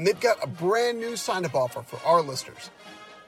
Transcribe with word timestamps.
and 0.00 0.06
they've 0.06 0.18
got 0.18 0.42
a 0.42 0.46
brand 0.46 0.98
new 0.98 1.14
sign 1.14 1.44
up 1.44 1.54
offer 1.54 1.82
for 1.82 2.00
our 2.08 2.22
listeners. 2.22 2.70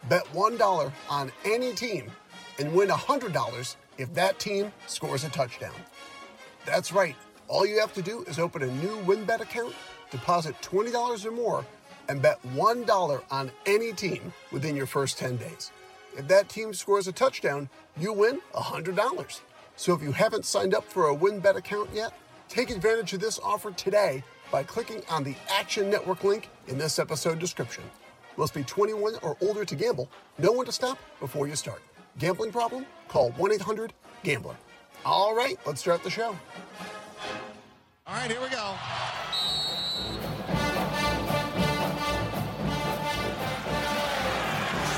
Bet 0.09 0.25
$1 0.33 0.92
on 1.11 1.31
any 1.45 1.75
team 1.75 2.11
and 2.59 2.73
win 2.73 2.89
$100 2.89 3.77
if 3.98 4.14
that 4.14 4.39
team 4.39 4.73
scores 4.87 5.23
a 5.25 5.29
touchdown. 5.29 5.75
That's 6.64 6.91
right. 6.91 7.14
All 7.47 7.67
you 7.67 7.79
have 7.79 7.92
to 7.92 8.01
do 8.01 8.23
is 8.23 8.39
open 8.39 8.62
a 8.62 8.73
new 8.77 8.97
WynnBET 9.03 9.41
account, 9.41 9.75
deposit 10.11 10.55
$20 10.62 11.27
or 11.27 11.31
more, 11.31 11.67
and 12.09 12.23
bet 12.23 12.41
$1 12.55 13.23
on 13.31 13.53
any 13.67 13.92
team 13.92 14.33
within 14.51 14.75
your 14.75 14.86
first 14.86 15.19
10 15.19 15.36
days. 15.36 15.73
If 16.17 16.27
that 16.29 16.48
team 16.48 16.73
scores 16.73 17.07
a 17.07 17.12
touchdown, 17.12 17.69
you 18.01 18.14
win 18.14 18.41
$100. 18.55 19.41
So 19.77 19.92
if 19.92 20.01
you 20.01 20.12
haven't 20.12 20.47
signed 20.47 20.73
up 20.73 20.84
for 20.84 21.11
a 21.11 21.14
WynnBET 21.14 21.57
account 21.57 21.91
yet, 21.92 22.14
Take 22.53 22.69
advantage 22.69 23.14
of 23.14 23.20
this 23.20 23.41
offer 23.42 23.70
today 23.70 24.23
by 24.53 24.62
clicking 24.62 25.03
on 25.11 25.25
the 25.25 25.34
Action 25.48 25.91
Network 25.91 26.22
link 26.22 26.50
in 26.69 26.77
this 26.77 26.98
episode 26.98 27.39
description. 27.39 27.83
Must 28.36 28.53
be 28.53 28.62
21 28.62 29.14
or 29.22 29.36
older 29.41 29.64
to 29.64 29.75
gamble. 29.75 30.11
Know 30.39 30.53
when 30.53 30.67
to 30.67 30.72
stop 30.72 30.98
before 31.20 31.48
you 31.48 31.56
start. 31.56 31.83
Gambling 32.19 32.53
problem? 32.53 32.84
Call 33.08 33.30
1 33.33 33.53
800 33.53 33.95
GAMBLER. 34.23 34.55
All 35.05 35.34
right, 35.34 35.58
let's 35.67 35.80
start 35.80 36.05
the 36.05 36.11
show. 36.11 36.36
All 38.06 38.14
right, 38.14 38.30
here 38.30 38.41
we 38.41 38.48
go. 38.50 38.75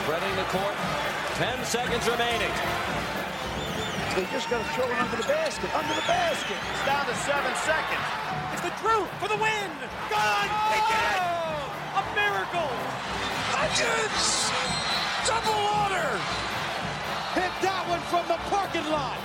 Spreading 0.03 0.37
the 0.37 0.45
court. 0.51 0.75
10 1.35 1.65
seconds 1.65 2.09
remaining. 2.09 2.53
They 4.15 4.27
just 4.31 4.51
got 4.51 4.65
to 4.65 4.73
throw 4.75 4.87
it 4.87 5.01
under 5.01 5.17
the 5.17 5.29
basket, 5.29 5.75
under 5.75 5.95
the 5.95 6.07
basket. 6.07 6.57
It's 6.73 6.87
down 6.87 7.07
to 7.07 7.15
seven 7.15 7.55
seconds. 7.57 8.44
The 8.65 8.73
Drew 8.81 9.05
for 9.21 9.29
the 9.29 9.37
win. 9.37 9.71
Gone. 10.09 10.49
They 10.73 10.81
did 10.89 11.05
it. 11.13 11.25
A 12.01 12.03
miracle. 12.17 12.73
Legends! 13.53 14.49
Double 15.29 15.61
order! 15.85 16.09
Hit 17.37 17.53
that 17.61 17.85
one 17.93 18.01
from 18.09 18.25
the 18.25 18.41
parking 18.49 18.89
lot. 18.89 19.21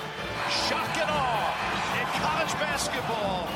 Shock 0.68 0.92
and 1.00 1.08
awe 1.08 1.56
in 1.96 2.06
college 2.20 2.52
basketball. 2.60 3.48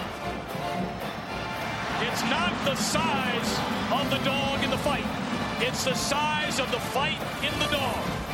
It's 2.07 2.23
not 2.31 2.55
the 2.63 2.75
size 2.79 3.51
of 3.91 4.09
the 4.09 4.23
dog 4.23 4.63
in 4.63 4.69
the 4.69 4.77
fight. 4.77 5.03
It's 5.59 5.83
the 5.83 5.95
size 5.95 6.61
of 6.61 6.71
the 6.71 6.79
fight 6.79 7.19
in 7.43 7.51
the 7.59 7.67
dog. 7.75 8.32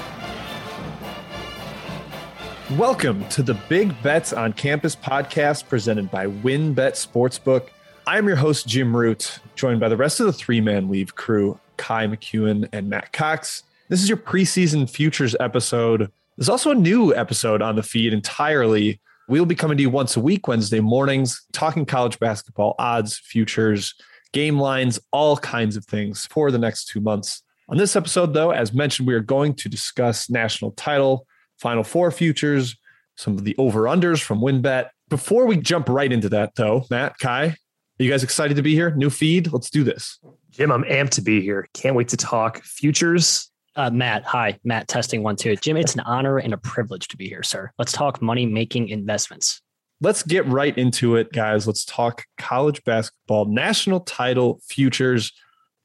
Welcome 2.78 3.28
to 3.30 3.41
the 3.41 3.56
Big 3.68 4.00
Bets 4.03 4.31
on 4.31 4.53
Campus 4.53 4.96
podcast 4.96 5.68
presented 5.68 6.12
by 6.12 6.28
WynnBET 6.28 6.75
Sportsbook. 6.75 7.69
I'm 8.06 8.28
your 8.28 8.35
host, 8.35 8.68
Jim 8.68 8.96
Root, 8.96 9.40
joined 9.56 9.80
by 9.80 9.90
the 9.90 9.97
rest 9.97 10.19
of 10.19 10.28
the 10.28 10.34
three 10.34 10.62
man 10.62 10.88
weave 10.88 11.16
crew, 11.16 11.59
Ky 11.80 12.06
McKeon 12.06 12.69
and 12.72 12.88
Matt 12.88 13.12
Cox. 13.12 13.63
This 13.88 14.03
is 14.03 14.07
your 14.07 14.19
preseason 14.19 14.88
futures 14.88 15.35
episode. 15.40 16.12
There's 16.38 16.47
also 16.47 16.69
a 16.69 16.75
new 16.75 17.13
episode 17.16 17.63
on 17.63 17.75
the 17.75 17.81
feed 17.81 18.13
entirely. 18.13 19.01
We'll 19.28 19.47
be 19.47 19.56
coming 19.56 19.78
to 19.78 19.81
you 19.81 19.90
once 19.90 20.16
a 20.16 20.19
week, 20.19 20.47
Wednesday 20.47 20.80
mornings, 20.80 21.41
talking 21.51 21.88
college 21.88 22.19
basketball 22.19 22.75
odds, 22.78 23.18
futures, 23.18 23.96
game 24.31 24.59
lines, 24.59 25.00
all 25.12 25.38
kinds 25.38 25.75
of 25.75 25.86
things 25.86 26.28
for 26.28 26.51
the 26.51 26.59
next 26.59 26.86
two 26.86 27.01
months. 27.01 27.41
On 27.68 27.78
this 27.78 27.96
episode, 27.96 28.36
though, 28.36 28.51
as 28.51 28.74
mentioned, 28.74 29.07
we 29.07 29.16
are 29.16 29.22
going 29.22 29.56
to 29.56 29.69
discuss 29.69 30.30
national 30.30 30.72
title 30.74 31.25
Final 31.59 31.83
Four 31.83 32.11
futures, 32.11 32.75
some 33.15 33.33
of 33.37 33.43
the 33.43 33.55
over 33.57 33.83
unders 33.83 34.21
from 34.21 34.39
WynnBET. 34.39 34.89
Before 35.09 35.45
we 35.45 35.57
jump 35.57 35.89
right 35.89 36.11
into 36.11 36.29
that, 36.29 36.55
though, 36.55 36.85
Matt, 36.89 37.17
Ky, 37.19 37.27
are 37.27 37.55
you 37.97 38.09
guys 38.09 38.23
excited 38.23 38.55
to 38.57 38.63
be 38.63 38.73
here? 38.73 38.91
New 38.91 39.09
feed? 39.09 39.51
Let's 39.51 39.69
do 39.69 39.83
this. 39.83 40.19
Jim, 40.51 40.71
I'm 40.71 40.83
amped 40.83 41.11
to 41.11 41.21
be 41.21 41.41
here. 41.41 41.67
Can't 41.73 41.95
wait 41.95 42.07
to 42.09 42.17
talk 42.17 42.63
futures. 42.63 43.51
Uh, 43.75 43.89
Matt, 43.89 44.23
hi. 44.23 44.57
Matt, 44.63 44.87
testing 44.87 45.23
one, 45.23 45.35
two. 45.35 45.55
Jim, 45.57 45.77
it's 45.77 45.93
an 45.95 46.01
honor 46.01 46.37
and 46.37 46.53
a 46.53 46.57
privilege 46.57 47.07
to 47.09 47.17
be 47.17 47.27
here, 47.27 47.43
sir. 47.43 47.71
Let's 47.77 47.91
talk 47.91 48.21
money 48.21 48.45
making 48.45 48.89
investments. 48.89 49.61
Let's 50.01 50.23
get 50.23 50.45
right 50.47 50.77
into 50.77 51.17
it, 51.17 51.31
guys. 51.33 51.67
Let's 51.67 51.83
talk 51.83 52.23
college 52.37 52.83
basketball, 52.83 53.45
national 53.45 54.01
title 54.01 54.61
futures. 54.63 55.33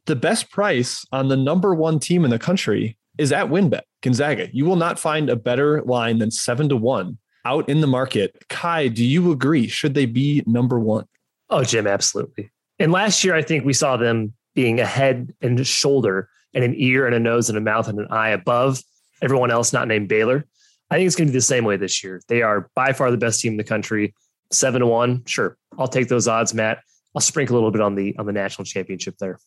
The 0.07 0.17
best 0.17 0.51
price 0.51 1.05
on 1.11 1.29
the 1.29 1.37
number 1.37 1.75
one 1.75 1.99
team 1.99 2.25
in 2.25 2.31
the 2.31 2.39
country 2.39 2.97
is 3.19 3.33
at 3.33 3.47
WynnBET. 3.47 3.83
Gonzaga. 4.05 4.49
You 4.53 4.67
will 4.67 4.77
not 4.77 4.99
find 4.99 5.31
a 5.31 5.35
better 5.35 5.81
line 5.83 6.19
than 6.19 6.31
seven 6.31 6.69
to 6.69 6.77
one 6.77 7.19
out 7.47 7.69
in 7.69 7.81
the 7.81 7.87
market. 7.87 8.37
Ky, 8.51 8.91
do 8.91 9.05
you 9.05 9.33
agree? 9.33 9.67
Should 9.67 9.95
they 9.95 10.07
be 10.07 10.43
number 10.47 10.79
one? 10.79 11.07
Oh, 11.49 11.65
Jim, 11.65 11.87
absolutely. 11.87 12.51
And 12.79 12.93
last 12.93 13.25
year, 13.25 13.35
I 13.35 13.43
think 13.43 13.65
we 13.65 13.73
saw 13.73 13.97
them 13.97 14.35
being 14.55 14.79
a 14.79 14.87
head 14.87 15.35
and 15.41 15.67
shoulder 15.67 16.29
and 16.53 16.63
an 16.63 16.75
ear 16.77 17.07
and 17.07 17.15
a 17.15 17.19
nose 17.19 17.49
and 17.49 17.57
a 17.57 17.63
mouth 17.63 17.89
and 17.89 17.99
an 17.99 18.07
eye 18.11 18.29
above 18.29 18.83
everyone 19.23 19.51
else 19.51 19.73
not 19.73 19.89
named 19.89 20.09
Baylor. 20.09 20.45
I 20.91 20.97
think 20.97 21.07
it's 21.07 21.17
going 21.17 21.29
to 21.29 21.33
be 21.33 21.39
the 21.39 21.43
same 21.43 21.65
way 21.65 21.77
this 21.79 22.05
year. 22.05 22.21
They 22.29 22.43
are 22.43 22.71
by 22.75 22.93
far 22.93 23.11
the 23.11 23.17
best 23.17 23.41
team 23.41 23.55
in 23.55 23.57
the 23.57 23.65
country. 23.65 24.15
Seven 24.53 24.81
to 24.81 24.87
one. 24.87 25.25
Sure. 25.25 25.57
I'll 25.79 25.89
take 25.89 26.09
those 26.09 26.29
odds, 26.29 26.53
Matt. 26.53 26.81
I'll 27.15 27.23
sprinkle 27.23 27.55
a 27.55 27.57
little 27.57 27.71
bit 27.71 27.81
on 27.81 27.95
the 27.95 28.15
on 28.19 28.27
the 28.27 28.33
national 28.33 28.67
championship 28.67 29.17
there. 29.19 29.39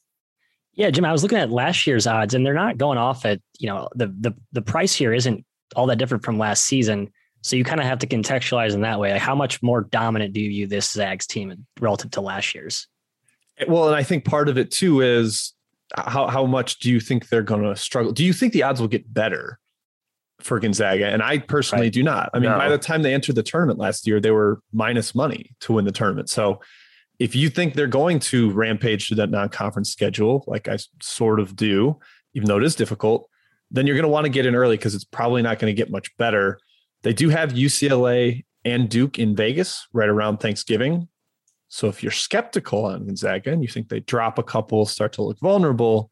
Yeah, 0.77 0.91
Jim, 0.91 1.05
I 1.05 1.11
was 1.11 1.23
looking 1.23 1.39
at 1.39 1.49
last 1.49 1.88
year's 1.88 2.05
odds 2.05 2.35
and 2.35 2.45
they're 2.45 2.53
not 2.53 2.77
going 2.77 2.99
off 2.99 3.25
at, 3.25 3.41
you 3.59 3.67
know, 3.67 3.89
the 3.95 4.07
the 4.19 4.33
the 4.51 4.61
price 4.61 4.93
here 4.93 5.11
isn't 5.11 5.43
all 5.75 5.88
that 5.88 5.97
different 5.97 6.23
from 6.23 6.38
last 6.38 6.65
season. 6.65 7.11
So 7.41 7.55
you 7.55 7.63
kind 7.63 7.81
of 7.81 7.88
have 7.88 7.99
to 7.99 8.07
contextualize 8.07 8.73
in 8.73 8.81
that 8.81 8.99
way. 8.99 9.11
Like 9.11 9.21
how 9.21 9.33
much 9.35 9.61
more 9.63 9.81
dominant 9.81 10.33
do 10.33 10.39
you 10.39 10.49
view 10.49 10.67
this 10.67 10.91
Zags 10.91 11.25
team 11.25 11.65
relative 11.79 12.11
to 12.11 12.21
last 12.21 12.53
year's? 12.53 12.88
Well, 13.67 13.88
and 13.88 13.95
I 13.95 14.03
think 14.03 14.23
part 14.23 14.49
of 14.49 14.57
it 14.59 14.69
too 14.69 15.01
is 15.01 15.53
uh, 15.97 16.07
how 16.09 16.27
how 16.27 16.45
much 16.45 16.77
do 16.77 16.91
you 16.91 16.99
think 16.99 17.29
they're 17.29 17.41
going 17.41 17.63
to 17.63 17.75
struggle? 17.75 18.12
Do 18.12 18.23
you 18.23 18.31
think 18.31 18.53
the 18.53 18.62
odds 18.62 18.80
will 18.80 18.88
get 18.88 19.12
better 19.12 19.59
for 20.41 20.59
Gonzaga? 20.59 21.07
And 21.07 21.23
I 21.23 21.39
personally 21.39 21.85
Right. 21.88 21.94
do 21.94 22.03
not. 22.03 22.30
I 22.35 22.39
mean, 22.39 22.51
No. 22.51 22.57
by 22.59 22.69
the 22.69 22.77
time 22.77 23.01
they 23.01 23.15
entered 23.15 23.33
the 23.33 23.41
tournament 23.41 23.80
last 23.80 24.06
year, 24.06 24.19
they 24.19 24.30
were 24.30 24.59
minus 24.71 25.15
money 25.15 25.56
to 25.62 25.73
win 25.73 25.85
the 25.85 25.91
tournament. 25.91 26.30
So 26.30 26.59
if 27.19 27.36
you 27.36 27.50
think 27.50 27.74
they're 27.74 27.88
going 27.88 28.19
to 28.19 28.52
rampage 28.52 29.08
through 29.08 29.18
that 29.18 29.31
non-conference 29.31 29.92
schedule, 29.92 30.44
like 30.48 30.68
I 30.68 30.78
sort 31.02 31.40
of 31.40 31.56
do, 31.56 32.00
even 32.34 32.48
though 32.48 32.58
it 32.58 32.64
is 32.64 32.75
difficult, 32.75 33.28
then 33.72 33.88
you're 33.88 33.96
going 33.96 34.04
to 34.04 34.10
want 34.10 34.25
to 34.25 34.30
get 34.30 34.46
in 34.46 34.56
early 34.56 34.78
because 34.78 34.96
it's 34.96 35.04
probably 35.04 35.42
not 35.42 35.60
going 35.60 35.74
to 35.74 35.78
get 35.78 35.92
much 35.92 36.16
better. 36.18 36.60
They 37.04 37.14
do 37.14 37.30
have 37.30 37.54
UCLA 37.54 38.46
and 38.64 38.90
Duke 38.90 39.19
in 39.19 39.36
Vegas 39.36 39.88
right 39.94 40.10
around 40.10 40.38
Thanksgiving. 40.38 41.08
So 41.69 41.88
if 41.88 42.02
you're 42.02 42.12
skeptical 42.12 42.86
on 42.86 43.06
Gonzaga 43.06 43.52
and 43.52 43.62
you 43.62 43.68
think 43.68 43.90
they 43.90 44.00
drop 44.00 44.38
a 44.38 44.44
couple, 44.44 44.86
start 44.86 45.14
to 45.14 45.24
look 45.24 45.40
vulnerable, 45.40 46.12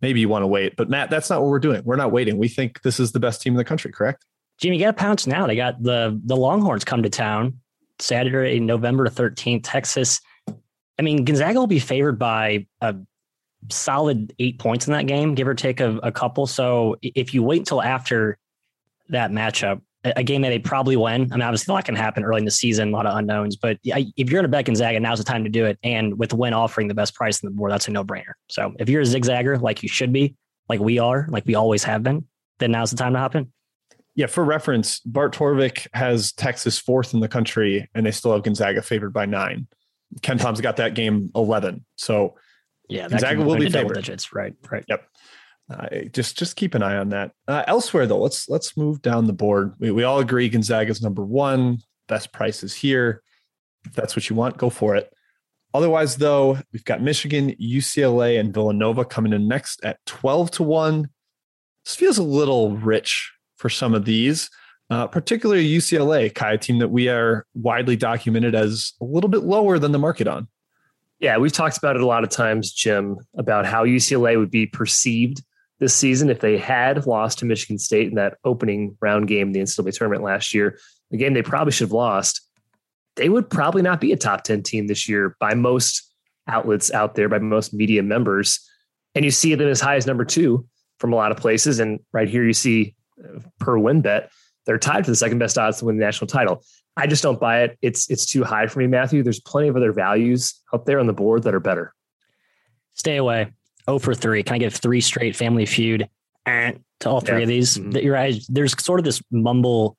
maybe 0.00 0.20
you 0.20 0.28
want 0.28 0.44
to 0.44 0.46
wait. 0.46 0.76
But 0.76 0.88
Matt, 0.88 1.10
that's 1.10 1.28
not 1.28 1.42
what 1.42 1.50
we're 1.50 1.58
doing. 1.58 1.82
We're 1.84 1.96
not 1.96 2.12
waiting. 2.12 2.38
We 2.38 2.48
think 2.48 2.82
this 2.82 3.00
is 3.00 3.12
the 3.12 3.20
best 3.20 3.42
team 3.42 3.52
in 3.52 3.58
the 3.58 3.64
country, 3.64 3.92
correct? 3.92 4.24
Jimmy, 4.58 4.78
got 4.78 4.86
to 4.86 4.92
pounce 4.92 5.26
now. 5.26 5.46
They 5.46 5.56
got 5.56 5.82
the 5.82 6.18
the 6.24 6.36
Longhorns 6.36 6.84
come 6.84 7.02
to 7.02 7.10
town 7.10 7.58
Saturday, 7.98 8.60
November 8.60 9.08
13th, 9.08 9.62
Texas. 9.64 10.20
I 10.98 11.02
mean, 11.02 11.24
Gonzaga 11.24 11.58
will 11.58 11.66
be 11.66 11.78
favored 11.78 12.18
by 12.18 12.66
a 12.80 12.94
solid 13.70 14.34
eight 14.38 14.58
points 14.58 14.86
in 14.86 14.92
that 14.92 15.06
game, 15.06 15.34
give 15.34 15.48
or 15.48 15.54
take 15.54 15.80
a, 15.80 15.96
a 15.98 16.12
couple. 16.12 16.46
So 16.46 16.96
if 17.02 17.34
you 17.34 17.42
wait 17.42 17.58
until 17.58 17.82
after 17.82 18.38
that 19.08 19.30
matchup, 19.30 19.80
a, 20.04 20.22
game 20.22 20.42
that 20.42 20.50
they 20.50 20.58
probably 20.58 20.96
win. 20.96 21.32
I 21.32 21.36
mean, 21.36 21.42
obviously, 21.42 21.72
a 21.72 21.74
lot 21.74 21.84
can 21.84 21.96
happen 21.96 22.24
early 22.24 22.40
in 22.40 22.44
the 22.44 22.50
season, 22.50 22.88
a 22.88 22.92
lot 22.92 23.06
of 23.06 23.16
unknowns. 23.16 23.56
But 23.56 23.78
if 23.82 24.30
you're 24.30 24.40
in 24.40 24.44
a 24.44 24.48
bet 24.48 24.66
Gonzaga, 24.66 25.00
now's 25.00 25.18
the 25.18 25.24
time 25.24 25.44
to 25.44 25.50
do 25.50 25.64
it. 25.64 25.78
And 25.82 26.18
with 26.18 26.30
the 26.30 26.36
Wynn 26.36 26.52
offering 26.52 26.88
the 26.88 26.94
best 26.94 27.14
price 27.14 27.42
in 27.42 27.48
the 27.48 27.54
board, 27.54 27.72
that's 27.72 27.88
a 27.88 27.90
no 27.90 28.04
brainer. 28.04 28.34
So 28.50 28.74
if 28.78 28.88
you're 28.88 29.00
a 29.00 29.04
zigzagger 29.04 29.60
like 29.60 29.82
you 29.82 29.88
should 29.88 30.12
be, 30.12 30.34
like 30.68 30.80
we 30.80 30.98
are, 30.98 31.26
like 31.30 31.46
we 31.46 31.54
always 31.54 31.84
have 31.84 32.02
been, 32.02 32.26
then 32.58 32.72
now's 32.72 32.90
the 32.90 32.96
time 32.96 33.14
to 33.14 33.18
hop 33.18 33.34
in. 33.34 33.50
Yeah, 34.14 34.26
for 34.26 34.44
reference, 34.44 35.00
Bart 35.00 35.34
Torvik 35.34 35.88
has 35.92 36.32
Texas 36.32 36.78
fourth 36.78 37.14
in 37.14 37.20
the 37.20 37.28
country, 37.28 37.88
and 37.94 38.06
they 38.06 38.12
still 38.12 38.32
have 38.32 38.44
Gonzaga 38.44 38.80
favored 38.80 39.12
by 39.12 39.26
nine. 39.26 39.66
KenPom's 40.20 40.60
got 40.60 40.76
that 40.76 40.94
game 40.94 41.30
eleven. 41.34 41.84
So 41.96 42.36
yeah, 42.88 43.08
Gonzaga 43.08 43.42
will 43.42 43.56
be 43.56 43.70
favored. 43.70 43.94
Digits, 43.94 44.32
right? 44.32 44.54
Right. 44.70 44.84
Yep. 44.88 45.08
Uh, 45.70 45.86
just 46.12 46.36
just 46.36 46.56
keep 46.56 46.74
an 46.74 46.82
eye 46.82 46.96
on 46.96 47.08
that. 47.10 47.32
Uh, 47.48 47.64
elsewhere 47.66 48.06
though, 48.06 48.20
let's 48.20 48.48
let's 48.48 48.76
move 48.76 49.00
down 49.00 49.26
the 49.26 49.32
board. 49.32 49.74
We, 49.78 49.90
we 49.90 50.04
all 50.04 50.18
agree 50.18 50.48
Gonzaga's 50.48 51.02
number 51.02 51.24
one. 51.24 51.78
Best 52.06 52.32
prices 52.32 52.74
here. 52.74 53.22
If 53.86 53.92
that's 53.92 54.14
what 54.14 54.28
you 54.28 54.36
want, 54.36 54.58
go 54.58 54.70
for 54.70 54.96
it. 54.96 55.10
Otherwise, 55.74 56.16
though, 56.16 56.58
we've 56.72 56.84
got 56.84 57.02
Michigan, 57.02 57.50
UCLA, 57.60 58.38
and 58.38 58.54
Villanova 58.54 59.04
coming 59.04 59.32
in 59.32 59.48
next 59.48 59.84
at 59.84 59.98
12 60.06 60.52
to 60.52 60.62
1. 60.62 61.08
This 61.84 61.96
feels 61.96 62.16
a 62.16 62.22
little 62.22 62.76
rich 62.76 63.32
for 63.56 63.68
some 63.68 63.92
of 63.92 64.04
these, 64.04 64.48
uh, 64.90 65.06
particularly 65.06 65.66
UCLA, 65.66 66.34
Ky, 66.34 66.54
a 66.54 66.58
team 66.58 66.78
that 66.78 66.88
we 66.88 67.08
are 67.08 67.46
widely 67.54 67.96
documented 67.96 68.54
as 68.54 68.92
a 69.00 69.04
little 69.04 69.30
bit 69.30 69.42
lower 69.42 69.78
than 69.78 69.92
the 69.92 69.98
market 69.98 70.28
on. 70.28 70.48
Yeah, 71.20 71.38
we've 71.38 71.52
talked 71.52 71.78
about 71.78 71.96
it 71.96 72.02
a 72.02 72.06
lot 72.06 72.24
of 72.24 72.30
times, 72.30 72.72
Jim, 72.72 73.16
about 73.36 73.66
how 73.66 73.84
UCLA 73.84 74.38
would 74.38 74.50
be 74.50 74.66
perceived 74.66 75.42
this 75.78 75.94
season 75.94 76.30
if 76.30 76.40
they 76.40 76.58
had 76.58 77.06
lost 77.06 77.38
to 77.38 77.44
Michigan 77.44 77.78
State 77.78 78.08
in 78.08 78.14
that 78.14 78.36
opening 78.44 78.96
round 79.00 79.28
game 79.28 79.52
the 79.52 79.60
NCAA 79.60 79.96
tournament 79.96 80.22
last 80.22 80.54
year, 80.54 80.78
a 81.12 81.16
game 81.16 81.34
they 81.34 81.42
probably 81.42 81.72
should 81.72 81.86
have 81.86 81.92
lost 81.92 82.40
they 83.16 83.28
would 83.28 83.48
probably 83.48 83.82
not 83.82 84.00
be 84.00 84.12
a 84.12 84.16
top 84.16 84.44
10 84.44 84.62
team 84.62 84.86
this 84.86 85.08
year 85.08 85.36
by 85.38 85.54
most 85.54 86.12
outlets 86.48 86.92
out 86.92 87.14
there, 87.14 87.28
by 87.28 87.38
most 87.38 87.72
media 87.72 88.02
members. 88.02 88.60
And 89.14 89.24
you 89.24 89.30
see 89.30 89.54
them 89.54 89.68
as 89.68 89.80
high 89.80 89.96
as 89.96 90.06
number 90.06 90.24
two 90.24 90.66
from 90.98 91.12
a 91.12 91.16
lot 91.16 91.30
of 91.30 91.38
places. 91.38 91.78
And 91.78 92.00
right 92.12 92.28
here, 92.28 92.44
you 92.44 92.52
see 92.52 92.94
uh, 93.22 93.40
per 93.60 93.76
WynnBET, 93.76 94.28
they're 94.66 94.78
tied 94.78 95.04
for 95.04 95.10
the 95.10 95.16
second 95.16 95.38
best 95.38 95.58
odds 95.58 95.78
to 95.78 95.84
win 95.84 95.96
the 95.96 96.04
national 96.04 96.28
title. 96.28 96.64
I 96.96 97.06
just 97.06 97.22
don't 97.22 97.40
buy 97.40 97.62
it. 97.62 97.78
It's 97.82 98.10
it's 98.10 98.24
too 98.24 98.44
high 98.44 98.66
for 98.66 98.78
me, 98.78 98.86
Matthew. 98.86 99.22
There's 99.22 99.40
plenty 99.40 99.68
of 99.68 99.76
other 99.76 99.92
values 99.92 100.60
out 100.72 100.86
there 100.86 101.00
on 101.00 101.06
the 101.06 101.12
board 101.12 101.42
that 101.42 101.54
are 101.54 101.60
better. 101.60 101.92
Stay 102.94 103.16
away. 103.16 103.52
Oh 103.88 103.98
for 103.98 104.14
three. 104.14 104.42
Can 104.42 104.54
I 104.54 104.58
give 104.58 104.74
three 104.74 105.00
straight 105.00 105.36
family 105.36 105.66
feud 105.66 106.08
eh, 106.46 106.72
to 107.00 107.08
all 107.08 107.20
three 107.20 107.38
yeah. 107.38 107.42
of 107.42 107.48
these? 107.48 107.76
Mm-hmm. 107.76 107.96
You're 107.96 108.14
right. 108.14 108.40
There's 108.48 108.80
sort 108.82 109.00
of 109.00 109.04
this 109.04 109.20
mumble 109.30 109.96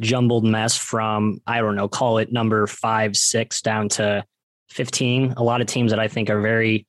jumbled 0.00 0.44
mess 0.44 0.76
from, 0.76 1.40
I 1.46 1.60
don't 1.60 1.76
know, 1.76 1.88
call 1.88 2.18
it 2.18 2.32
number 2.32 2.66
five, 2.66 3.16
six 3.16 3.62
down 3.62 3.88
to 3.90 4.24
15. 4.70 5.34
A 5.36 5.42
lot 5.42 5.60
of 5.60 5.66
teams 5.66 5.92
that 5.92 6.00
I 6.00 6.08
think 6.08 6.28
are 6.28 6.40
very, 6.40 6.86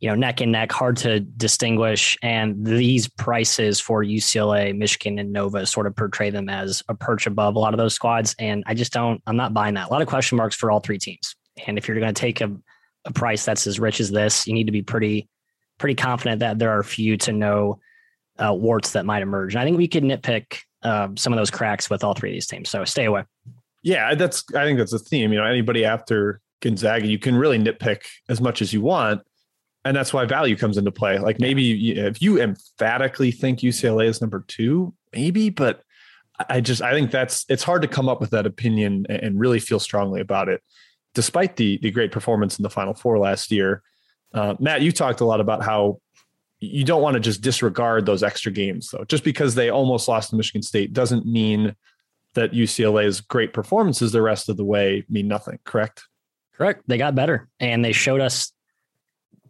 you 0.00 0.08
know, 0.08 0.14
neck 0.14 0.40
and 0.40 0.50
neck, 0.50 0.72
hard 0.72 0.96
to 0.98 1.20
distinguish. 1.20 2.16
And 2.22 2.64
these 2.64 3.06
prices 3.06 3.80
for 3.80 4.02
UCLA, 4.02 4.76
Michigan, 4.76 5.18
and 5.18 5.30
Nova 5.30 5.66
sort 5.66 5.86
of 5.86 5.94
portray 5.94 6.30
them 6.30 6.48
as 6.48 6.82
a 6.88 6.94
perch 6.94 7.26
above 7.26 7.54
a 7.54 7.58
lot 7.58 7.74
of 7.74 7.78
those 7.78 7.94
squads. 7.94 8.34
And 8.38 8.64
I 8.66 8.72
just 8.72 8.92
don't, 8.92 9.20
I'm 9.26 9.36
not 9.36 9.52
buying 9.52 9.74
that. 9.74 9.88
A 9.88 9.92
lot 9.92 10.00
of 10.00 10.08
question 10.08 10.36
marks 10.36 10.56
for 10.56 10.70
all 10.70 10.80
three 10.80 10.98
teams. 10.98 11.36
And 11.66 11.76
if 11.76 11.86
you're 11.86 12.00
going 12.00 12.12
to 12.12 12.18
take 12.18 12.40
a, 12.40 12.50
a 13.04 13.12
price 13.12 13.44
that's 13.44 13.66
as 13.66 13.78
rich 13.78 14.00
as 14.00 14.10
this, 14.10 14.46
you 14.46 14.54
need 14.54 14.66
to 14.66 14.72
be 14.72 14.82
pretty, 14.82 15.28
pretty 15.78 15.94
confident 15.94 16.40
that 16.40 16.58
there 16.58 16.70
are 16.70 16.82
few 16.82 17.18
to 17.18 17.32
no 17.32 17.78
uh, 18.38 18.54
warts 18.54 18.92
that 18.92 19.04
might 19.04 19.22
emerge. 19.22 19.54
And 19.54 19.60
I 19.60 19.64
think 19.64 19.76
we 19.76 19.88
could 19.88 20.02
nitpick 20.02 20.60
uh, 20.82 21.08
some 21.16 21.34
of 21.34 21.36
those 21.36 21.50
cracks 21.50 21.90
with 21.90 22.02
all 22.02 22.14
three 22.14 22.30
of 22.30 22.34
these 22.34 22.46
teams. 22.46 22.70
So 22.70 22.86
stay 22.86 23.04
away. 23.04 23.24
Yeah, 23.82 24.14
that's 24.14 24.44
I 24.54 24.64
think 24.64 24.78
that's 24.78 24.92
a 24.92 24.98
theme. 24.98 25.32
You 25.32 25.38
know, 25.38 25.44
anybody 25.44 25.84
after 25.84 26.40
Gonzaga, 26.60 27.06
you 27.06 27.18
can 27.18 27.36
really 27.36 27.58
nitpick 27.58 28.02
as 28.28 28.40
much 28.40 28.62
as 28.62 28.72
you 28.72 28.80
want, 28.80 29.22
and 29.84 29.96
that's 29.96 30.12
why 30.12 30.24
value 30.26 30.56
comes 30.56 30.76
into 30.76 30.92
play. 30.92 31.18
Like 31.18 31.40
maybe 31.40 31.92
if 31.98 32.20
you 32.20 32.40
emphatically 32.40 33.30
think 33.30 33.60
UCLA 33.60 34.06
is 34.06 34.20
number 34.20 34.44
two, 34.46 34.94
maybe, 35.12 35.50
but 35.50 35.82
I 36.48 36.60
just 36.60 36.82
I 36.82 36.92
think 36.92 37.10
that's 37.10 37.44
it's 37.48 37.62
hard 37.62 37.82
to 37.82 37.88
come 37.88 38.08
up 38.08 38.20
with 38.20 38.30
that 38.30 38.46
opinion 38.46 39.06
and 39.08 39.38
really 39.38 39.60
feel 39.60 39.78
strongly 39.78 40.20
about 40.20 40.48
it, 40.48 40.62
despite 41.14 41.56
the 41.56 41.78
the 41.82 41.90
great 41.90 42.12
performance 42.12 42.58
in 42.58 42.62
the 42.62 42.70
Final 42.70 42.94
Four 42.94 43.18
last 43.18 43.50
year. 43.50 43.82
Uh, 44.32 44.54
Matt, 44.60 44.82
you 44.82 44.92
talked 44.92 45.20
a 45.20 45.24
lot 45.24 45.40
about 45.40 45.62
how 45.62 46.00
you 46.60 46.84
don't 46.84 47.02
want 47.02 47.14
to 47.14 47.20
just 47.20 47.40
disregard 47.40 48.06
those 48.06 48.22
extra 48.22 48.52
games 48.52 48.90
though. 48.90 49.04
Just 49.04 49.24
because 49.24 49.54
they 49.54 49.70
almost 49.70 50.08
lost 50.08 50.30
to 50.30 50.36
Michigan 50.36 50.62
State 50.62 50.92
doesn't 50.92 51.26
mean 51.26 51.74
that 52.34 52.52
UCLA's 52.52 53.20
great 53.20 53.52
performances 53.52 54.12
the 54.12 54.22
rest 54.22 54.48
of 54.48 54.56
the 54.56 54.64
way 54.64 55.04
mean 55.08 55.26
nothing, 55.26 55.58
correct? 55.64 56.04
Correct. 56.54 56.82
They 56.86 56.98
got 56.98 57.14
better 57.14 57.48
and 57.58 57.84
they 57.84 57.92
showed 57.92 58.20
us 58.20 58.52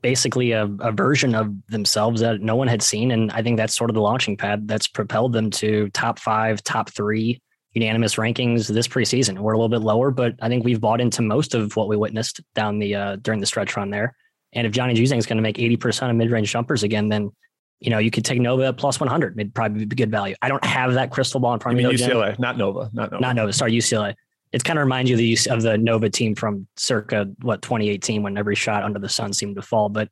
basically 0.02 0.52
a, 0.52 0.64
a, 0.80 0.92
version 0.92 1.34
of 1.34 1.52
themselves 1.68 2.20
that 2.20 2.40
no 2.40 2.56
one 2.56 2.68
had 2.68 2.82
seen. 2.82 3.10
And 3.10 3.30
I 3.32 3.42
think 3.42 3.56
that's 3.56 3.76
sort 3.76 3.90
of 3.90 3.94
the 3.94 4.00
launching 4.00 4.36
pad 4.36 4.66
that's 4.66 4.88
propelled 4.88 5.32
them 5.32 5.50
to 5.50 5.88
top 5.90 6.18
five, 6.18 6.62
top 6.62 6.90
three 6.90 7.40
unanimous 7.72 8.16
rankings 8.16 8.68
this 8.68 8.88
preseason. 8.88 9.38
We're 9.38 9.52
a 9.52 9.58
little 9.58 9.68
bit 9.68 9.82
lower, 9.82 10.10
but 10.10 10.34
I 10.40 10.48
think 10.48 10.64
we've 10.64 10.80
bought 10.80 11.00
into 11.00 11.22
most 11.22 11.54
of 11.54 11.76
what 11.76 11.88
we 11.88 11.96
witnessed 11.96 12.40
down 12.54 12.78
the 12.78 12.94
uh, 12.94 13.16
during 13.16 13.40
the 13.40 13.46
stretch 13.46 13.76
run 13.76 13.90
there. 13.90 14.14
And 14.52 14.66
if 14.66 14.72
Johnny 14.72 14.94
Juzang 14.94 15.18
is 15.18 15.26
going 15.26 15.36
to 15.36 15.42
make 15.42 15.56
80% 15.56 16.10
of 16.10 16.16
mid 16.16 16.30
range 16.30 16.50
jumpers 16.50 16.82
again, 16.82 17.08
then 17.08 17.30
you 17.80 17.88
know, 17.88 17.98
you 17.98 18.10
could 18.10 18.24
take 18.24 18.38
Nova 18.40 18.66
at 18.66 18.76
plus 18.76 19.00
100. 19.00 19.38
It'd 19.38 19.54
probably 19.54 19.86
be 19.86 19.96
good 19.96 20.10
value. 20.10 20.34
I 20.42 20.48
don't 20.48 20.64
have 20.64 20.94
that 20.94 21.10
crystal 21.10 21.40
ball 21.40 21.54
in 21.54 21.60
front 21.60 21.78
of 21.78 21.84
me. 21.84 21.96
UCLA, 21.96 22.38
not 22.38 22.58
Nova, 22.58 22.90
not 22.92 23.10
Nova. 23.10 23.22
Not 23.22 23.36
Nova. 23.36 23.52
Sorry, 23.52 23.72
UCLA. 23.72 24.14
It 24.52 24.64
kind 24.64 24.78
of 24.78 24.84
reminds 24.84 25.10
you 25.10 25.14
of 25.14 25.18
the 25.18 25.26
use 25.26 25.46
of 25.46 25.62
the 25.62 25.78
Nova 25.78 26.10
team 26.10 26.34
from 26.34 26.66
circa 26.76 27.28
what 27.42 27.62
2018 27.62 28.22
when 28.22 28.36
every 28.36 28.56
shot 28.56 28.82
under 28.82 28.98
the 28.98 29.08
sun 29.08 29.32
seemed 29.32 29.56
to 29.56 29.62
fall. 29.62 29.88
But 29.88 30.08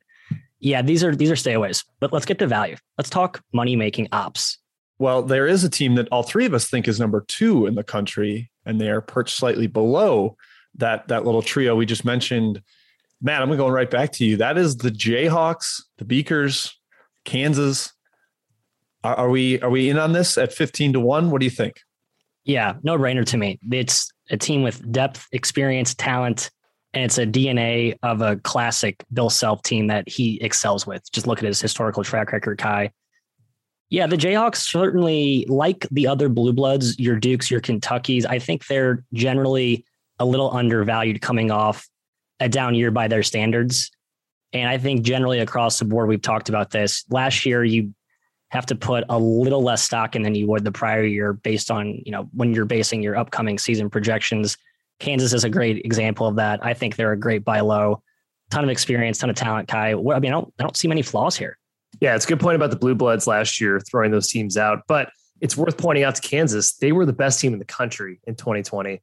yeah, 0.59 0.81
these 0.81 1.03
are 1.03 1.15
these 1.15 1.31
are 1.31 1.35
stayaways. 1.35 1.85
But 1.99 2.13
let's 2.13 2.25
get 2.25 2.39
to 2.39 2.47
value. 2.47 2.77
Let's 2.97 3.09
talk 3.09 3.43
money 3.53 3.75
making 3.75 4.07
ops. 4.11 4.57
Well, 4.97 5.23
there 5.23 5.47
is 5.47 5.63
a 5.63 5.69
team 5.69 5.95
that 5.95 6.09
all 6.11 6.23
three 6.23 6.45
of 6.45 6.53
us 6.53 6.69
think 6.69 6.87
is 6.87 6.99
number 6.99 7.23
two 7.27 7.65
in 7.65 7.75
the 7.75 7.83
country, 7.83 8.51
and 8.65 8.79
they 8.79 8.89
are 8.89 9.01
perched 9.01 9.37
slightly 9.37 9.67
below 9.67 10.35
that 10.75 11.07
that 11.07 11.25
little 11.25 11.41
trio 11.41 11.75
we 11.75 11.85
just 11.85 12.05
mentioned 12.05 12.61
Matt, 13.21 13.41
I'm 13.41 13.55
going 13.55 13.73
right 13.73 13.89
back 13.89 14.13
to 14.13 14.25
you. 14.25 14.37
That 14.37 14.57
is 14.57 14.77
the 14.77 14.89
Jayhawks, 14.89 15.83
the 15.97 16.05
Beakers, 16.05 16.77
Kansas. 17.25 17.91
Are, 19.03 19.15
are, 19.15 19.29
we 19.29 19.59
are 19.61 19.69
we 19.69 19.89
in 19.89 19.97
on 19.97 20.13
this 20.13 20.37
at 20.37 20.53
15 20.53 20.93
to 20.93 20.99
1? 20.99 21.31
What 21.31 21.39
do 21.39 21.45
you 21.45 21.51
think? 21.51 21.81
Yeah, 22.45 22.75
no 22.81 22.97
brainer 22.97 23.25
to 23.25 23.37
me. 23.37 23.59
It's 23.71 24.09
a 24.29 24.37
team 24.37 24.63
with 24.63 24.91
depth, 24.91 25.27
experience, 25.31 25.93
talent, 25.95 26.51
and 26.93 27.03
it's 27.03 27.17
a 27.17 27.25
DNA 27.25 27.97
of 28.03 28.21
a 28.21 28.37
classic 28.37 29.03
Bill 29.13 29.29
Self 29.29 29.61
team 29.61 29.87
that 29.87 30.09
he 30.09 30.41
excels 30.41 30.87
with. 30.87 31.03
Just 31.11 31.27
look 31.27 31.39
at 31.39 31.45
his 31.45 31.61
historical 31.61 32.03
track 32.03 32.31
record, 32.31 32.57
Ky. 32.57 32.91
Yeah, 33.89 34.07
the 34.07 34.17
Jayhawks 34.17 34.57
certainly, 34.57 35.45
like 35.49 35.87
the 35.91 36.07
other 36.07 36.29
Blue 36.29 36.53
Bloods, 36.53 36.97
your 36.99 37.15
Dukes, 37.15 37.49
your 37.49 37.59
Kentuckies, 37.59 38.25
I 38.25 38.37
think 38.39 38.67
they're 38.67 39.03
generally 39.13 39.85
a 40.19 40.25
little 40.25 40.51
undervalued 40.55 41.21
coming 41.21 41.49
off 41.49 41.87
a 42.39 42.47
down 42.47 42.75
year 42.75 42.91
by 42.91 43.07
their 43.07 43.23
standards. 43.23 43.89
And 44.53 44.69
I 44.69 44.77
think 44.77 45.03
generally 45.03 45.39
across 45.39 45.79
the 45.79 45.85
board, 45.85 46.07
we've 46.07 46.21
talked 46.21 46.49
about 46.49 46.71
this. 46.71 47.03
Last 47.09 47.45
year, 47.45 47.63
you 47.63 47.93
have 48.49 48.65
to 48.65 48.75
put 48.75 49.03
a 49.09 49.19
little 49.19 49.61
less 49.61 49.83
stock 49.83 50.15
in 50.15 50.23
than 50.23 50.35
you 50.35 50.47
would 50.47 50.63
the 50.63 50.71
prior 50.71 51.03
year 51.03 51.33
based 51.33 51.69
on, 51.69 52.01
you 52.05 52.11
know, 52.11 52.27
when 52.33 52.53
you're 52.53 52.65
basing 52.65 53.01
your 53.03 53.15
upcoming 53.15 53.57
season 53.57 53.89
projections. 53.89 54.57
Kansas 54.99 55.33
is 55.33 55.43
a 55.43 55.49
great 55.49 55.85
example 55.85 56.27
of 56.27 56.35
that. 56.35 56.59
I 56.63 56.73
think 56.73 56.95
they're 56.95 57.11
a 57.11 57.19
great 57.19 57.45
buy 57.45 57.59
low, 57.61 58.01
ton 58.49 58.63
of 58.63 58.69
experience, 58.69 59.19
ton 59.19 59.29
of 59.29 59.35
talent. 59.35 59.67
Ky, 59.67 59.77
I 59.77 59.93
mean, 59.93 60.09
I 60.09 60.19
don't, 60.19 60.53
I 60.59 60.63
don't 60.63 60.75
see 60.75 60.87
many 60.87 61.01
flaws 61.01 61.37
here. 61.37 61.57
Yeah, 62.01 62.15
it's 62.15 62.25
a 62.25 62.27
good 62.27 62.39
point 62.39 62.55
about 62.55 62.71
the 62.71 62.75
Blue 62.75 62.95
Bloods 62.95 63.27
last 63.27 63.61
year 63.61 63.79
throwing 63.79 64.11
those 64.11 64.27
teams 64.27 64.57
out, 64.57 64.83
but 64.87 65.09
it's 65.41 65.55
worth 65.55 65.77
pointing 65.77 66.03
out 66.03 66.15
to 66.15 66.21
Kansas 66.21 66.73
they 66.73 66.91
were 66.91 67.05
the 67.05 67.13
best 67.13 67.39
team 67.39 67.53
in 67.53 67.59
the 67.59 67.65
country 67.65 68.19
in 68.25 68.35
2020, 68.35 69.01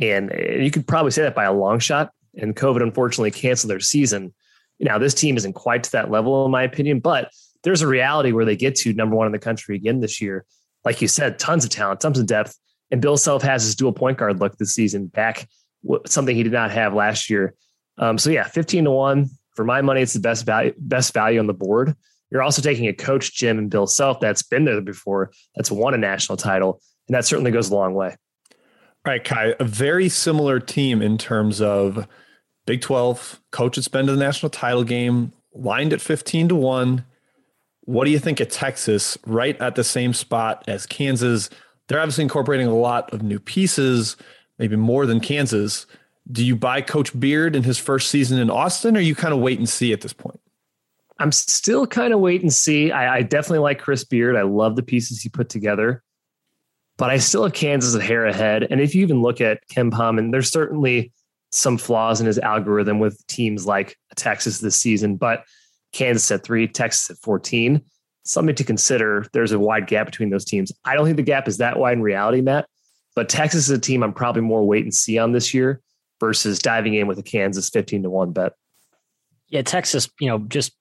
and 0.00 0.32
eh, 0.32 0.56
you 0.56 0.70
could 0.70 0.86
probably 0.86 1.10
say 1.10 1.22
that 1.22 1.34
by 1.34 1.44
a 1.44 1.52
long 1.52 1.78
shot 1.78 2.12
and 2.34 2.54
COVID 2.54 2.82
unfortunately 2.82 3.30
canceled 3.30 3.70
their 3.70 3.80
season. 3.80 4.34
Now, 4.78 4.98
this 4.98 5.14
team 5.14 5.36
isn't 5.36 5.54
quite 5.54 5.84
to 5.84 5.92
that 5.92 6.10
level, 6.10 6.44
in 6.44 6.50
my 6.50 6.62
opinion, 6.62 7.00
but 7.00 7.30
there's 7.62 7.82
a 7.82 7.86
reality 7.86 8.32
where 8.32 8.44
they 8.44 8.56
get 8.56 8.74
to 8.76 8.92
number 8.92 9.16
one 9.16 9.26
in 9.26 9.32
the 9.32 9.38
country 9.38 9.76
again 9.76 10.00
this 10.00 10.20
year. 10.20 10.44
Like 10.84 11.02
you 11.02 11.08
said, 11.08 11.38
tons 11.38 11.64
of 11.64 11.70
talent, 11.70 12.00
tons 12.00 12.18
of 12.18 12.26
depth. 12.26 12.56
And 12.90 13.02
Bill 13.02 13.16
Self 13.16 13.42
has 13.42 13.64
his 13.64 13.74
dual 13.74 13.92
point 13.92 14.18
guard 14.18 14.38
look 14.38 14.56
this 14.56 14.74
season 14.74 15.06
back, 15.06 15.48
something 16.06 16.36
he 16.36 16.44
did 16.44 16.52
not 16.52 16.70
have 16.70 16.94
last 16.94 17.28
year. 17.28 17.54
Um, 17.98 18.18
so 18.18 18.30
yeah, 18.30 18.44
15 18.44 18.84
to 18.84 18.90
one 18.90 19.30
for 19.54 19.64
my 19.64 19.82
money. 19.82 20.02
It's 20.02 20.12
the 20.12 20.20
best 20.20 20.46
value, 20.46 20.74
best 20.78 21.12
value 21.12 21.40
on 21.40 21.46
the 21.46 21.54
board. 21.54 21.96
You're 22.30 22.42
also 22.42 22.62
taking 22.62 22.86
a 22.86 22.92
coach, 22.92 23.34
Jim 23.34 23.58
and 23.58 23.70
Bill 23.70 23.86
Self, 23.86 24.20
that's 24.20 24.42
been 24.42 24.64
there 24.64 24.80
before, 24.80 25.32
that's 25.54 25.70
won 25.70 25.94
a 25.94 25.98
national 25.98 26.36
title. 26.36 26.80
And 27.08 27.14
that 27.14 27.24
certainly 27.24 27.50
goes 27.50 27.70
a 27.70 27.74
long 27.74 27.94
way. 27.94 28.16
All 29.06 29.12
right, 29.12 29.22
Ky, 29.22 29.54
a 29.60 29.64
very 29.64 30.08
similar 30.08 30.58
team 30.58 31.00
in 31.00 31.18
terms 31.18 31.60
of 31.60 32.08
Big 32.66 32.80
12 32.80 33.40
coach 33.52 33.76
that's 33.76 33.86
been 33.86 34.06
to 34.06 34.12
the 34.12 34.18
national 34.18 34.50
title 34.50 34.82
game, 34.82 35.32
lined 35.54 35.92
at 35.92 36.00
15 36.00 36.48
to 36.48 36.56
1. 36.56 37.04
What 37.86 38.04
do 38.04 38.10
you 38.10 38.18
think 38.18 38.40
of 38.40 38.48
Texas 38.48 39.16
right 39.26 39.60
at 39.60 39.76
the 39.76 39.84
same 39.84 40.12
spot 40.12 40.64
as 40.66 40.86
Kansas? 40.86 41.48
They're 41.88 42.00
obviously 42.00 42.22
incorporating 42.22 42.66
a 42.66 42.74
lot 42.74 43.12
of 43.12 43.22
new 43.22 43.38
pieces, 43.38 44.16
maybe 44.58 44.76
more 44.76 45.06
than 45.06 45.20
Kansas. 45.20 45.86
Do 46.30 46.44
you 46.44 46.56
buy 46.56 46.80
Coach 46.80 47.18
Beard 47.18 47.54
in 47.54 47.62
his 47.62 47.78
first 47.78 48.08
season 48.10 48.40
in 48.40 48.50
Austin, 48.50 48.96
or 48.96 49.00
you 49.00 49.14
kind 49.14 49.32
of 49.32 49.38
wait 49.40 49.58
and 49.58 49.68
see 49.68 49.92
at 49.92 50.00
this 50.00 50.12
point? 50.12 50.40
I'm 51.18 51.30
still 51.30 51.86
kind 51.86 52.12
of 52.12 52.20
wait 52.20 52.42
and 52.42 52.52
see. 52.52 52.90
I, 52.90 53.18
I, 53.18 53.22
definitely 53.22 53.60
like 53.60 53.78
Chris 53.78 54.04
Beard. 54.04 54.36
I 54.36 54.42
love 54.42 54.76
the 54.76 54.82
pieces 54.82 55.22
he 55.22 55.28
put 55.28 55.48
together, 55.48 56.02
but 56.98 57.10
I 57.10 57.18
still 57.18 57.44
have 57.44 57.54
Kansas 57.54 57.94
a 57.94 58.02
hair 58.02 58.26
ahead. 58.26 58.66
And 58.68 58.80
if 58.80 58.94
you 58.94 59.02
even 59.02 59.22
look 59.22 59.40
at 59.40 59.60
KenPom, 59.68 60.18
and 60.18 60.34
there's 60.34 60.50
certainly 60.50 61.12
some 61.52 61.78
flaws 61.78 62.20
in 62.20 62.26
his 62.26 62.38
algorithm 62.38 62.98
with 62.98 63.24
teams 63.28 63.64
like 63.64 63.96
Texas 64.16 64.58
this 64.58 64.76
season, 64.76 65.16
but 65.16 65.44
Kansas 65.96 66.30
at 66.30 66.44
three, 66.44 66.68
Texas 66.68 67.10
at 67.10 67.16
14. 67.18 67.80
Something 68.24 68.54
to 68.54 68.64
consider. 68.64 69.26
There's 69.32 69.52
a 69.52 69.58
wide 69.58 69.86
gap 69.86 70.06
between 70.06 70.30
those 70.30 70.44
teams. 70.44 70.70
I 70.84 70.94
don't 70.94 71.06
think 71.06 71.16
the 71.16 71.22
gap 71.22 71.48
is 71.48 71.58
that 71.58 71.78
wide 71.78 71.94
in 71.94 72.02
reality, 72.02 72.40
Matt, 72.40 72.66
but 73.14 73.28
Texas 73.28 73.68
is 73.68 73.70
a 73.70 73.78
team 73.78 74.02
I'm 74.02 74.12
probably 74.12 74.42
more 74.42 74.64
wait 74.64 74.84
and 74.84 74.94
see 74.94 75.18
on 75.18 75.32
this 75.32 75.54
year 75.54 75.80
versus 76.20 76.58
diving 76.58 76.94
in 76.94 77.06
with 77.06 77.18
a 77.18 77.22
Kansas 77.22 77.70
15 77.70 78.02
to 78.02 78.10
1 78.10 78.32
bet. 78.32 78.52
Yeah, 79.48 79.62
Texas, 79.62 80.08
you 80.20 80.28
know, 80.28 80.40
just 80.40 80.72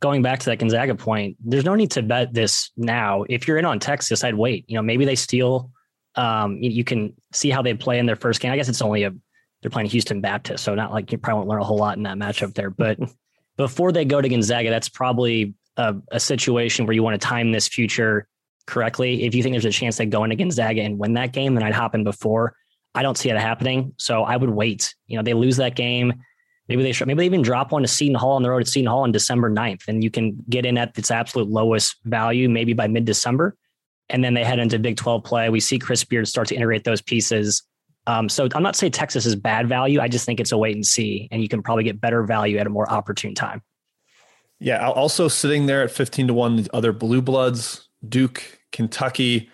going 0.00 0.22
back 0.22 0.40
to 0.40 0.46
that 0.46 0.58
Gonzaga 0.58 0.94
point, 0.94 1.36
there's 1.44 1.64
no 1.64 1.74
need 1.74 1.90
to 1.92 2.02
bet 2.02 2.34
this 2.34 2.70
now. 2.76 3.24
If 3.28 3.46
you're 3.46 3.58
in 3.58 3.64
on 3.64 3.78
Texas, 3.78 4.24
I'd 4.24 4.34
wait. 4.34 4.64
You 4.68 4.76
know, 4.76 4.82
maybe 4.82 5.04
they 5.04 5.16
steal. 5.16 5.70
Um, 6.16 6.56
you, 6.62 6.70
you, 6.70 6.82
can 6.82 7.12
see 7.32 7.50
how 7.50 7.60
they 7.60 7.74
play 7.74 7.98
in 7.98 8.06
their 8.06 8.16
first 8.16 8.40
game. 8.40 8.50
I 8.50 8.56
guess 8.56 8.70
it's 8.70 8.80
only 8.80 9.04
a 9.04 9.12
they're 9.60 9.70
playing 9.70 9.90
Houston 9.90 10.22
Baptist, 10.22 10.64
so 10.64 10.74
not 10.74 10.92
like 10.92 11.12
you 11.12 11.18
probably 11.18 11.40
won't 11.40 11.48
learn 11.48 11.60
a 11.60 11.64
whole 11.64 11.76
lot 11.76 11.98
in 11.98 12.04
that 12.04 12.16
matchup 12.16 12.54
there. 12.54 12.70
But 12.70 12.98
before 13.56 13.92
they 13.92 14.04
go 14.04 14.20
to 14.20 14.28
Gonzaga, 14.28 14.70
that's 14.70 14.88
probably 14.88 15.54
a, 15.76 15.94
a 16.12 16.20
situation 16.20 16.86
where 16.86 16.94
you 16.94 17.02
want 17.02 17.20
to 17.20 17.26
time 17.26 17.52
this 17.52 17.68
future 17.68 18.28
correctly. 18.66 19.24
If 19.24 19.34
you 19.34 19.42
think 19.42 19.54
there's 19.54 19.64
a 19.64 19.70
chance 19.70 19.96
they 19.96 20.06
go 20.06 20.24
into 20.24 20.36
Gonzaga 20.36 20.82
and 20.82 20.98
win 20.98 21.14
that 21.14 21.32
game, 21.32 21.54
then 21.54 21.62
I'd 21.62 21.74
hop 21.74 21.94
in 21.94 22.04
before. 22.04 22.54
I 22.94 23.02
don't 23.02 23.16
see 23.16 23.28
it 23.28 23.36
happening, 23.36 23.92
so 23.98 24.22
I 24.22 24.36
would 24.36 24.50
wait. 24.50 24.94
You 25.06 25.16
know, 25.16 25.22
they 25.22 25.34
lose 25.34 25.58
that 25.58 25.76
game 25.76 26.14
Maybe 26.68 26.82
they 26.82 27.04
maybe 27.04 27.18
they 27.18 27.26
even 27.26 27.42
drop 27.42 27.70
one 27.70 27.82
to 27.82 27.88
Seton 27.88 28.16
Hall 28.16 28.32
on 28.32 28.42
the 28.42 28.50
road 28.50 28.62
at 28.62 28.68
Seton 28.68 28.86
Hall 28.86 29.02
on 29.02 29.12
December 29.12 29.50
9th, 29.50 29.86
and 29.88 30.02
you 30.02 30.10
can 30.10 30.36
get 30.48 30.66
in 30.66 30.76
at 30.76 30.98
its 30.98 31.10
absolute 31.10 31.48
lowest 31.48 31.96
value 32.04 32.48
maybe 32.48 32.72
by 32.72 32.88
mid 32.88 33.04
December. 33.04 33.56
And 34.08 34.22
then 34.22 34.34
they 34.34 34.44
head 34.44 34.58
into 34.58 34.78
Big 34.78 34.96
12 34.96 35.24
play. 35.24 35.48
We 35.48 35.60
see 35.60 35.78
Chris 35.78 36.04
Beard 36.04 36.28
start 36.28 36.48
to 36.48 36.54
integrate 36.54 36.84
those 36.84 37.02
pieces. 37.02 37.62
Um, 38.06 38.28
so 38.28 38.48
I'm 38.54 38.62
not 38.62 38.76
saying 38.76 38.92
Texas 38.92 39.26
is 39.26 39.34
bad 39.34 39.68
value. 39.68 40.00
I 40.00 40.08
just 40.08 40.26
think 40.26 40.38
it's 40.38 40.52
a 40.52 40.58
wait 40.58 40.74
and 40.74 40.86
see, 40.86 41.28
and 41.30 41.42
you 41.42 41.48
can 41.48 41.62
probably 41.62 41.84
get 41.84 42.00
better 42.00 42.22
value 42.22 42.58
at 42.58 42.66
a 42.66 42.70
more 42.70 42.90
opportune 42.90 43.34
time. 43.34 43.62
Yeah. 44.60 44.88
Also 44.88 45.28
sitting 45.28 45.66
there 45.66 45.82
at 45.82 45.90
15 45.90 46.28
to 46.28 46.34
1, 46.34 46.56
the 46.56 46.70
other 46.74 46.92
blue 46.92 47.20
bloods, 47.20 47.88
Duke, 48.08 48.60
Kentucky. 48.72 49.50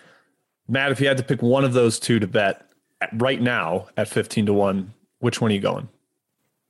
Matt, 0.68 0.92
if 0.92 1.00
you 1.00 1.08
had 1.08 1.16
to 1.16 1.24
pick 1.24 1.42
one 1.42 1.64
of 1.64 1.72
those 1.72 1.98
two 1.98 2.18
to 2.20 2.26
bet 2.26 2.68
right 3.14 3.40
now 3.40 3.88
at 3.96 4.08
15 4.08 4.46
to 4.46 4.52
1, 4.52 4.92
which 5.18 5.40
one 5.40 5.50
are 5.50 5.54
you 5.54 5.60
going? 5.60 5.88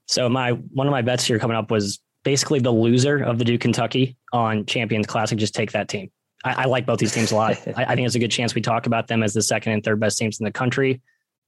So 0.07 0.29
my 0.29 0.53
one 0.53 0.87
of 0.87 0.91
my 0.91 1.03
bets 1.03 1.25
here 1.25 1.39
coming 1.39 1.57
up 1.57 1.71
was 1.71 2.01
basically 2.25 2.61
the 2.61 2.73
loser 2.73 3.23
of 3.23 3.39
the 3.39 3.45
Duke 3.45 3.61
Kentucky 3.61 4.17
on 4.33 4.67
Champions 4.67 5.07
Classic. 5.07 5.39
Just 5.39 5.55
take 5.55 5.73
that 5.73 5.89
team. 5.89 6.11
I, 6.45 6.63
I 6.63 6.65
like 6.65 6.87
both 6.87 6.99
these 6.99 7.13
teams 7.13 7.33
a 7.33 7.37
lot. 7.37 7.57
I, 7.77 7.85
I, 7.85 7.95
think 7.95 8.07
it's 8.07 8.15
a 8.15 8.19
good 8.19 8.31
chance 8.31 8.55
we 8.55 8.61
talk 8.61 8.87
about 8.87 9.09
them 9.09 9.23
as 9.23 9.35
the 9.35 9.43
second 9.43 9.73
and 9.73 9.85
third 9.85 10.01
best 10.01 10.19
teams 10.19 10.41
in 10.41 10.45
the 10.45 10.53
country. 10.53 11.01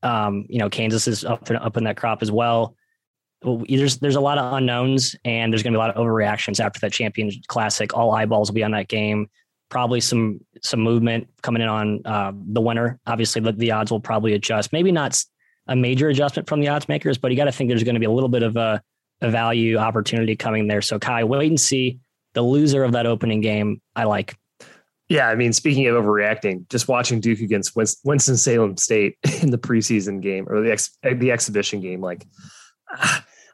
Um, 0.05 0.47
you 0.49 0.59
know, 0.59 0.71
Kansas 0.71 1.09
is 1.09 1.25
up 1.25 1.51
up 1.51 1.77
in 1.77 1.85
that 1.85 1.97
crop 1.97 2.23
as 2.23 2.31
well. 2.31 2.77
There's 3.43 3.99
there's 3.99 4.17
a 4.17 4.21
lot 4.21 4.39
of 4.39 4.53
unknowns, 4.53 5.17
and 5.25 5.53
there's 5.53 5.63
going 5.63 5.73
to 5.73 5.79
be 5.79 5.81
a 5.83 5.85
lot 5.87 5.91
of 5.91 5.97
overreactions 5.97 6.61
after 6.61 6.79
that 6.81 6.93
Champions 6.93 7.39
Classic. 7.49 7.95
All 7.95 8.13
eyeballs 8.13 8.51
will 8.51 8.55
be 8.55 8.65
on 8.65 8.71
that 8.73 8.89
game. 8.89 9.29
Probably 9.71 10.01
some 10.01 10.41
some 10.63 10.81
movement 10.81 11.29
coming 11.43 11.63
in 11.63 11.69
on 11.69 12.01
uh, 12.05 12.33
the 12.35 12.61
winner. 12.61 13.01
Obviously, 13.07 13.41
the, 13.41 13.53
the 13.53 13.73
odds 13.73 13.91
will 13.91 14.01
probably 14.01 14.35
adjust. 14.35 14.73
Maybe 14.73 14.93
not 14.93 15.21
a 15.67 15.75
major 15.75 16.09
adjustment 16.11 16.49
from 16.49 16.61
the 16.61 16.69
odds 16.69 16.89
makers, 16.89 17.19
but 17.19 17.31
you 17.31 17.37
got 17.37 17.47
to 17.47 17.53
think 17.53 17.69
there's 17.69 17.85
going 17.85 17.95
to 17.95 18.01
be 18.01 18.07
a 18.07 18.11
little 18.11 18.29
bit 18.29 18.43
of 18.43 18.57
a, 18.57 18.83
a 19.23 19.31
value 19.31 19.79
opportunity 19.79 20.37
coming 20.37 20.69
there. 20.69 20.83
So 20.83 20.99
Ky, 20.99 21.25
wait 21.25 21.49
and 21.49 21.61
see. 21.61 21.99
The 22.35 22.43
loser 22.43 22.85
of 22.85 22.93
that 22.93 23.07
opening 23.07 23.41
game, 23.41 23.81
I 23.97 24.05
like. 24.05 24.37
Yeah, 25.09 25.29
I 25.29 25.35
mean, 25.35 25.53
speaking 25.53 25.87
of 25.87 26.03
overreacting, 26.03 26.69
just 26.71 26.89
watching 26.89 27.21
Duke 27.21 27.41
against 27.41 27.77
Winston 27.77 28.37
Salem 28.37 28.77
State 28.77 29.19
in 29.43 29.51
the 29.51 29.59
preseason 29.59 30.21
game 30.21 30.47
or 30.49 30.63
the 30.63 30.73
ex, 30.73 30.97
the 31.03 31.31
exhibition 31.31 31.81
game, 31.81 32.01
like 32.01 32.27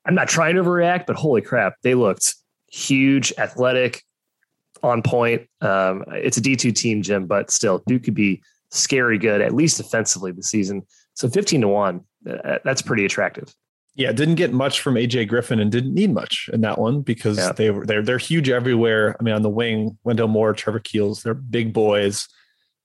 I'm 0.05 0.15
not 0.15 0.29
trying 0.29 0.55
to 0.55 0.63
overreact, 0.63 1.07
but 1.07 1.17
holy 1.17 1.41
crap, 1.43 1.75
they 1.83 1.95
looked 1.95 2.35
huge, 2.71 3.33
athletic, 3.37 4.05
on 4.83 5.03
point. 5.03 5.43
Um, 5.61 6.05
it's 6.09 6.37
a 6.37 6.41
D2 6.41 6.75
team, 6.75 7.03
Jim, 7.03 7.27
but 7.27 7.51
still, 7.51 7.83
Duke 7.87 8.05
could 8.05 8.15
be 8.15 8.43
scary 8.71 9.19
good, 9.19 9.41
at 9.41 9.55
least 9.55 9.81
offensively 9.81 10.33
this 10.33 10.49
season. 10.49 10.83
So 11.15 11.29
15 11.29 11.63
to 11.63 11.69
1, 11.69 12.01
uh, 12.29 12.59
that's 12.65 12.83
pretty 12.83 13.05
attractive. 13.05 13.53
Yeah, 13.97 14.13
didn't 14.13 14.37
get 14.37 14.53
much 14.53 14.81
from 14.81 14.95
AJ 14.95 15.29
Griffin 15.29 15.59
and 15.59 15.71
didn't 15.71 15.95
need 15.95 16.13
much 16.13 16.49
in 16.53 16.61
that 16.61 16.79
one 16.79 17.03
because 17.03 17.39
yeah. 17.39 17.53
they 17.53 17.71
were 17.71 17.85
they're 17.85 18.03
they're 18.03 18.19
huge 18.19 18.49
everywhere. 18.49 19.17
I 19.19 19.23
mean, 19.23 19.35
on 19.35 19.43
the 19.43 19.51
wing, 19.51 19.99
Wendell 20.05 20.29
Moore, 20.29 20.53
Trevor 20.53 20.79
Keels, 20.79 21.23
they're 21.23 21.35
big 21.35 21.73
boys. 21.73 22.29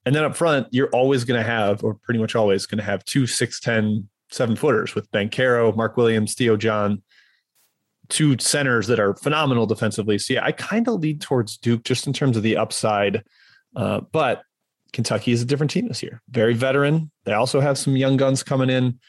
And 0.05 0.15
then 0.15 0.23
up 0.23 0.35
front, 0.35 0.67
you're 0.71 0.89
always 0.89 1.23
going 1.23 1.39
to 1.39 1.45
have, 1.47 1.83
or 1.83 1.95
pretty 1.95 2.19
much 2.19 2.35
always 2.35 2.67
going 2.67 2.77
to 2.77 2.83
have 2.83 3.03
two 3.05 3.23
6'10, 3.23 4.05
seven 4.29 4.55
footers 4.55 4.93
with 4.93 5.09
Banchero, 5.11 5.75
Mark 5.75 5.97
Williams, 5.97 6.35
Theo 6.35 6.55
John, 6.55 7.01
two 8.09 8.37
centers 8.37 8.85
that 8.87 8.99
are 8.99 9.15
phenomenal 9.15 9.65
defensively. 9.65 10.17
So 10.19 10.35
yeah, 10.35 10.45
I 10.45 10.51
kind 10.51 10.87
of 10.87 10.99
lead 10.99 11.21
towards 11.21 11.57
Duke 11.57 11.83
just 11.83 12.05
in 12.05 12.13
terms 12.13 12.37
of 12.37 12.43
the 12.43 12.57
upside. 12.57 13.23
Uh, 13.75 14.01
but 14.11 14.43
Kentucky 14.93 15.31
is 15.31 15.41
a 15.41 15.45
different 15.45 15.71
team 15.71 15.87
this 15.87 16.03
year. 16.03 16.21
Very 16.29 16.53
veteran. 16.53 17.11
They 17.25 17.33
also 17.33 17.59
have 17.59 17.77
some 17.77 17.97
young 17.97 18.15
guns 18.15 18.43
coming 18.43 18.69
in. 18.69 18.99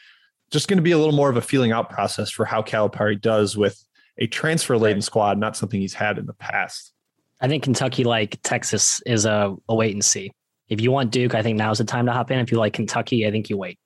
Just 0.51 0.67
going 0.67 0.77
to 0.77 0.83
be 0.83 0.91
a 0.91 0.97
little 0.97 1.13
more 1.13 1.29
of 1.29 1.37
a 1.37 1.41
feeling 1.41 1.71
out 1.71 1.89
process 1.89 2.29
for 2.29 2.45
how 2.45 2.61
Calipari 2.61 3.19
does 3.19 3.57
with 3.57 3.83
a 4.17 4.27
transfer 4.27 4.77
laden 4.77 5.01
squad, 5.01 5.37
not 5.37 5.57
something 5.57 5.79
he's 5.79 5.93
had 5.93 6.17
in 6.17 6.25
the 6.25 6.33
past. 6.33 6.93
I 7.39 7.47
think 7.47 7.63
Kentucky, 7.63 8.03
like 8.03 8.39
Texas, 8.43 9.01
is 9.05 9.25
a, 9.25 9.55
a 9.69 9.75
wait 9.75 9.93
and 9.93 10.03
see. 10.03 10.31
If 10.69 10.81
you 10.81 10.91
want 10.91 11.11
Duke, 11.11 11.35
I 11.35 11.43
think 11.43 11.57
now's 11.57 11.77
the 11.77 11.83
time 11.83 12.05
to 12.07 12.13
hop 12.13 12.31
in. 12.31 12.39
If 12.39 12.51
you 12.51 12.57
like 12.57 12.73
Kentucky, 12.73 13.27
I 13.27 13.31
think 13.31 13.49
you 13.49 13.57
wait. 13.57 13.79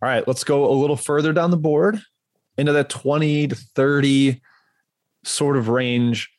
All 0.00 0.08
right, 0.08 0.26
let's 0.26 0.44
go 0.44 0.70
a 0.70 0.74
little 0.74 0.96
further 0.96 1.32
down 1.32 1.50
the 1.50 1.56
board 1.56 2.00
into 2.56 2.72
that 2.72 2.88
20 2.88 3.48
to 3.48 3.54
30 3.54 4.40
sort 5.24 5.56
of 5.56 5.68
range. 5.68 6.30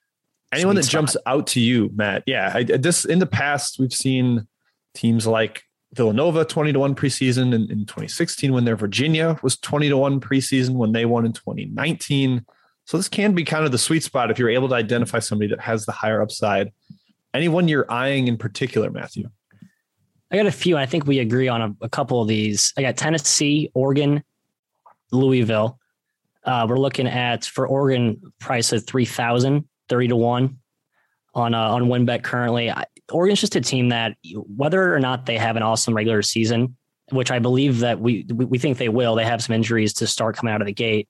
Anyone 0.51 0.75
Sweet 0.75 0.81
that 0.81 0.85
spot. 0.85 0.91
jumps 0.91 1.17
out 1.25 1.47
to 1.47 1.59
you, 1.59 1.89
Matt? 1.93 2.23
Yeah, 2.25 2.51
I, 2.53 2.63
this 2.63 3.05
in 3.05 3.19
the 3.19 3.25
past 3.25 3.77
we've 3.79 3.93
seen 3.93 4.47
teams 4.95 5.27
like 5.27 5.63
Villanova 5.93 6.45
20 6.45 6.73
to 6.73 6.79
1 6.79 6.95
preseason 6.95 7.53
in, 7.53 7.69
in 7.71 7.85
2016 7.85 8.53
when 8.53 8.65
their 8.65 8.75
Virginia 8.75 9.39
was 9.41 9.57
20 9.57 9.89
to 9.89 9.97
1 9.97 10.19
preseason 10.19 10.75
when 10.75 10.91
they 10.91 11.05
won 11.05 11.25
in 11.25 11.33
2019. 11.33 12.45
So 12.85 12.97
this 12.97 13.09
can 13.09 13.33
be 13.33 13.43
kind 13.43 13.65
of 13.65 13.71
the 13.71 13.77
sweet 13.77 14.03
spot 14.03 14.31
if 14.31 14.37
you're 14.37 14.49
able 14.49 14.69
to 14.69 14.75
identify 14.75 15.19
somebody 15.19 15.49
that 15.49 15.59
has 15.59 15.85
the 15.85 15.91
higher 15.91 16.21
upside. 16.21 16.71
Anyone 17.33 17.67
you're 17.67 17.91
eyeing 17.91 18.27
in 18.27 18.37
particular, 18.37 18.89
Matthew? 18.89 19.29
I 20.31 20.37
got 20.37 20.45
a 20.45 20.51
few. 20.51 20.77
I 20.77 20.85
think 20.85 21.07
we 21.07 21.19
agree 21.19 21.47
on 21.47 21.61
a, 21.61 21.75
a 21.81 21.89
couple 21.89 22.21
of 22.21 22.27
these. 22.27 22.73
I 22.77 22.81
got 22.81 22.97
Tennessee, 22.97 23.71
Oregon, 23.73 24.23
Louisville. 25.11 25.79
Uh, 26.43 26.65
we're 26.69 26.77
looking 26.77 27.07
at 27.07 27.45
for 27.45 27.67
Oregon 27.67 28.21
price 28.39 28.71
of 28.71 28.85
3,000 28.85 29.67
30 29.89 30.07
to 30.07 30.15
1 30.15 30.57
on 31.33 31.53
uh, 31.53 31.69
on 31.69 31.83
WynnBET 31.83 32.23
currently. 32.23 32.71
I, 32.71 32.85
Oregon's 33.11 33.41
just 33.41 33.55
a 33.55 33.61
team 33.61 33.89
that 33.89 34.15
whether 34.23 34.93
or 34.93 34.99
not 34.99 35.25
they 35.25 35.37
have 35.37 35.55
an 35.55 35.63
awesome 35.63 35.95
regular 35.95 36.21
season, 36.21 36.75
which 37.09 37.31
I 37.31 37.39
believe 37.39 37.79
that 37.79 37.99
we 37.99 38.25
we 38.33 38.57
think 38.57 38.77
they 38.77 38.89
will, 38.89 39.15
they 39.15 39.25
have 39.25 39.43
some 39.43 39.55
injuries 39.55 39.93
to 39.95 40.07
start 40.07 40.37
coming 40.37 40.53
out 40.53 40.61
of 40.61 40.67
the 40.67 40.73
gate. 40.73 41.07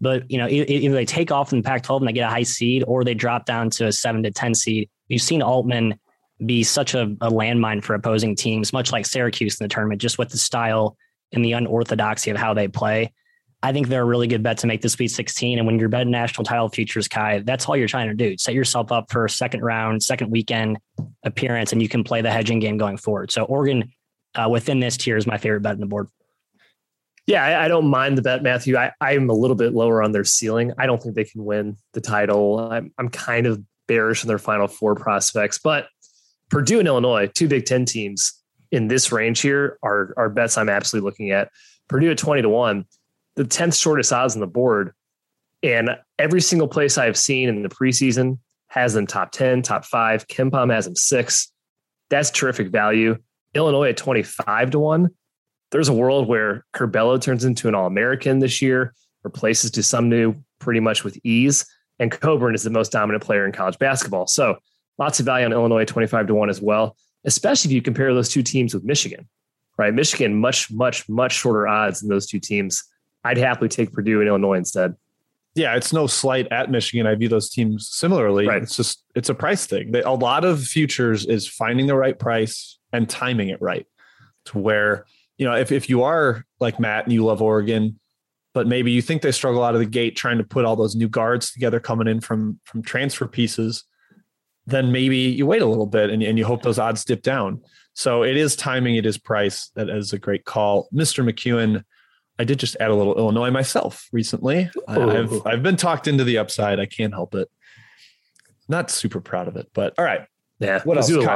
But 0.00 0.30
you 0.30 0.38
know, 0.38 0.48
either 0.48 0.94
they 0.94 1.04
take 1.04 1.32
off 1.32 1.52
in 1.52 1.58
the 1.58 1.64
Pac-12 1.64 1.98
and 1.98 2.08
they 2.08 2.12
get 2.12 2.28
a 2.28 2.32
high 2.32 2.44
seed, 2.44 2.84
or 2.86 3.02
they 3.02 3.14
drop 3.14 3.46
down 3.46 3.70
to 3.70 3.86
a 3.86 3.92
seven 3.92 4.22
to 4.22 4.30
ten 4.30 4.54
seed. 4.54 4.88
You've 5.08 5.22
seen 5.22 5.42
Altman 5.42 5.98
be 6.44 6.62
such 6.62 6.94
a, 6.94 7.02
a 7.20 7.30
landmine 7.30 7.82
for 7.82 7.94
opposing 7.94 8.36
teams, 8.36 8.72
much 8.72 8.92
like 8.92 9.06
Syracuse 9.06 9.60
in 9.60 9.64
the 9.64 9.68
tournament, 9.68 10.00
just 10.00 10.18
with 10.18 10.28
the 10.28 10.38
style 10.38 10.96
and 11.32 11.44
the 11.44 11.52
unorthodoxy 11.52 12.30
of 12.30 12.36
how 12.36 12.54
they 12.54 12.68
play. 12.68 13.12
I 13.62 13.72
think 13.72 13.88
they're 13.88 14.02
a 14.02 14.06
really 14.06 14.28
good 14.28 14.42
bet 14.42 14.58
to 14.58 14.66
make 14.68 14.82
the 14.82 14.88
Sweet 14.88 15.08
16. 15.08 15.58
And 15.58 15.66
when 15.66 15.78
you're 15.78 15.88
betting 15.88 16.12
national 16.12 16.44
title 16.44 16.68
futures, 16.68 17.08
Ky, 17.08 17.40
that's 17.40 17.66
all 17.66 17.76
you're 17.76 17.88
trying 17.88 18.08
to 18.08 18.14
do. 18.14 18.36
Set 18.38 18.54
yourself 18.54 18.92
up 18.92 19.10
for 19.10 19.24
a 19.24 19.30
second 19.30 19.62
round, 19.62 20.02
second 20.02 20.30
weekend 20.30 20.78
appearance, 21.24 21.72
and 21.72 21.82
you 21.82 21.88
can 21.88 22.04
play 22.04 22.20
the 22.20 22.30
hedging 22.30 22.60
game 22.60 22.78
going 22.78 22.96
forward. 22.96 23.32
So 23.32 23.44
Oregon 23.44 23.92
uh, 24.36 24.48
within 24.48 24.78
this 24.78 24.96
tier 24.96 25.16
is 25.16 25.26
my 25.26 25.38
favorite 25.38 25.62
bet 25.62 25.72
on 25.72 25.80
the 25.80 25.86
board. 25.86 26.08
Yeah, 27.26 27.44
I, 27.44 27.64
I, 27.64 27.68
don't 27.68 27.88
mind 27.88 28.16
the 28.16 28.22
bet, 28.22 28.42
Matthew. 28.42 28.76
I'm 29.00 29.28
a 29.28 29.34
little 29.34 29.56
bit 29.56 29.74
lower 29.74 30.02
on 30.02 30.12
their 30.12 30.24
ceiling. 30.24 30.72
I 30.78 30.86
don't 30.86 31.02
think 31.02 31.14
they 31.14 31.24
can 31.24 31.44
win 31.44 31.76
the 31.92 32.00
title. 32.00 32.58
I'm, 32.58 32.92
I'm 32.96 33.10
kind 33.10 33.46
of 33.46 33.62
bearish 33.86 34.24
on 34.24 34.28
their 34.28 34.38
final 34.38 34.66
four 34.66 34.94
prospects, 34.94 35.58
but 35.58 35.88
Purdue 36.48 36.78
and 36.78 36.88
Illinois, 36.88 37.26
two 37.26 37.48
Big 37.48 37.66
Ten 37.66 37.84
teams 37.84 38.32
in 38.70 38.88
this 38.88 39.12
range 39.12 39.40
here, 39.40 39.78
are, 39.82 40.14
are 40.16 40.30
bets 40.30 40.56
I'm 40.56 40.70
absolutely 40.70 41.06
looking 41.06 41.30
at. 41.30 41.50
Purdue 41.88 42.10
at 42.10 42.18
20 42.18 42.42
to 42.42 42.48
1 42.48 42.86
the 43.38 43.44
10th 43.44 43.80
shortest 43.80 44.12
odds 44.12 44.34
on 44.34 44.40
the 44.40 44.48
board. 44.48 44.92
And 45.62 45.90
every 46.18 46.40
single 46.40 46.66
place 46.66 46.98
I've 46.98 47.16
seen 47.16 47.48
in 47.48 47.62
the 47.62 47.68
preseason 47.68 48.38
has 48.66 48.94
them 48.94 49.06
top 49.06 49.30
10, 49.30 49.62
top 49.62 49.84
five. 49.84 50.26
KenPom 50.26 50.72
has 50.72 50.86
them 50.86 50.96
six. 50.96 51.50
That's 52.10 52.30
terrific 52.30 52.68
value. 52.68 53.16
Illinois 53.54 53.90
at 53.90 53.96
25 53.96 54.72
to 54.72 54.78
one. 54.80 55.10
There's 55.70 55.88
a 55.88 55.92
world 55.92 56.26
where 56.26 56.64
Curbelo 56.74 57.20
turns 57.20 57.44
into 57.44 57.68
an 57.68 57.76
All 57.76 57.86
American 57.86 58.40
this 58.40 58.60
year, 58.60 58.92
replaces 59.22 59.70
Dosunmu 59.70 60.42
pretty 60.58 60.80
much 60.80 61.04
with 61.04 61.16
ease. 61.22 61.64
And 62.00 62.10
Cockburn 62.10 62.56
is 62.56 62.64
the 62.64 62.70
most 62.70 62.90
dominant 62.90 63.22
player 63.22 63.46
in 63.46 63.52
college 63.52 63.78
basketball. 63.78 64.26
So 64.26 64.58
lots 64.98 65.20
of 65.20 65.26
value 65.26 65.46
on 65.46 65.52
Illinois 65.52 65.84
25 65.84 66.26
to 66.26 66.34
one 66.34 66.50
as 66.50 66.60
well, 66.60 66.96
especially 67.24 67.70
if 67.70 67.74
you 67.74 67.82
compare 67.82 68.12
those 68.12 68.30
two 68.30 68.42
teams 68.42 68.74
with 68.74 68.82
Michigan, 68.82 69.28
right? 69.76 69.94
Michigan, 69.94 70.40
much, 70.40 70.72
much, 70.72 71.08
much 71.08 71.34
shorter 71.34 71.68
odds 71.68 72.00
than 72.00 72.08
those 72.08 72.26
two 72.26 72.40
teams. 72.40 72.82
I'd 73.28 73.38
happily 73.38 73.68
take 73.68 73.92
Purdue 73.92 74.20
and 74.20 74.28
Illinois 74.28 74.54
instead 74.58 74.94
yeah, 75.58 75.74
it's 75.74 75.92
no 75.92 76.06
slight 76.06 76.46
at 76.52 76.70
Michigan. 76.70 77.06
I 77.06 77.14
view 77.14 77.28
those 77.28 77.50
teams 77.50 77.88
similarly. 77.88 78.46
Right. 78.46 78.62
It's 78.62 78.76
just 78.76 79.04
it's 79.14 79.28
a 79.28 79.34
price 79.34 79.66
thing. 79.66 79.90
They, 79.90 80.02
a 80.02 80.10
lot 80.10 80.44
of 80.44 80.62
futures 80.62 81.26
is 81.26 81.48
finding 81.48 81.86
the 81.86 81.96
right 81.96 82.18
price 82.18 82.78
and 82.92 83.08
timing 83.08 83.48
it 83.48 83.60
right 83.60 83.86
to 84.46 84.58
where 84.58 85.04
you 85.36 85.44
know 85.44 85.54
if 85.54 85.72
if 85.72 85.90
you 85.90 86.04
are 86.04 86.44
like 86.60 86.78
Matt 86.78 87.04
and 87.04 87.12
you 87.12 87.24
love 87.24 87.42
Oregon, 87.42 87.98
but 88.54 88.66
maybe 88.66 88.92
you 88.92 89.02
think 89.02 89.22
they 89.22 89.32
struggle 89.32 89.64
out 89.64 89.74
of 89.74 89.80
the 89.80 89.86
gate 89.86 90.16
trying 90.16 90.38
to 90.38 90.44
put 90.44 90.64
all 90.64 90.76
those 90.76 90.94
new 90.94 91.08
guards 91.08 91.50
together 91.50 91.80
coming 91.80 92.06
in 92.06 92.20
from 92.20 92.60
from 92.64 92.82
transfer 92.82 93.26
pieces, 93.26 93.84
then 94.66 94.92
maybe 94.92 95.18
you 95.18 95.44
wait 95.44 95.62
a 95.62 95.66
little 95.66 95.86
bit 95.86 96.10
and, 96.10 96.22
and 96.22 96.38
you 96.38 96.44
hope 96.44 96.62
those 96.62 96.78
odds 96.78 97.04
dip 97.04 97.22
down. 97.22 97.60
So 97.94 98.22
it 98.22 98.36
is 98.36 98.54
timing, 98.54 98.94
it 98.94 99.06
is 99.06 99.18
price. 99.18 99.72
That 99.74 99.88
is 99.90 100.12
a 100.12 100.18
great 100.18 100.44
call, 100.44 100.88
Mr. 100.94 101.28
McKeon 101.28 101.82
I 102.38 102.44
did 102.44 102.58
just 102.58 102.76
add 102.80 102.90
a 102.90 102.94
little 102.94 103.16
Illinois 103.16 103.50
myself 103.50 104.08
recently. 104.12 104.70
I've 104.86 105.46
I've 105.46 105.62
been 105.62 105.76
talked 105.76 106.06
into 106.06 106.24
the 106.24 106.38
upside. 106.38 106.78
I 106.78 106.86
can't 106.86 107.12
help 107.12 107.34
it. 107.34 107.50
Not 108.68 108.90
super 108.90 109.20
proud 109.20 109.48
of 109.48 109.56
it, 109.56 109.68
but 109.72 109.94
all 109.98 110.04
right. 110.04 110.26
Yeah. 110.60 110.82
What 110.84 110.98
else? 110.98 111.08
Ky, 111.08 111.26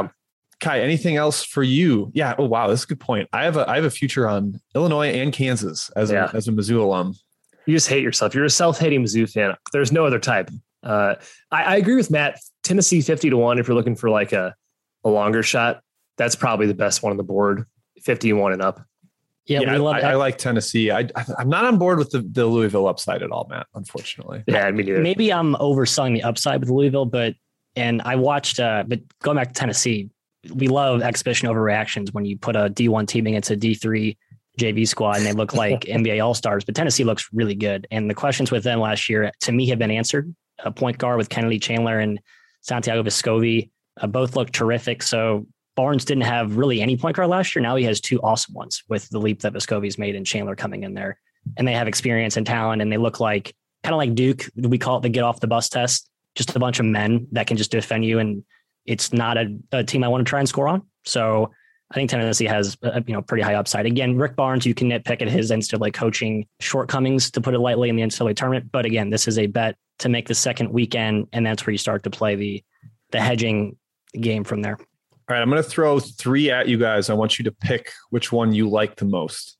Ky, 0.60 0.80
anything 0.80 1.16
else 1.16 1.42
for 1.44 1.62
you? 1.62 2.10
Yeah. 2.14 2.34
Oh 2.38 2.46
wow, 2.46 2.68
that's 2.68 2.84
a 2.84 2.86
good 2.86 3.00
point. 3.00 3.28
I 3.32 3.44
have 3.44 3.56
a 3.56 3.68
I 3.68 3.76
have 3.76 3.84
a 3.84 3.90
future 3.90 4.28
on 4.28 4.60
Illinois 4.74 5.08
and 5.08 5.32
Kansas 5.32 5.90
as 5.96 6.10
yeah. 6.10 6.30
a 6.32 6.36
as 6.36 6.48
a 6.48 6.52
Mizzou 6.52 6.80
alum. 6.80 7.14
You 7.66 7.74
just 7.74 7.88
hate 7.88 8.02
yourself. 8.02 8.34
You're 8.34 8.44
a 8.44 8.50
self-hating 8.50 9.04
Mizzou 9.04 9.30
fan. 9.30 9.54
There's 9.72 9.92
no 9.92 10.04
other 10.04 10.18
type. 10.18 10.50
Uh, 10.82 11.14
I, 11.50 11.62
I 11.62 11.76
agree 11.76 11.94
with 11.94 12.10
Matt. 12.10 12.40
Tennessee 12.64 13.00
50 13.00 13.30
to 13.30 13.36
1 13.36 13.58
if 13.58 13.68
you're 13.68 13.76
looking 13.76 13.94
for 13.94 14.10
like 14.10 14.32
a, 14.32 14.54
a 15.04 15.08
longer 15.08 15.42
shot. 15.42 15.80
That's 16.16 16.34
probably 16.34 16.66
the 16.66 16.74
best 16.74 17.02
one 17.02 17.12
on 17.12 17.16
the 17.16 17.22
board. 17.22 17.64
51 18.02 18.52
and 18.52 18.62
up. 18.62 18.80
Yeah, 19.46 19.60
yeah 19.60 19.82
I, 19.82 20.00
I, 20.00 20.14
like 20.14 20.38
Tennessee. 20.38 20.90
I, 20.90 21.08
I'm 21.38 21.48
not 21.48 21.64
on 21.64 21.76
board 21.76 21.98
with 21.98 22.10
the, 22.10 22.20
the 22.20 22.46
Louisville 22.46 22.86
upside 22.86 23.22
at 23.22 23.30
all, 23.30 23.46
Matt. 23.50 23.66
Unfortunately. 23.74 24.44
Yeah, 24.46 24.70
me 24.70 24.84
neither. 24.84 25.00
Maybe 25.00 25.32
I'm 25.32 25.54
overselling 25.54 26.14
the 26.14 26.22
upside 26.22 26.60
with 26.60 26.70
Louisville, 26.70 27.06
but 27.06 27.34
and 27.74 28.02
I 28.02 28.16
watched. 28.16 28.60
Uh, 28.60 28.84
but 28.86 29.00
going 29.20 29.36
back 29.36 29.48
to 29.48 29.54
Tennessee, 29.54 30.10
we 30.54 30.68
love 30.68 31.02
exhibition 31.02 31.48
overreactions 31.48 32.12
when 32.12 32.24
you 32.24 32.38
put 32.38 32.54
a 32.54 32.70
D1 32.70 33.08
team 33.08 33.26
against 33.26 33.50
a 33.50 33.56
D3 33.56 34.16
JV 34.58 34.86
squad 34.86 35.16
and 35.16 35.26
they 35.26 35.32
look 35.32 35.54
like 35.54 35.80
NBA 35.82 36.24
All 36.24 36.34
Stars. 36.34 36.64
But 36.64 36.74
Tennessee 36.74 37.04
looks 37.04 37.28
really 37.32 37.56
good, 37.56 37.88
and 37.90 38.08
the 38.08 38.14
questions 38.14 38.52
with 38.52 38.62
them 38.62 38.78
last 38.78 39.08
year 39.08 39.32
to 39.40 39.52
me 39.52 39.68
have 39.68 39.78
been 39.78 39.90
answered. 39.90 40.32
A 40.64 40.70
point 40.70 40.98
guard 40.98 41.18
with 41.18 41.28
Kennedy 41.28 41.58
Chandler 41.58 41.98
and 41.98 42.20
Santiago 42.60 43.02
Vescovi 43.02 43.70
uh, 44.00 44.06
both 44.06 44.36
look 44.36 44.52
terrific. 44.52 45.02
So 45.02 45.46
Barnes 45.74 46.04
didn't 46.04 46.24
have 46.24 46.56
really 46.56 46.80
any 46.80 46.96
point 46.96 47.16
guard 47.16 47.28
last 47.28 47.54
year. 47.54 47.62
Now 47.62 47.76
he 47.76 47.84
has 47.84 48.00
two 48.00 48.20
awesome 48.20 48.54
ones 48.54 48.82
with 48.88 49.08
the 49.08 49.18
leap 49.18 49.40
that 49.42 49.52
Vescovi's 49.52 49.98
made 49.98 50.14
and 50.14 50.26
Chandler 50.26 50.56
coming 50.56 50.82
in 50.84 50.94
there. 50.94 51.18
And 51.56 51.66
they 51.66 51.72
have 51.72 51.88
experience 51.88 52.36
and 52.36 52.46
talent 52.46 52.82
and 52.82 52.92
they 52.92 52.98
look 52.98 53.20
like 53.20 53.54
kind 53.82 53.94
of 53.94 53.98
like 53.98 54.14
Duke. 54.14 54.48
We 54.54 54.78
call 54.78 54.98
it 54.98 55.00
the 55.02 55.08
get 55.08 55.24
off 55.24 55.40
the 55.40 55.46
bus 55.46 55.68
test. 55.68 56.08
Just 56.34 56.54
a 56.54 56.58
bunch 56.58 56.78
of 56.78 56.86
men 56.86 57.26
that 57.32 57.46
can 57.46 57.56
just 57.56 57.70
defend 57.70 58.04
you. 58.04 58.18
And 58.18 58.44
it's 58.86 59.12
not 59.12 59.36
a, 59.36 59.56
a 59.72 59.84
team 59.84 60.04
I 60.04 60.08
want 60.08 60.24
to 60.24 60.28
try 60.28 60.40
and 60.40 60.48
score 60.48 60.68
on. 60.68 60.82
So 61.04 61.50
I 61.90 61.94
think 61.94 62.08
Tennessee 62.08 62.46
has 62.46 62.76
a, 62.82 63.04
you 63.06 63.12
know 63.12 63.20
pretty 63.20 63.42
high 63.42 63.54
upside. 63.54 63.84
Again, 63.84 64.16
Rick 64.16 64.34
Barnes, 64.34 64.64
you 64.64 64.74
can 64.74 64.88
nitpick 64.88 65.20
at 65.20 65.28
his 65.28 65.50
NCAA 65.50 65.92
coaching 65.92 66.46
shortcomings 66.58 67.30
to 67.32 67.40
put 67.40 67.54
it 67.54 67.58
lightly 67.58 67.90
in 67.90 67.96
the 67.96 68.02
NCAA 68.02 68.34
tournament. 68.34 68.72
But 68.72 68.86
again, 68.86 69.10
this 69.10 69.28
is 69.28 69.38
a 69.38 69.46
bet 69.46 69.76
to 69.98 70.08
make 70.08 70.26
the 70.26 70.34
second 70.34 70.72
weekend, 70.72 71.28
and 71.34 71.44
that's 71.44 71.66
where 71.66 71.72
you 71.72 71.78
start 71.78 72.02
to 72.04 72.10
play 72.10 72.34
the 72.34 72.64
the 73.10 73.20
hedging 73.20 73.76
game 74.18 74.42
from 74.42 74.62
there. 74.62 74.78
All 75.32 75.38
right, 75.38 75.42
I'm 75.42 75.48
going 75.48 75.62
to 75.62 75.66
throw 75.66 75.98
three 75.98 76.50
at 76.50 76.68
you 76.68 76.76
guys. 76.76 77.08
I 77.08 77.14
want 77.14 77.38
you 77.38 77.44
to 77.44 77.52
pick 77.52 77.90
which 78.10 78.32
one 78.32 78.52
you 78.52 78.68
like 78.68 78.96
the 78.96 79.06
most. 79.06 79.56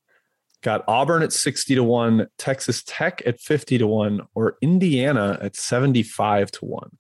Got 0.63 0.85
Auburn 0.87 1.23
at 1.23 1.33
60 1.33 1.77
to 1.77 1.83
1, 1.83 2.27
Texas 2.37 2.83
Tech 2.87 3.23
at 3.25 3.41
50 3.41 3.79
to 3.79 3.87
1, 3.87 4.21
or 4.35 4.59
Indiana 4.61 5.39
at 5.41 5.57
75 5.57 6.51
to 6.51 6.65
1. 6.67 6.91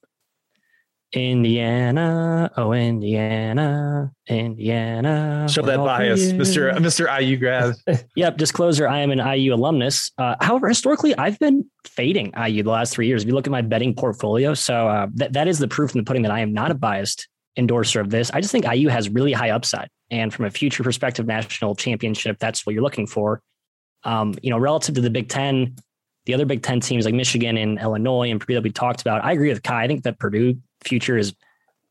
Indiana, 1.13 2.51
oh 2.57 2.73
Indiana, 2.73 4.11
Indiana. 4.27 5.47
Show 5.51 5.61
that 5.67 5.77
bias, 5.77 6.33
Mr. 6.33 6.75
Mr. 6.79 7.21
IU 7.21 7.37
grad. 7.37 7.75
yep, 8.17 8.39
disclosure, 8.39 8.89
I 8.89 9.01
am 9.01 9.11
an 9.11 9.19
IU 9.19 9.53
alumnus. 9.53 10.13
Uh, 10.17 10.37
however, 10.41 10.71
historically, 10.71 11.15
I've 11.19 11.39
been 11.39 11.67
fading 11.87 12.33
IU 12.43 12.63
the 12.63 12.71
last 12.71 12.95
three 12.95 13.07
years. 13.07 13.21
If 13.21 13.29
you 13.29 13.35
look 13.35 13.47
at 13.47 13.51
my 13.51 13.61
betting 13.61 13.95
portfolio, 13.95 14.55
so 14.55 14.89
uh, 14.89 15.09
that, 15.17 15.35
that 15.35 15.47
is 15.47 15.59
the 15.59 15.69
proof 15.69 15.95
in 15.95 15.99
the 15.99 16.05
pudding 16.05 16.23
that 16.23 16.33
I 16.33 16.41
am 16.41 16.55
not 16.55 16.71
a 16.71 16.75
biased 16.75 17.29
endorser 17.57 18.01
of 18.01 18.11
this. 18.11 18.31
I 18.33 18.41
just 18.41 18.53
think 18.53 18.67
IU 18.71 18.89
has 18.89 19.09
really 19.09 19.33
high 19.33 19.51
upside. 19.51 19.89
And 20.11 20.33
from 20.33 20.45
a 20.45 20.51
future 20.51 20.83
perspective, 20.83 21.27
national 21.27 21.75
championship, 21.75 22.39
that's 22.39 22.65
what 22.65 22.75
you're 22.75 22.83
looking 22.83 23.07
for. 23.07 23.43
Um, 24.05 24.35
you 24.43 24.51
know, 24.51 24.59
relative 24.59 24.95
to 24.97 25.01
the 25.01 25.11
Big 25.11 25.29
Ten, 25.29 25.77
the 26.27 26.35
other 26.35 26.47
Big 26.47 26.63
Ten 26.63 26.81
teams 26.81 27.05
like 27.05 27.15
Michigan 27.15 27.57
and 27.57 27.79
Illinois 27.81 28.31
and 28.31 28.41
Purdue 28.41 28.55
that 28.55 28.63
we 28.63 28.71
talked 28.71 29.01
about, 29.01 29.25
I 29.25 29.33
agree 29.33 29.49
with 29.49 29.63
Ky. 29.63 29.75
I 29.75 29.87
think 29.87 30.03
that 30.05 30.19
Purdue 30.19 30.57
future 30.85 31.17
is, 31.17 31.35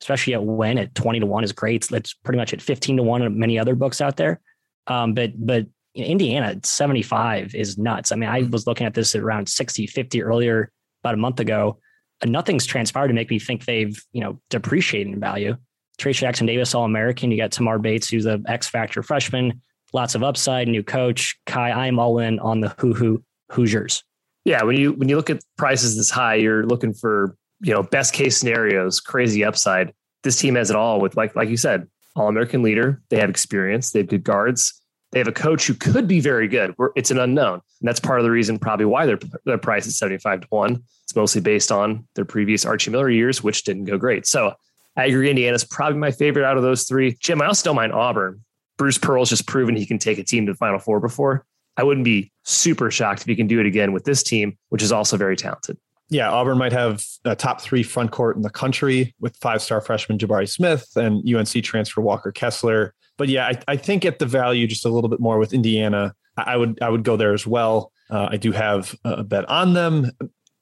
especially 0.02 0.34
at 0.34 0.44
when 0.44 0.78
at 0.78 0.94
20 0.96 1.20
to 1.20 1.26
1 1.26 1.44
is 1.44 1.52
great. 1.52 1.90
It's 1.92 2.14
pretty 2.14 2.38
much 2.38 2.54
at 2.54 2.62
15 2.62 2.98
to 2.98 3.04
1 3.04 3.22
and 3.22 3.36
many 3.36 3.60
other 3.60 3.76
books 3.76 4.02
out 4.02 4.18
there. 4.18 4.40
Um, 4.88 5.14
but 5.14 5.32
but 5.36 5.68
Indiana 5.94 6.48
at 6.48 6.66
75 6.66 7.54
is 7.54 7.78
nuts. 7.78 8.12
I 8.12 8.16
mean, 8.16 8.30
I 8.30 8.44
was 8.44 8.66
looking 8.66 8.88
at 8.88 8.94
this 8.94 9.14
at 9.16 9.22
around 9.22 9.48
60, 9.48 9.88
50 9.88 10.24
earlier 10.24 10.72
about 11.04 11.14
a 11.14 11.18
month 11.18 11.40
ago 11.40 11.80
nothing's 12.26 12.66
transpired 12.66 13.08
to 13.08 13.14
make 13.14 13.30
me 13.30 13.40
think 13.40 13.66
they've, 13.66 14.00
you 14.12 14.22
know, 14.22 14.40
depreciated 14.50 15.14
in 15.14 15.20
value. 15.20 15.58
Trayce 15.98 16.16
Jackson 16.16 16.48
Davis, 16.48 16.74
All 16.74 16.86
American. 16.86 17.32
You 17.32 17.38
got 17.38 17.52
Tamar 17.52 17.80
Bates, 17.80 18.10
who's 18.10 18.24
the 18.24 18.44
X 18.48 18.68
Factor 18.68 19.04
freshman. 19.04 19.62
Lots 19.94 20.16
of 20.16 20.24
upside, 20.24 20.68
new 20.68 20.84
coach. 20.84 21.38
Ky, 21.46 21.60
I'm 21.60 22.00
all 22.00 22.20
in 22.20 22.40
on 22.40 22.62
the 22.62 22.70
Hoo 22.80 22.94
Hoo 22.94 23.24
Hoosiers. 23.52 24.04
Yeah, 24.46 24.64
when 24.64 24.78
you 24.78 24.94
when 24.94 25.10
you 25.10 25.16
look 25.16 25.30
at 25.30 25.44
prices 25.58 25.96
this 25.96 26.10
high, 26.10 26.36
you're 26.36 26.66
looking 26.66 26.94
for 26.94 27.36
you 27.62 27.74
know 27.74 27.84
best 27.84 28.14
case 28.14 28.38
scenarios, 28.38 29.00
crazy 29.00 29.44
upside. 29.44 29.94
This 30.24 30.40
team 30.40 30.56
has 30.56 30.70
it 30.70 30.76
all 30.76 31.00
with 31.00 31.16
like 31.16 31.36
like 31.36 31.50
you 31.50 31.58
said, 31.58 31.88
All 32.16 32.28
American 32.28 32.64
leader. 32.64 33.02
They 33.10 33.20
have 33.20 33.30
experience. 33.30 33.92
They 33.92 34.00
have 34.00 34.08
good 34.08 34.24
guards. 34.24 34.81
They 35.12 35.20
have 35.20 35.28
a 35.28 35.34
coach 35.34 35.68
who 35.68 35.74
could 35.74 36.08
be 36.08 36.20
very 36.22 36.48
good. 36.48 36.74
It's 36.96 37.12
an 37.12 37.20
unknown. 37.20 37.56
And 37.56 37.88
that's 37.88 38.00
part 38.00 38.20
of 38.20 38.24
the 38.24 38.32
reason 38.32 38.60
probably 38.60 38.86
why 38.86 39.06
their, 39.06 39.20
their 39.46 39.58
price 39.58 39.86
is 39.86 39.98
75 39.98 40.42
to 40.42 40.48
1. 40.50 40.84
It's 41.04 41.16
mostly 41.16 41.42
based 41.42 41.72
on 41.72 42.08
their 42.16 42.26
previous 42.26 42.66
Archie 42.66 42.92
Miller 42.92 43.10
years, 43.10 43.44
which 43.44 43.64
didn't 43.64 43.86
go 43.86 43.98
great. 43.98 44.26
So 44.26 44.54
I 44.96 45.06
agree. 45.06 45.30
Indiana's 45.30 45.64
probably 45.64 46.00
my 46.00 46.12
favorite 46.12 46.46
out 46.46 46.58
of 46.58 46.64
those 46.64 46.84
three. 46.84 47.18
Jim, 47.20 47.42
I 47.42 47.48
also 47.48 47.66
don't 47.66 47.76
mind 47.76 47.94
Auburn. 47.94 48.42
Bruce 48.78 48.98
Pearl's 48.98 49.30
just 49.30 49.48
proven 49.48 49.76
he 49.76 49.86
can 49.86 50.00
take 50.00 50.18
a 50.18 50.24
team 50.24 50.46
to 50.46 50.54
the 50.54 50.58
Final 50.58 50.80
Four 50.80 51.00
before. 51.00 51.46
I 51.78 51.84
wouldn't 51.84 52.06
be 52.06 52.32
super 52.44 52.92
shocked 52.92 53.22
if 53.22 53.28
he 53.28 53.36
can 53.36 53.48
do 53.48 53.60
it 53.60 53.66
again 53.66 53.94
with 53.94 54.06
this 54.06 54.24
team, 54.24 54.58
which 54.70 54.82
is 54.82 54.92
also 54.92 55.18
very 55.18 55.36
talented. 55.36 55.78
Yeah, 56.12 56.30
Auburn 56.30 56.60
might 56.60 56.74
have 56.74 57.04
a 57.26 57.36
top 57.36 57.62
three 57.62 57.82
front 57.82 58.12
court 58.12 58.36
in 58.36 58.44
the 58.44 58.50
country 58.50 59.16
with 59.20 59.36
five 59.38 59.62
star 59.62 59.82
freshman 59.82 60.20
Jabari 60.20 60.48
Smith 60.48 60.86
and 60.96 61.28
UNC 61.28 61.64
transfer 61.64 62.02
Walker 62.02 62.32
Kessler 62.32 62.94
but 63.22 63.30
yeah, 63.30 63.46
I, 63.46 63.74
I, 63.74 63.78
think 63.78 64.04
at 64.04 64.18
the 64.18 64.26
value 64.26 64.66
just 64.66 64.84
a 64.84 64.90
little 64.90 65.08
bit 65.08 65.20
more 65.20 65.38
with 65.38 65.54
Indiana, 65.54 66.16
I 66.38 66.58
would 66.58 66.82
I 66.82 66.90
would 66.90 67.04
go 67.04 67.18
there 67.18 67.36
as 67.36 67.46
well. 67.46 67.92
Uh, 68.10 68.30
I 68.32 68.38
do 68.38 68.52
have 68.52 68.96
a 69.06 69.24
bet 69.24 69.48
on 69.48 69.74
them. 69.74 70.10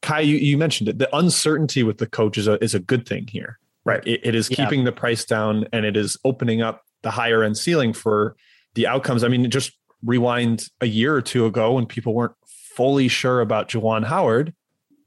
Ky, 0.02 0.24
you, 0.24 0.36
you 0.36 0.58
mentioned 0.58 0.90
it. 0.90 1.00
The 1.00 1.16
uncertainty 1.16 1.84
with 1.84 2.00
the 2.00 2.06
coach 2.06 2.38
is 2.38 2.48
a 2.48 2.62
is 2.62 2.76
a 2.76 2.80
good 2.80 3.08
thing 3.08 3.28
here, 3.28 3.60
right? 3.86 4.06
it, 4.06 4.20
it 4.26 4.36
is 4.36 4.50
keeping 4.50 4.80
yeah. 4.80 4.86
the 4.86 4.92
price 4.92 5.24
down 5.24 5.68
and 5.72 5.86
it 5.86 5.96
is 5.96 6.18
opening 6.26 6.62
up 6.62 6.84
the 7.02 7.12
higher 7.12 7.44
end 7.44 7.58
ceiling 7.58 7.94
for 7.94 8.36
the 8.74 8.88
outcomes. 8.88 9.24
I 9.24 9.30
mean, 9.30 9.50
just 9.50 9.72
rewind 10.04 10.68
a 10.82 10.86
year 10.86 11.16
or 11.16 11.22
two 11.22 11.46
ago 11.46 11.72
when 11.72 11.86
people 11.86 12.14
weren't 12.14 12.36
fully 12.76 13.08
sure 13.08 13.40
about 13.40 13.70
Juwan 13.70 14.04
Howard, 14.04 14.54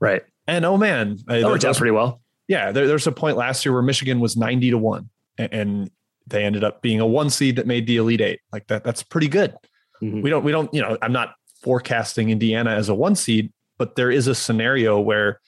right? 0.01 0.23
And 0.47 0.65
oh 0.65 0.77
man, 0.77 1.19
that 1.27 1.45
worked 1.45 1.65
out 1.65 1.77
pretty 1.77 1.93
well. 1.93 2.21
Yeah, 2.49 2.73
there, 2.73 2.87
there's 2.87 3.07
a 3.07 3.13
point 3.13 3.37
last 3.37 3.65
year 3.65 3.73
where 3.73 3.83
Michigan 3.83 4.21
was 4.21 4.37
ninety 4.37 4.71
to 4.71 4.79
one, 4.79 5.09
and, 5.39 5.53
and 5.53 5.91
they 6.27 6.45
ended 6.45 6.65
up 6.65 6.83
being 6.83 7.01
a 7.01 7.07
one 7.07 7.31
seed 7.31 7.57
that 7.57 7.67
made 7.67 7.87
the 7.87 7.97
Elite 7.97 8.21
Eight. 8.21 8.41
Like 8.53 8.67
that, 8.69 8.85
that's 8.85 9.03
pretty 9.03 9.29
good. 9.29 9.55
Mm-hmm. 10.03 10.23
We 10.23 10.31
don't, 10.31 10.45
we 10.45 10.53
don't, 10.53 10.73
you 10.75 10.83
know, 10.83 10.99
I'm 11.01 11.13
not 11.13 11.35
forecasting 11.63 12.31
Indiana 12.31 12.71
as 12.71 12.89
a 12.89 12.95
one 12.95 13.15
seed, 13.15 13.53
but 13.79 13.95
there 13.97 14.11
is 14.11 14.27
a 14.27 14.35
scenario 14.35 15.01
where 15.01 15.41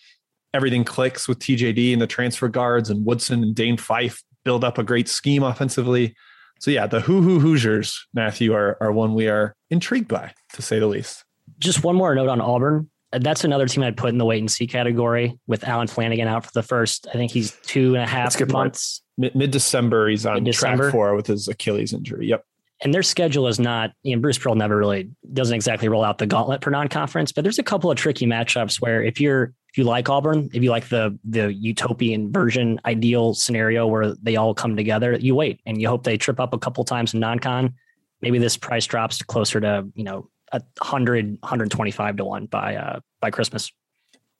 everything 0.52 0.84
clicks 0.84 1.26
with 1.26 1.40
TJD 1.40 1.92
and 1.92 2.00
the 2.00 2.06
transfer 2.06 2.48
guards 2.48 2.88
and 2.88 3.04
Woodson 3.04 3.42
and 3.42 3.54
Dane 3.54 3.76
Fife 3.76 4.22
build 4.44 4.62
up 4.62 4.78
a 4.78 4.84
great 4.84 5.08
scheme 5.08 5.42
offensively. 5.42 6.14
So 6.60 6.70
yeah, 6.70 6.86
the 6.86 7.00
Hoo 7.00 7.20
Hoo 7.20 7.40
Hoosiers, 7.40 8.06
Matthew, 8.14 8.54
are 8.54 8.78
are 8.80 8.92
one 8.92 9.14
we 9.14 9.28
are 9.28 9.56
intrigued 9.70 10.08
by, 10.08 10.32
to 10.52 10.62
say 10.62 10.78
the 10.78 10.86
least. 10.86 11.24
Just 11.58 11.82
one 11.82 11.96
more 11.96 12.14
note 12.14 12.28
on 12.28 12.40
Auburn. 12.40 12.88
That's 13.20 13.44
another 13.44 13.66
team 13.66 13.82
I'd 13.82 13.96
put 13.96 14.10
in 14.10 14.18
the 14.18 14.24
wait 14.24 14.40
and 14.40 14.50
see 14.50 14.66
category 14.66 15.38
with 15.46 15.64
Allen 15.64 15.88
Flanigan 15.88 16.26
out 16.26 16.44
for 16.44 16.52
the 16.54 16.62
first. 16.62 17.06
I 17.08 17.12
think 17.12 17.30
he's 17.30 17.52
two 17.62 17.94
and 17.94 18.04
a 18.04 18.06
half 18.06 18.38
months. 18.48 19.02
Mid 19.16 19.50
December, 19.50 20.08
he's 20.08 20.26
on 20.26 20.42
Mid-December. 20.42 20.84
track 20.84 20.92
for 20.92 21.14
with 21.14 21.26
his 21.26 21.46
Achilles 21.48 21.92
injury. 21.92 22.26
Yep. 22.26 22.44
And 22.82 22.92
their 22.92 23.04
schedule 23.04 23.46
is 23.46 23.60
not, 23.60 23.92
you 24.02 24.14
know, 24.14 24.20
Bruce 24.20 24.36
Pearl 24.36 24.56
never 24.56 24.76
really 24.76 25.10
doesn't 25.32 25.54
exactly 25.54 25.88
roll 25.88 26.02
out 26.04 26.18
the 26.18 26.26
gauntlet 26.26 26.62
for 26.62 26.70
non-conference, 26.70 27.30
but 27.32 27.44
there's 27.44 27.58
a 27.58 27.62
couple 27.62 27.90
of 27.90 27.96
tricky 27.96 28.26
matchups 28.26 28.80
where 28.80 29.02
if 29.02 29.20
you're 29.20 29.54
if 29.70 29.78
you 29.78 29.84
like 29.84 30.08
Auburn, 30.08 30.50
if 30.52 30.62
you 30.62 30.70
like 30.70 30.88
the 30.88 31.18
the 31.24 31.52
utopian 31.54 32.32
version 32.32 32.80
ideal 32.84 33.34
scenario 33.34 33.86
where 33.86 34.14
they 34.22 34.36
all 34.36 34.54
come 34.54 34.76
together, 34.76 35.16
you 35.18 35.34
wait 35.34 35.60
and 35.64 35.80
you 35.80 35.88
hope 35.88 36.02
they 36.02 36.16
trip 36.16 36.40
up 36.40 36.52
a 36.52 36.58
couple 36.58 36.84
times 36.84 37.14
in 37.14 37.20
non-con. 37.20 37.74
Maybe 38.20 38.38
this 38.38 38.56
price 38.56 38.86
drops 38.86 39.22
closer 39.22 39.60
to, 39.60 39.86
you 39.94 40.04
know, 40.04 40.28
a 40.54 40.62
100 40.78 41.38
125 41.40 42.16
to 42.16 42.24
1 42.24 42.46
by 42.46 42.76
uh 42.76 43.00
by 43.20 43.30
Christmas. 43.30 43.70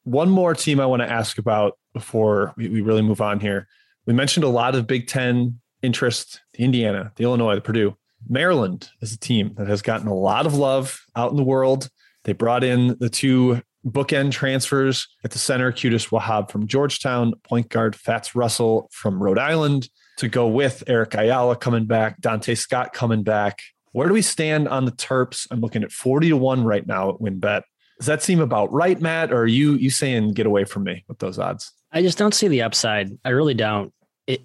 One 0.05 0.31
more 0.31 0.55
team 0.55 0.81
I 0.81 0.87
want 0.87 1.03
to 1.03 1.11
ask 1.11 1.39
about 1.39 1.79
before 1.93 2.55
we, 2.57 2.69
we 2.69 2.81
really 2.83 3.03
move 3.03 3.21
on 3.21 3.41
here. 3.41 3.67
We 4.07 4.13
mentioned 4.13 4.45
a 4.45 4.49
lot 4.49 4.75
of 4.75 4.87
Big 4.87 5.07
10 5.07 5.59
interest, 5.83 6.41
the 6.53 6.65
Indiana, 6.65 7.13
the 7.17 7.25
Illinois, 7.25 7.55
the 7.55 7.61
Purdue. 7.61 7.97
Maryland 8.29 8.91
is 9.01 9.13
a 9.13 9.19
team 9.19 9.55
that 9.57 9.67
has 9.67 9.83
gotten 9.83 10.07
a 10.07 10.15
lot 10.15 10.47
of 10.47 10.55
love 10.55 11.01
out 11.17 11.31
in 11.31 11.37
the 11.37 11.43
world. 11.43 11.89
They 12.25 12.33
brought 12.33 12.65
in 12.65 12.97
the 13.01 13.11
two 13.11 13.63
bookend 13.87 14.33
transfers 14.33 15.09
at 15.25 15.31
the 15.31 15.39
center, 15.39 15.73
Qudus 15.73 16.09
Wahab 16.09 16.51
from 16.51 16.67
Georgetown, 16.67 17.35
point 17.43 17.69
guard 17.69 17.97
Fats 17.97 18.35
Russell 18.35 18.89
from 18.93 19.23
Rhode 19.23 19.39
Island 19.39 19.89
to 20.19 20.29
go 20.29 20.47
with 20.47 20.85
Eric 20.87 21.15
Ayala 21.15 21.57
coming 21.57 21.87
back, 21.87 22.21
Donta 22.21 22.57
Scott 22.57 22.93
coming 22.93 23.23
back. 23.23 23.61
Where 23.95 24.09
do 24.09 24.13
we 24.13 24.23
stand 24.23 24.67
on 24.67 24.87
the 24.87 24.93
Terps? 24.93 25.47
I'm 25.53 25.61
looking 25.61 25.85
at 25.85 25.93
40 25.93 26.31
to 26.31 26.37
1 26.37 26.65
right 26.65 26.85
now 26.85 27.11
at 27.11 27.21
WynnBET. 27.21 27.63
Does 28.01 28.07
that 28.09 28.25
seem 28.25 28.41
about 28.41 28.73
right, 28.73 29.01
Matt? 29.01 29.33
Or 29.33 29.43
are 29.43 29.47
you 29.47 29.75
you 29.75 29.89
saying 29.89 30.33
get 30.33 30.47
away 30.47 30.65
from 30.65 30.83
me 30.83 31.05
with 31.07 31.21
those 31.21 31.39
odds? 31.39 31.71
I 31.93 32.03
just 32.03 32.19
don't 32.19 32.35
see 32.35 32.49
the 32.49 32.63
upside. 32.63 33.17
I 33.25 33.29
really 33.29 33.55
don't. 33.55 33.95
It 34.27 34.43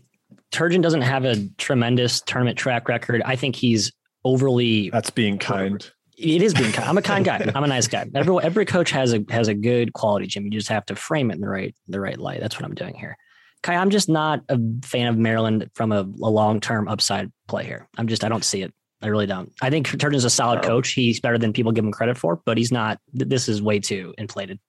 Turgeon 0.51 0.83
doesn't 0.83 1.01
have 1.01 1.25
a 1.25 1.47
tremendous 1.57 2.21
tournament 2.21 2.59
track 2.59 2.88
record. 2.88 3.23
I 3.25 3.35
think 3.35 3.55
he's 3.55 3.91
overly 4.23 4.91
That's 4.91 5.09
being 5.09 5.39
kind. 5.39 5.89
It 6.15 6.43
is 6.43 6.53
being 6.53 6.71
kind. 6.71 6.88
I'm 6.88 6.99
a 6.99 7.01
kind 7.01 7.25
guy. 7.25 7.43
I'm 7.55 7.63
a 7.63 7.67
nice 7.67 7.88
guy. 7.88 8.05
Every 8.13 8.38
every 8.43 8.65
coach 8.65 8.91
has 8.91 9.13
a 9.13 9.25
has 9.31 9.47
a 9.47 9.55
good 9.55 9.93
quality, 9.93 10.27
Jim. 10.27 10.43
You 10.43 10.51
just 10.51 10.69
have 10.69 10.85
to 10.85 10.95
frame 10.95 11.31
it 11.31 11.35
in 11.35 11.41
the 11.41 11.49
right 11.49 11.75
the 11.88 11.99
right 11.99 12.19
light. 12.19 12.39
That's 12.39 12.55
what 12.55 12.65
I'm 12.65 12.75
doing 12.75 12.93
here. 12.93 13.17
Ky, 13.63 13.71
I'm 13.71 13.89
just 13.89 14.09
not 14.09 14.41
a 14.47 14.59
fan 14.83 15.07
of 15.07 15.17
Maryland 15.17 15.71
from 15.73 15.91
a, 15.91 16.01
a 16.01 16.29
long 16.29 16.59
term 16.59 16.88
upside 16.88 17.31
play 17.47 17.65
here. 17.65 17.89
I'm 17.97 18.07
just 18.07 18.23
I 18.23 18.29
don't 18.29 18.45
see 18.45 18.62
it. 18.62 18.75
I 19.01 19.07
really 19.07 19.25
don't. 19.25 19.51
I 19.62 19.69
think 19.69 19.88
Turgeon's 19.88 20.25
a 20.25 20.29
solid 20.29 20.59
oh. 20.59 20.67
coach. 20.67 20.91
He's 20.91 21.19
better 21.19 21.38
than 21.38 21.53
people 21.53 21.71
give 21.71 21.85
him 21.85 21.91
credit 21.91 22.17
for, 22.17 22.41
but 22.45 22.57
he's 22.57 22.71
not. 22.71 22.99
This 23.13 23.47
is 23.47 23.62
way 23.62 23.79
too 23.79 24.13
inflated. 24.17 24.59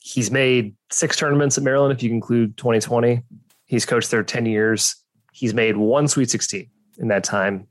He's 0.00 0.30
made 0.30 0.74
six 0.90 1.16
tournaments 1.16 1.56
at 1.56 1.64
Maryland, 1.64 1.92
if 1.92 2.02
you 2.02 2.10
include 2.10 2.56
2020. 2.56 3.22
He's 3.66 3.86
coached 3.86 4.10
there 4.10 4.22
10 4.22 4.46
years. 4.46 4.96
He's 5.32 5.54
made 5.54 5.76
one 5.76 6.08
Sweet 6.08 6.28
16 6.28 6.68
in 6.98 7.08
that 7.08 7.24
time, 7.24 7.66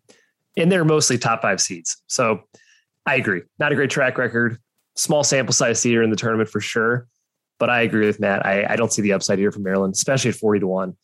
and 0.57 0.71
they're 0.71 0.85
mostly 0.85 1.17
top 1.17 1.41
five 1.41 1.61
seeds. 1.61 2.01
So 2.07 2.41
I 3.05 3.15
agree. 3.15 3.41
Not 3.59 3.71
a 3.71 3.75
great 3.75 3.89
track 3.89 4.17
record. 4.17 4.57
Small 4.95 5.23
sample 5.23 5.53
size 5.53 5.83
here 5.83 6.01
in 6.01 6.09
the 6.09 6.15
tournament 6.15 6.49
for 6.49 6.61
sure. 6.61 7.07
But 7.59 7.69
I 7.69 7.81
agree 7.81 8.07
with 8.07 8.19
Matt. 8.19 8.43
I, 8.45 8.65
I 8.67 8.75
don't 8.75 8.91
see 8.91 9.03
the 9.03 9.13
upside 9.13 9.37
here 9.37 9.51
for 9.51 9.59
Maryland, 9.59 9.93
especially 9.93 10.29
at 10.29 10.35
40 10.35 10.61
to 10.61 10.67
1. 10.67 10.97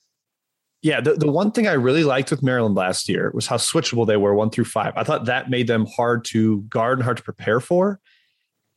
Yeah, 0.81 1.01
the, 1.01 1.15
the 1.15 1.31
one 1.31 1.51
thing 1.51 1.67
I 1.67 1.73
really 1.73 2.03
liked 2.03 2.29
with 2.29 2.43
Maryland 2.43 2.75
last 2.75 3.09
year 3.09 3.31
was 3.33 3.47
how 3.47 3.57
switchable 3.57 4.05
they 4.05 4.17
were 4.17 4.35
one 4.35 4.51
through 4.51 4.65
five. 4.65 4.93
I 4.95 5.03
thought 5.03 5.25
that 5.25 5.49
made 5.49 5.67
them 5.67 5.87
hard 5.95 6.23
to 6.25 6.61
guard 6.63 6.99
and 6.99 7.03
hard 7.03 7.17
to 7.17 7.23
prepare 7.23 7.59
for 7.59 7.99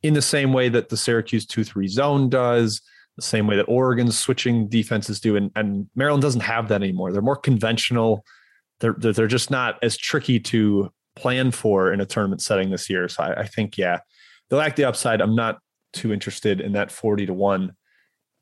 in 0.02 0.14
the 0.14 0.22
same 0.22 0.52
way 0.52 0.68
that 0.70 0.88
the 0.88 0.96
Syracuse 0.96 1.44
2 1.44 1.62
3 1.62 1.88
zone 1.88 2.30
does, 2.30 2.80
the 3.16 3.22
same 3.22 3.46
way 3.46 3.56
that 3.56 3.64
Oregon's 3.64 4.18
switching 4.18 4.66
defenses 4.68 5.20
do. 5.20 5.36
And, 5.36 5.50
and 5.54 5.88
Maryland 5.94 6.22
doesn't 6.22 6.40
have 6.40 6.68
that 6.68 6.82
anymore. 6.82 7.12
They're 7.12 7.20
more 7.20 7.36
conventional. 7.36 8.24
They're, 8.80 8.94
they're 8.98 9.26
just 9.26 9.50
not 9.50 9.78
as 9.82 9.96
tricky 9.96 10.40
to 10.40 10.90
plan 11.16 11.50
for 11.50 11.92
in 11.92 12.00
a 12.00 12.06
tournament 12.06 12.40
setting 12.40 12.70
this 12.70 12.88
year. 12.88 13.08
So 13.08 13.24
I, 13.24 13.40
I 13.40 13.46
think, 13.46 13.76
yeah, 13.76 13.98
they 14.48 14.56
lack 14.56 14.76
the 14.76 14.84
upside. 14.84 15.20
I'm 15.20 15.34
not 15.34 15.58
too 15.92 16.12
interested 16.12 16.60
in 16.60 16.72
that 16.72 16.90
40 16.90 17.26
to 17.26 17.34
1 17.34 17.72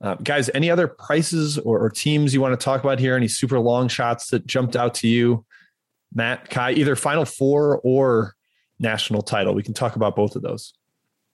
uh, 0.00 0.14
guys, 0.16 0.48
any 0.54 0.70
other 0.70 0.86
prices 0.86 1.58
or, 1.58 1.80
or, 1.80 1.90
teams 1.90 2.32
you 2.32 2.40
want 2.40 2.58
to 2.58 2.64
talk 2.64 2.84
about 2.84 3.00
here? 3.00 3.16
Any 3.16 3.26
super 3.26 3.58
long 3.58 3.88
shots 3.88 4.30
that 4.30 4.46
jumped 4.46 4.76
out 4.76 4.94
to 4.94 5.08
you, 5.08 5.44
Matt, 6.14 6.50
Ky, 6.50 6.74
either 6.74 6.94
Final 6.94 7.24
Four 7.24 7.80
or 7.82 8.34
national 8.78 9.22
title? 9.22 9.54
We 9.54 9.64
can 9.64 9.74
talk 9.74 9.96
about 9.96 10.14
both 10.14 10.36
of 10.36 10.42
those. 10.42 10.72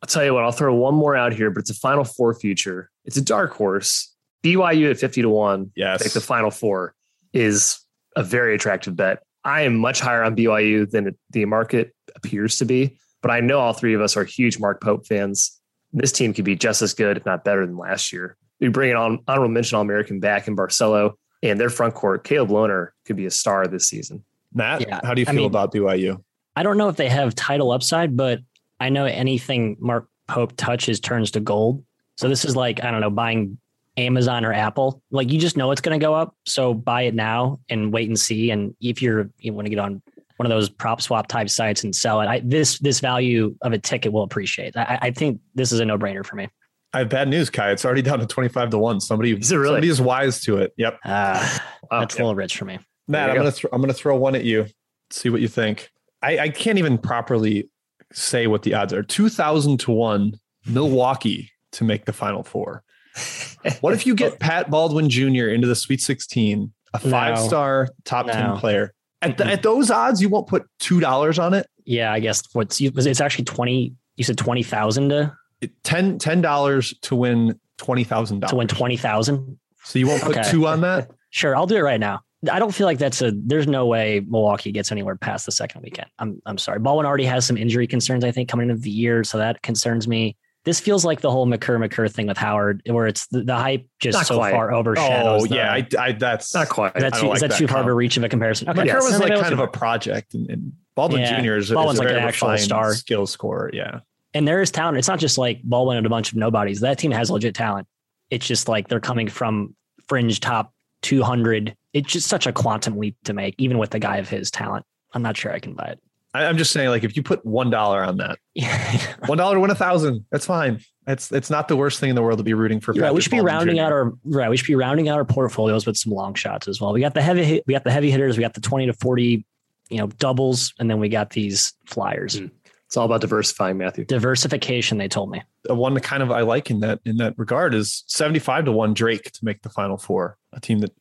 I'll 0.02 0.06
tell 0.06 0.24
you 0.24 0.32
what, 0.32 0.44
I'll 0.44 0.52
throw 0.52 0.74
one 0.74 0.94
more 0.94 1.14
out 1.14 1.34
here, 1.34 1.50
but 1.50 1.60
it's 1.60 1.70
a 1.70 1.74
Final 1.74 2.04
Four 2.04 2.34
future. 2.34 2.90
It's 3.04 3.18
a 3.18 3.22
dark 3.22 3.52
horse. 3.52 4.14
BYU 4.42 4.90
at 4.90 4.98
50 4.98 5.22
to 5.22 5.28
1. 5.28 5.72
Yes. 5.76 6.02
Take 6.02 6.12
the 6.12 6.20
Final 6.20 6.50
Four 6.50 6.94
is 7.34 7.80
a 8.16 8.22
very 8.22 8.54
attractive 8.54 8.96
bet. 8.96 9.22
I 9.44 9.62
am 9.62 9.76
much 9.76 10.00
higher 10.00 10.22
on 10.22 10.36
BYU 10.36 10.90
than 10.90 11.14
the 11.30 11.44
market 11.44 11.94
appears 12.16 12.56
to 12.58 12.64
be, 12.64 12.98
but 13.20 13.30
I 13.30 13.40
know 13.40 13.58
all 13.58 13.74
three 13.74 13.92
of 13.92 14.00
us 14.00 14.16
are 14.16 14.24
huge 14.24 14.58
Mark 14.58 14.82
Pope 14.82 15.06
fans. 15.06 15.60
This 15.92 16.12
team 16.12 16.32
could 16.32 16.46
be 16.46 16.56
just 16.56 16.80
as 16.80 16.94
good, 16.94 17.18
if 17.18 17.26
not 17.26 17.44
better, 17.44 17.66
than 17.66 17.76
last 17.76 18.10
year 18.10 18.38
we 18.64 18.70
bring 18.70 18.90
an 18.90 18.96
on, 18.96 19.18
honorable 19.28 19.52
mention 19.52 19.76
All 19.76 19.82
American 19.82 20.20
back 20.20 20.48
in 20.48 20.54
Barcello 20.54 21.18
and 21.42 21.60
their 21.60 21.68
front 21.68 21.92
court. 21.92 22.24
Caleb 22.24 22.48
Lohner 22.48 22.88
could 23.04 23.14
be 23.16 23.26
a 23.26 23.30
star 23.30 23.66
this 23.66 23.86
season. 23.86 24.24
Matt, 24.54 24.80
yeah, 24.80 25.00
how 25.04 25.12
do 25.12 25.20
you 25.20 25.26
feel 25.26 25.34
I 25.34 25.36
mean, 25.36 25.46
about 25.46 25.74
BYU? 25.74 26.22
I 26.56 26.62
don't 26.62 26.78
know 26.78 26.88
if 26.88 26.96
they 26.96 27.10
have 27.10 27.34
title 27.34 27.72
upside, 27.72 28.16
but 28.16 28.40
I 28.80 28.88
know 28.88 29.04
anything 29.04 29.76
Mark 29.80 30.08
Pope 30.28 30.56
touches 30.56 30.98
turns 30.98 31.30
to 31.32 31.40
gold. 31.40 31.84
So 32.16 32.28
this 32.28 32.46
is 32.46 32.56
like, 32.56 32.82
I 32.82 32.90
don't 32.90 33.02
know, 33.02 33.10
buying 33.10 33.58
Amazon 33.98 34.46
or 34.46 34.52
Apple. 34.54 35.02
Like 35.10 35.30
you 35.30 35.38
just 35.38 35.58
know 35.58 35.70
it's 35.70 35.82
going 35.82 35.98
to 35.98 36.02
go 36.02 36.14
up. 36.14 36.34
So 36.46 36.72
buy 36.72 37.02
it 37.02 37.14
now 37.14 37.60
and 37.68 37.92
wait 37.92 38.08
and 38.08 38.18
see. 38.18 38.50
And 38.50 38.74
if 38.80 39.02
you're, 39.02 39.28
you 39.38 39.52
want 39.52 39.66
to 39.66 39.70
get 39.70 39.78
on 39.78 40.00
one 40.38 40.46
of 40.46 40.50
those 40.50 40.70
prop 40.70 41.02
swap 41.02 41.26
type 41.26 41.50
sites 41.50 41.84
and 41.84 41.94
sell 41.94 42.22
it, 42.22 42.28
I, 42.28 42.40
this, 42.42 42.78
this 42.78 43.00
value 43.00 43.54
of 43.60 43.74
a 43.74 43.78
ticket 43.78 44.10
will 44.10 44.22
appreciate. 44.22 44.74
I, 44.74 44.98
I 45.02 45.10
think 45.10 45.40
this 45.54 45.70
is 45.70 45.80
a 45.80 45.84
no 45.84 45.98
brainer 45.98 46.24
for 46.24 46.36
me. 46.36 46.48
I 46.94 46.98
have 46.98 47.08
bad 47.08 47.28
news, 47.28 47.50
Ky. 47.50 47.62
It's 47.64 47.84
already 47.84 48.02
down 48.02 48.20
to 48.20 48.26
25 48.26 48.70
to 48.70 48.78
1. 48.78 49.00
Somebody, 49.00 49.32
is 49.32 49.50
it 49.50 49.56
really? 49.56 49.68
somebody 49.68 49.88
is 49.88 50.00
wise 50.00 50.40
to 50.42 50.58
it. 50.58 50.72
Yep. 50.76 51.00
Uh, 51.04 51.58
that's 51.90 52.14
a 52.14 52.18
little 52.18 52.36
rich 52.36 52.56
for 52.56 52.64
me. 52.64 52.78
Matt, 53.08 53.30
I'm 53.30 53.36
go. 53.36 53.42
gonna 53.42 53.52
th- 53.52 53.66
I'm 53.72 53.80
gonna 53.80 53.92
throw 53.92 54.16
one 54.16 54.34
at 54.34 54.44
you. 54.44 54.66
See 55.10 55.28
what 55.28 55.40
you 55.40 55.48
think. 55.48 55.90
I, 56.22 56.38
I 56.38 56.48
can't 56.48 56.78
even 56.78 56.96
properly 56.96 57.68
say 58.12 58.46
what 58.46 58.62
the 58.62 58.74
odds 58.74 58.92
are. 58.92 59.02
2000 59.02 59.78
to 59.80 59.90
1 59.90 60.34
Milwaukee 60.66 61.50
to 61.72 61.84
make 61.84 62.06
the 62.06 62.12
final 62.12 62.42
four. 62.42 62.82
what 63.80 63.92
if 63.92 64.06
you 64.06 64.14
get 64.14 64.38
Pat 64.38 64.70
Baldwin 64.70 65.10
Jr. 65.10 65.48
into 65.48 65.66
the 65.66 65.74
Sweet 65.74 66.00
16, 66.00 66.72
a 66.94 66.98
five 66.98 67.38
star 67.38 67.88
top 68.04 68.26
no. 68.26 68.32
10 68.32 68.56
player? 68.56 68.94
At, 69.20 69.36
the, 69.36 69.46
at 69.46 69.62
those 69.62 69.90
odds, 69.90 70.22
you 70.22 70.28
won't 70.28 70.46
put 70.46 70.64
$2 70.80 71.42
on 71.42 71.54
it? 71.54 71.66
Yeah, 71.84 72.12
I 72.12 72.20
guess 72.20 72.42
what's 72.52 72.80
it's 72.80 73.20
actually 73.20 73.44
20. 73.44 73.94
You 74.16 74.24
said 74.24 74.38
20,000 74.38 75.08
to 75.08 75.36
10 75.82 76.18
dollars 76.40 76.94
to 77.02 77.16
win 77.16 77.58
twenty 77.78 78.04
thousand 78.04 78.40
dollars 78.40 78.50
to 78.50 78.56
win 78.56 78.68
twenty 78.68 78.96
thousand. 78.96 79.58
So 79.84 79.98
you 79.98 80.06
won't 80.06 80.22
put 80.22 80.36
okay. 80.36 80.50
two 80.50 80.66
on 80.66 80.80
that? 80.82 81.10
Sure, 81.34 81.56
I'll 81.56 81.66
do 81.66 81.74
it 81.74 81.80
right 81.80 81.98
now. 81.98 82.20
I 82.48 82.60
don't 82.60 82.72
feel 82.72 82.86
like 82.86 82.98
that's 82.98 83.20
a. 83.20 83.32
There's 83.32 83.66
no 83.66 83.86
way 83.86 84.24
Milwaukee 84.24 84.70
gets 84.70 84.92
anywhere 84.92 85.16
past 85.16 85.46
the 85.46 85.52
second 85.52 85.82
weekend. 85.82 86.08
I'm 86.20 86.40
I'm 86.46 86.58
sorry. 86.58 86.78
Baldwin 86.78 87.06
already 87.06 87.24
has 87.24 87.44
some 87.44 87.56
injury 87.56 87.88
concerns. 87.88 88.22
I 88.22 88.30
think 88.30 88.48
coming 88.48 88.70
into 88.70 88.80
the 88.80 88.90
year, 88.90 89.24
so 89.24 89.38
that 89.38 89.62
concerns 89.62 90.06
me. 90.06 90.36
This 90.64 90.78
feels 90.78 91.04
like 91.04 91.22
the 91.22 91.30
whole 91.32 91.46
Makur 91.46 91.80
Maker 91.80 92.06
thing 92.06 92.28
with 92.28 92.38
Howard, 92.38 92.82
where 92.86 93.08
it's 93.08 93.26
the, 93.26 93.42
the 93.42 93.56
hype 93.56 93.84
just 93.98 94.16
not 94.16 94.26
so 94.26 94.36
quite. 94.36 94.52
far 94.52 94.72
overshadows. 94.72 95.42
Oh 95.42 95.46
the, 95.46 95.56
yeah, 95.56 95.72
I, 95.72 95.86
I, 95.98 96.12
that's 96.12 96.54
not 96.54 96.68
quite. 96.68 96.94
That's, 96.94 97.18
is 97.18 97.24
like 97.24 97.40
that, 97.40 97.50
that 97.50 97.58
too 97.58 97.66
far 97.66 97.80
of 97.80 97.86
a 97.86 97.92
reach 97.92 98.16
of 98.16 98.22
a 98.22 98.28
comparison? 98.28 98.68
Okay, 98.68 98.82
Makur 98.82 98.86
yes. 98.86 99.04
was 99.04 99.18
like 99.18 99.34
kind 99.40 99.52
of 99.52 99.58
a 99.58 99.66
project, 99.66 100.34
and, 100.34 100.48
and 100.48 100.72
Baldwin 100.94 101.22
yeah. 101.22 101.40
Jr. 101.40 101.54
is, 101.54 101.70
Baldwin's 101.70 101.98
is 101.98 102.00
a 102.00 102.04
like 102.04 102.12
an 102.12 102.22
actual 102.22 102.56
star 102.58 102.94
skill 102.94 103.26
score. 103.26 103.70
Yeah, 103.72 104.00
and 104.34 104.46
there 104.46 104.60
is 104.60 104.70
talent. 104.70 104.98
It's 104.98 105.08
not 105.08 105.20
just 105.20 105.38
like 105.38 105.62
Baldwin 105.62 105.96
and 105.96 106.06
a 106.06 106.10
bunch 106.10 106.32
of 106.32 106.36
nobodies. 106.36 106.80
That 106.80 106.98
team 106.98 107.12
has 107.12 107.30
legit 107.30 107.54
talent. 107.54 107.86
It's 108.30 108.46
just 108.46 108.68
like 108.68 108.88
they're 108.88 109.00
coming 109.00 109.28
from 109.28 109.74
fringe 110.08 110.40
top 110.40 110.74
200. 111.02 111.76
It's 111.92 112.12
just 112.12 112.26
such 112.28 112.46
a 112.46 112.52
quantum 112.52 112.98
leap 112.98 113.16
to 113.24 113.32
make, 113.32 113.54
even 113.58 113.78
with 113.78 113.90
the 113.90 114.00
guy 114.00 114.16
of 114.16 114.28
his 114.28 114.50
talent. 114.50 114.84
I'm 115.12 115.22
not 115.22 115.36
sure 115.36 115.52
I 115.52 115.60
can 115.60 115.74
buy 115.74 115.84
it. 115.84 116.00
I'm 116.34 116.58
just 116.58 116.72
saying, 116.72 116.88
like, 116.88 117.04
if 117.04 117.16
you 117.16 117.22
put 117.22 117.46
one 117.46 117.70
dollar 117.70 118.02
on 118.02 118.16
that, 118.16 118.38
one 119.26 119.38
dollar 119.38 119.54
to 119.54 119.60
win 119.60 119.70
a 119.70 119.76
thousand, 119.76 120.24
that's 120.32 120.46
fine. 120.46 120.80
It's 121.06 121.30
it's 121.30 121.48
not 121.48 121.68
the 121.68 121.76
worst 121.76 122.00
thing 122.00 122.10
in 122.10 122.16
the 122.16 122.22
world 122.22 122.38
to 122.38 122.44
be 122.44 122.54
rooting 122.54 122.80
for. 122.80 122.92
Right, 122.92 123.14
we 123.14 123.20
should 123.20 123.30
be 123.30 123.40
rounding 123.40 123.78
out 123.78 123.92
our 123.92 124.12
right. 124.24 124.50
We 124.50 124.56
should 124.56 124.66
be 124.66 124.74
rounding 124.74 125.08
out 125.08 125.18
our 125.18 125.24
portfolios 125.24 125.86
with 125.86 125.96
some 125.96 126.12
long 126.12 126.34
shots 126.34 126.66
as 126.66 126.80
well. 126.80 126.92
We 126.92 127.00
got 127.00 127.14
the 127.14 127.22
heavy, 127.22 127.62
we 127.68 127.72
got 127.72 127.84
the 127.84 127.92
heavy 127.92 128.10
hitters. 128.10 128.36
We 128.36 128.42
got 128.42 128.54
the 128.54 128.60
20 128.60 128.86
to 128.86 128.94
40, 128.94 129.46
you 129.90 129.98
know, 129.98 130.08
doubles, 130.08 130.74
and 130.80 130.90
then 130.90 130.98
we 130.98 131.08
got 131.08 131.30
these 131.30 131.72
flyers. 131.86 132.40
Mm. 132.40 132.50
It's 132.94 132.96
all 132.96 133.06
about 133.06 133.22
diversifying, 133.22 133.76
Matthew. 133.78 134.04
Diversification, 134.04 134.98
they 134.98 135.08
told 135.08 135.28
me. 135.28 135.42
The 135.64 135.74
one 135.74 135.94
that 135.94 136.04
kind 136.04 136.22
of 136.22 136.30
I 136.30 136.42
like 136.42 136.70
in 136.70 136.78
that 136.78 137.00
in 137.04 137.16
that 137.16 137.36
regard 137.36 137.74
is 137.74 138.04
75 138.06 138.66
to 138.66 138.72
1 138.72 138.94
Drake 138.94 139.32
to 139.32 139.44
make 139.44 139.62
the 139.62 139.68
final 139.68 139.96
four. 139.96 140.38
A 140.52 140.60
team 140.60 140.78
that 140.78 140.92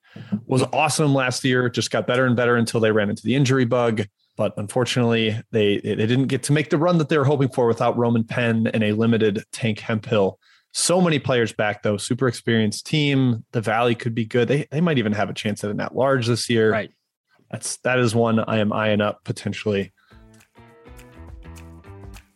was 0.48 0.64
awesome 0.74 1.14
last 1.14 1.44
year, 1.44 1.70
just 1.70 1.92
got 1.92 2.08
better 2.08 2.26
and 2.26 2.36
better 2.36 2.56
until 2.56 2.80
they 2.80 2.92
ran 2.92 3.12
into 3.12 3.22
the 3.22 3.36
injury 3.36 3.66
bug. 3.66 4.08
But 4.36 4.56
unfortunately, 4.58 5.40
they 5.52 5.82
they 5.82 5.96
didn't 5.96 6.30
get 6.30 6.42
to 6.44 6.52
make 6.52 6.72
the 6.72 6.80
run 6.80 6.98
that 6.98 7.10
they 7.10 7.18
were 7.20 7.26
hoping 7.26 7.50
for 7.50 7.68
without 7.68 7.96
Roman 7.96 8.24
Penn 8.24 8.66
and 8.74 8.84
a 8.84 8.94
limited 8.94 9.44
Tank 9.52 9.78
Hemphill. 9.78 10.40
So 10.72 11.00
many 11.00 11.20
players 11.20 11.54
back 11.54 11.84
though, 11.84 11.98
super 11.98 12.28
experienced 12.28 12.88
team. 12.88 13.46
The 13.52 13.62
Valley 13.62 13.94
could 13.94 14.16
be 14.16 14.26
good. 14.26 14.48
They 14.48 14.68
they 14.72 14.82
might 14.82 14.98
even 14.98 15.12
have 15.12 15.30
a 15.30 15.34
chance 15.36 15.64
at 15.64 15.70
an 15.70 15.80
at 15.80 15.96
large 15.96 16.26
this 16.26 16.50
year. 16.50 16.72
Right. 16.72 16.90
That's 17.52 17.78
that 17.84 18.00
is 18.00 18.16
one 18.16 18.40
I 18.40 18.58
am 18.58 18.74
eyeing 18.74 19.00
up 19.00 19.24
potentially. 19.26 19.93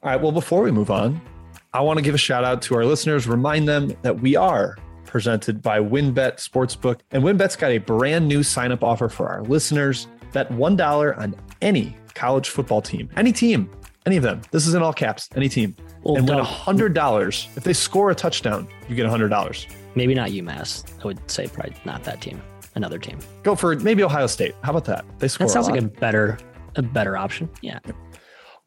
All 0.04 0.12
right. 0.12 0.22
Well, 0.22 0.32
before 0.32 0.62
we 0.62 0.72
move 0.72 0.92
on, 0.92 1.20
I 1.74 1.82
want 1.82 1.98
to 1.98 2.04
give 2.04 2.16
a 2.16 2.20
shout 2.20 2.44
out 2.44 2.62
to 2.64 2.76
our 2.76 2.86
listeners, 2.86 3.28
remind 3.28 3.68
them 3.68 3.96
that 4.02 4.20
we 4.22 4.36
are 4.36 4.78
presented 5.06 5.62
by 5.62 5.80
WynnBET 5.80 6.36
Sportsbook. 6.38 7.00
And 7.12 7.24
WynnBET's 7.24 7.56
got 7.56 7.72
a 7.72 7.78
brand 7.80 8.28
new 8.28 8.44
sign 8.44 8.72
up 8.72 8.84
offer 8.84 9.10
for 9.10 9.28
our 9.30 9.42
listeners. 9.44 10.08
Bet 10.34 10.50
$1 10.52 11.18
on 11.18 11.36
any 11.62 11.96
college 12.14 12.50
football 12.50 12.82
team, 12.82 13.10
any 13.16 13.32
team, 13.32 13.70
any 14.06 14.18
of 14.18 14.24
them. 14.24 14.42
This 14.52 14.68
is 14.68 14.74
in 14.74 14.82
all 14.82 14.94
caps, 14.94 15.30
any 15.36 15.50
team. 15.50 15.76
Well, 16.04 16.18
and 16.18 16.28
win 16.28 16.38
don't- 16.38 16.46
$100. 16.46 17.48
If 17.58 17.64
they 17.64 17.74
score 17.74 18.12
a 18.12 18.16
touchdown, 18.16 18.68
you 18.90 18.96
get 18.96 19.06
$100. 19.06 19.68
Maybe 19.96 20.14
not 20.14 20.30
UMass. 20.30 20.84
I 21.02 21.08
would 21.08 21.30
say 21.30 21.48
probably 21.48 21.74
not 21.86 22.04
that 22.04 22.22
team. 22.22 22.42
Another 22.76 23.00
team. 23.00 23.18
Go 23.44 23.56
for 23.56 23.76
maybe 23.78 24.04
Ohio 24.04 24.28
State. 24.28 24.54
How 24.62 24.70
about 24.72 24.86
that? 24.86 25.06
They 25.20 25.28
score 25.28 25.48
That 25.48 25.54
sounds 25.54 25.68
like 25.70 25.80
a 25.82 25.86
better 25.86 26.38
a 26.76 26.82
better 26.84 27.18
option. 27.18 27.50
Yeah. 27.62 27.80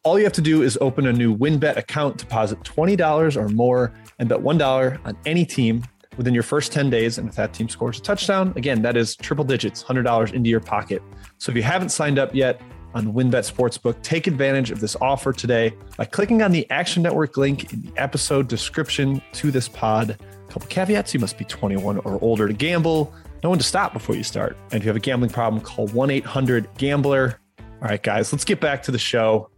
All 0.02 0.18
you 0.18 0.24
have 0.24 0.32
to 0.32 0.40
do 0.40 0.62
is 0.62 0.78
open 0.80 1.06
a 1.06 1.12
new 1.12 1.36
WynnBET 1.36 1.76
account, 1.76 2.16
deposit 2.16 2.58
$20 2.60 3.36
or 3.36 3.50
more, 3.50 3.92
and 4.18 4.30
bet 4.30 4.38
$1 4.38 5.06
on 5.06 5.18
any 5.26 5.44
team 5.44 5.84
within 6.16 6.32
your 6.32 6.42
first 6.42 6.72
10 6.72 6.88
days. 6.88 7.18
And 7.18 7.28
if 7.28 7.34
that 7.34 7.52
team 7.52 7.68
scores 7.68 7.98
a 7.98 8.00
touchdown, 8.00 8.54
again, 8.56 8.80
that 8.80 8.96
is 8.96 9.14
triple 9.14 9.44
digits, 9.44 9.84
$100 9.84 10.32
into 10.32 10.48
your 10.48 10.60
pocket. 10.60 11.02
So 11.36 11.52
if 11.52 11.56
you 11.56 11.62
haven't 11.62 11.90
signed 11.90 12.18
up 12.18 12.34
yet 12.34 12.62
on 12.94 13.12
WynnBET 13.12 13.52
Sportsbook, 13.52 14.00
take 14.00 14.26
advantage 14.26 14.70
of 14.70 14.80
this 14.80 14.96
offer 15.02 15.34
today 15.34 15.74
by 15.98 16.06
clicking 16.06 16.40
on 16.40 16.50
the 16.50 16.68
Action 16.70 17.02
Network 17.02 17.36
link 17.36 17.70
in 17.74 17.82
the 17.82 17.92
episode 17.98 18.48
description 18.48 19.20
to 19.32 19.50
this 19.50 19.68
pod. 19.68 20.12
A 20.12 20.50
couple 20.50 20.66
caveats 20.68 21.12
you 21.12 21.20
must 21.20 21.36
be 21.36 21.44
21 21.44 21.98
or 21.98 22.18
older 22.22 22.48
to 22.48 22.54
gamble. 22.54 23.12
No 23.42 23.50
one 23.50 23.58
to 23.58 23.64
stop 23.64 23.92
before 23.92 24.16
you 24.16 24.24
start. 24.24 24.56
And 24.72 24.80
if 24.80 24.84
you 24.84 24.88
have 24.88 24.96
a 24.96 25.00
gambling 25.00 25.30
problem, 25.30 25.60
call 25.60 25.88
1 25.88 26.10
800 26.10 26.70
Gambler. 26.78 27.38
All 27.58 27.88
right, 27.88 28.02
guys, 28.02 28.32
let's 28.32 28.46
get 28.46 28.62
back 28.62 28.82
to 28.84 28.90
the 28.90 28.98
show. 28.98 29.50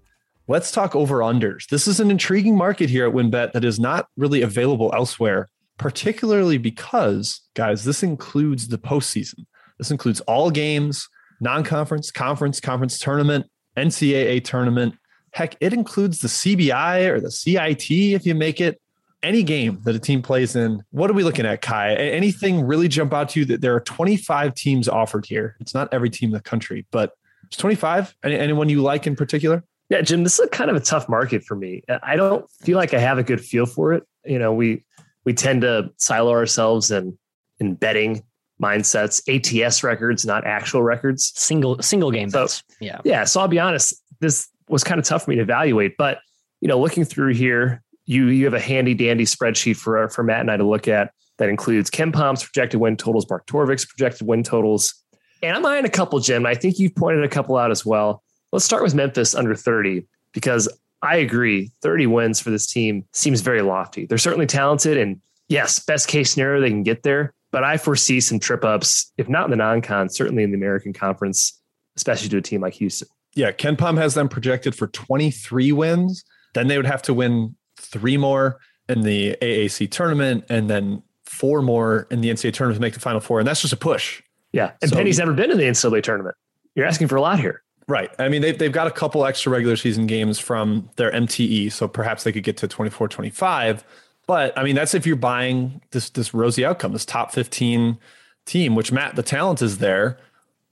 Let's 0.48 0.72
talk 0.72 0.96
over 0.96 1.18
unders. 1.18 1.68
This 1.68 1.86
is 1.86 2.00
an 2.00 2.10
intriguing 2.10 2.56
market 2.56 2.90
here 2.90 3.06
at 3.06 3.14
WynnBET 3.14 3.52
that 3.52 3.64
is 3.64 3.78
not 3.78 4.08
really 4.16 4.42
available 4.42 4.90
elsewhere, 4.92 5.48
particularly 5.78 6.58
because, 6.58 7.42
guys, 7.54 7.84
this 7.84 8.02
includes 8.02 8.68
the 8.68 8.78
postseason. 8.78 9.46
This 9.78 9.92
includes 9.92 10.20
all 10.22 10.50
games, 10.50 11.08
non 11.40 11.62
conference, 11.62 12.10
conference, 12.10 12.60
conference 12.60 12.98
tournament, 12.98 13.46
NCAA 13.76 14.42
tournament. 14.42 14.96
Heck, 15.32 15.56
it 15.60 15.72
includes 15.72 16.18
the 16.18 16.28
CBI 16.28 17.08
or 17.08 17.20
the 17.20 17.30
CIT 17.30 17.90
if 17.90 18.26
you 18.26 18.34
make 18.34 18.60
it. 18.60 18.80
Any 19.22 19.44
game 19.44 19.80
that 19.84 19.94
a 19.94 20.00
team 20.00 20.20
plays 20.20 20.56
in. 20.56 20.82
What 20.90 21.08
are 21.08 21.14
we 21.14 21.22
looking 21.22 21.46
at, 21.46 21.62
Ky? 21.62 21.96
Anything 21.96 22.66
really 22.66 22.88
jump 22.88 23.14
out 23.14 23.28
to 23.30 23.40
you 23.40 23.46
that 23.46 23.60
there 23.60 23.72
are 23.76 23.80
25 23.80 24.52
teams 24.56 24.88
offered 24.88 25.26
here? 25.26 25.56
It's 25.60 25.74
not 25.74 25.88
every 25.94 26.10
team 26.10 26.30
in 26.30 26.34
the 26.34 26.40
country, 26.40 26.86
but 26.90 27.12
it's 27.44 27.56
25. 27.56 28.16
Any, 28.24 28.36
anyone 28.36 28.68
you 28.68 28.82
like 28.82 29.06
in 29.06 29.14
particular? 29.14 29.62
Yeah, 29.90 30.00
Jim, 30.00 30.24
this 30.24 30.38
is 30.38 30.48
kind 30.50 30.70
of 30.70 30.76
a 30.76 30.80
tough 30.80 31.08
market 31.08 31.44
for 31.44 31.54
me. 31.54 31.82
I 32.02 32.16
don't 32.16 32.50
feel 32.62 32.78
like 32.78 32.94
I 32.94 32.98
have 32.98 33.18
a 33.18 33.22
good 33.22 33.40
feel 33.40 33.66
for 33.66 33.92
it. 33.92 34.04
You 34.24 34.38
know, 34.38 34.52
we 34.52 34.84
we 35.24 35.34
tend 35.34 35.62
to 35.62 35.90
silo 35.98 36.30
ourselves 36.32 36.90
in 36.90 37.18
in 37.60 37.74
betting 37.74 38.22
mindsets, 38.60 39.20
ATS 39.28 39.82
records, 39.82 40.24
not 40.24 40.46
actual 40.46 40.82
records. 40.82 41.32
Single 41.34 41.82
single 41.82 42.10
game 42.10 42.30
So- 42.30 42.44
bets. 42.44 42.62
Yeah. 42.80 43.00
Yeah, 43.04 43.24
so 43.24 43.40
I'll 43.40 43.48
be 43.48 43.58
honest, 43.58 43.94
this 44.20 44.48
was 44.68 44.82
kind 44.84 44.98
of 44.98 45.04
tough 45.04 45.24
for 45.24 45.30
me 45.30 45.36
to 45.36 45.42
evaluate. 45.42 45.96
But 45.98 46.18
you 46.60 46.68
know, 46.68 46.78
looking 46.80 47.04
through 47.04 47.34
here, 47.34 47.82
you 48.06 48.26
you 48.28 48.44
have 48.44 48.54
a 48.54 48.60
handy 48.60 48.94
dandy 48.94 49.24
spreadsheet 49.24 49.76
for 49.76 50.08
for 50.08 50.22
Matt 50.22 50.40
and 50.40 50.50
I 50.50 50.56
to 50.56 50.64
look 50.64 50.88
at 50.88 51.10
that 51.38 51.48
includes 51.48 51.90
KenPom's 51.90 52.44
projected 52.44 52.80
win 52.80 52.96
totals, 52.96 53.24
Bart 53.26 53.46
Torvik's 53.46 53.84
projected 53.84 54.26
win 54.26 54.42
totals, 54.42 54.94
and 55.42 55.56
I'm 55.56 55.66
eyeing 55.66 55.84
a 55.84 55.90
couple, 55.90 56.18
Jim. 56.20 56.46
I 56.46 56.54
think 56.54 56.78
you've 56.78 56.94
pointed 56.94 57.24
a 57.24 57.28
couple 57.28 57.56
out 57.56 57.70
as 57.70 57.84
well. 57.84 58.22
Let's 58.52 58.64
start 58.64 58.82
with 58.82 58.94
Memphis 58.94 59.34
under 59.34 59.54
30 59.54 60.06
because 60.32 60.68
I 61.02 61.16
agree, 61.16 61.70
30 61.82 62.06
wins 62.06 62.38
for 62.40 62.50
this 62.50 62.66
team 62.66 63.04
seems 63.12 63.40
very 63.40 63.62
lofty. 63.62 64.06
They're 64.06 64.18
certainly 64.18 64.46
talented, 64.46 64.96
and 64.98 65.20
yes, 65.48 65.80
best 65.80 66.06
case 66.06 66.30
scenario 66.32 66.60
they 66.60 66.68
can 66.70 66.82
get 66.84 67.02
there. 67.02 67.34
But 67.50 67.64
I 67.64 67.76
foresee 67.76 68.20
some 68.20 68.38
trip 68.38 68.64
ups, 68.64 69.12
if 69.18 69.28
not 69.28 69.44
in 69.44 69.50
the 69.50 69.56
non-con, 69.56 70.08
certainly 70.10 70.42
in 70.42 70.50
the 70.52 70.56
American 70.56 70.92
Conference, 70.92 71.60
especially 71.96 72.28
to 72.30 72.36
a 72.38 72.40
team 72.42 72.60
like 72.60 72.74
Houston. 72.74 73.08
Yeah, 73.34 73.50
KenPom 73.52 73.96
has 73.98 74.14
them 74.14 74.28
projected 74.28 74.74
for 74.74 74.86
23 74.88 75.72
wins. 75.72 76.24
Then 76.54 76.68
they 76.68 76.76
would 76.76 76.86
have 76.86 77.02
to 77.02 77.14
win 77.14 77.56
three 77.78 78.16
more 78.16 78.58
in 78.88 79.02
the 79.02 79.36
AAC 79.42 79.90
tournament 79.90 80.44
and 80.48 80.68
then 80.70 81.02
four 81.26 81.62
more 81.62 82.06
in 82.10 82.20
the 82.20 82.28
NCAA 82.30 82.52
tournament 82.52 82.76
to 82.76 82.80
make 82.80 82.94
the 82.94 83.00
final 83.00 83.20
four. 83.20 83.38
And 83.38 83.46
that's 83.48 83.60
just 83.62 83.72
a 83.72 83.76
push. 83.76 84.22
Yeah. 84.52 84.72
And 84.82 84.90
So- 84.90 84.96
Penny's 84.96 85.18
never 85.18 85.32
been 85.32 85.50
in 85.50 85.58
the 85.58 85.64
NCAA 85.64 86.02
tournament. 86.02 86.36
You're 86.74 86.86
asking 86.86 87.08
for 87.08 87.16
a 87.16 87.20
lot 87.20 87.40
here. 87.40 87.62
Right. 87.92 88.10
I 88.18 88.30
mean, 88.30 88.40
they've, 88.40 88.56
they've 88.56 88.72
got 88.72 88.86
a 88.86 88.90
couple 88.90 89.26
extra 89.26 89.52
regular 89.52 89.76
season 89.76 90.06
games 90.06 90.38
from 90.38 90.88
their 90.96 91.12
MTE. 91.12 91.70
So 91.72 91.86
perhaps 91.86 92.24
they 92.24 92.32
could 92.32 92.42
get 92.42 92.56
to 92.56 92.66
24, 92.66 93.06
25. 93.06 93.84
But 94.26 94.56
I 94.56 94.64
mean, 94.64 94.74
that's 94.74 94.94
if 94.94 95.06
you're 95.06 95.14
buying 95.14 95.82
this, 95.90 96.08
this 96.08 96.32
rosy 96.32 96.64
outcome, 96.64 96.94
this 96.94 97.04
top 97.04 97.32
15 97.32 97.98
team, 98.46 98.74
which 98.74 98.92
Matt, 98.92 99.14
the 99.14 99.22
talent 99.22 99.60
is 99.60 99.76
there, 99.76 100.18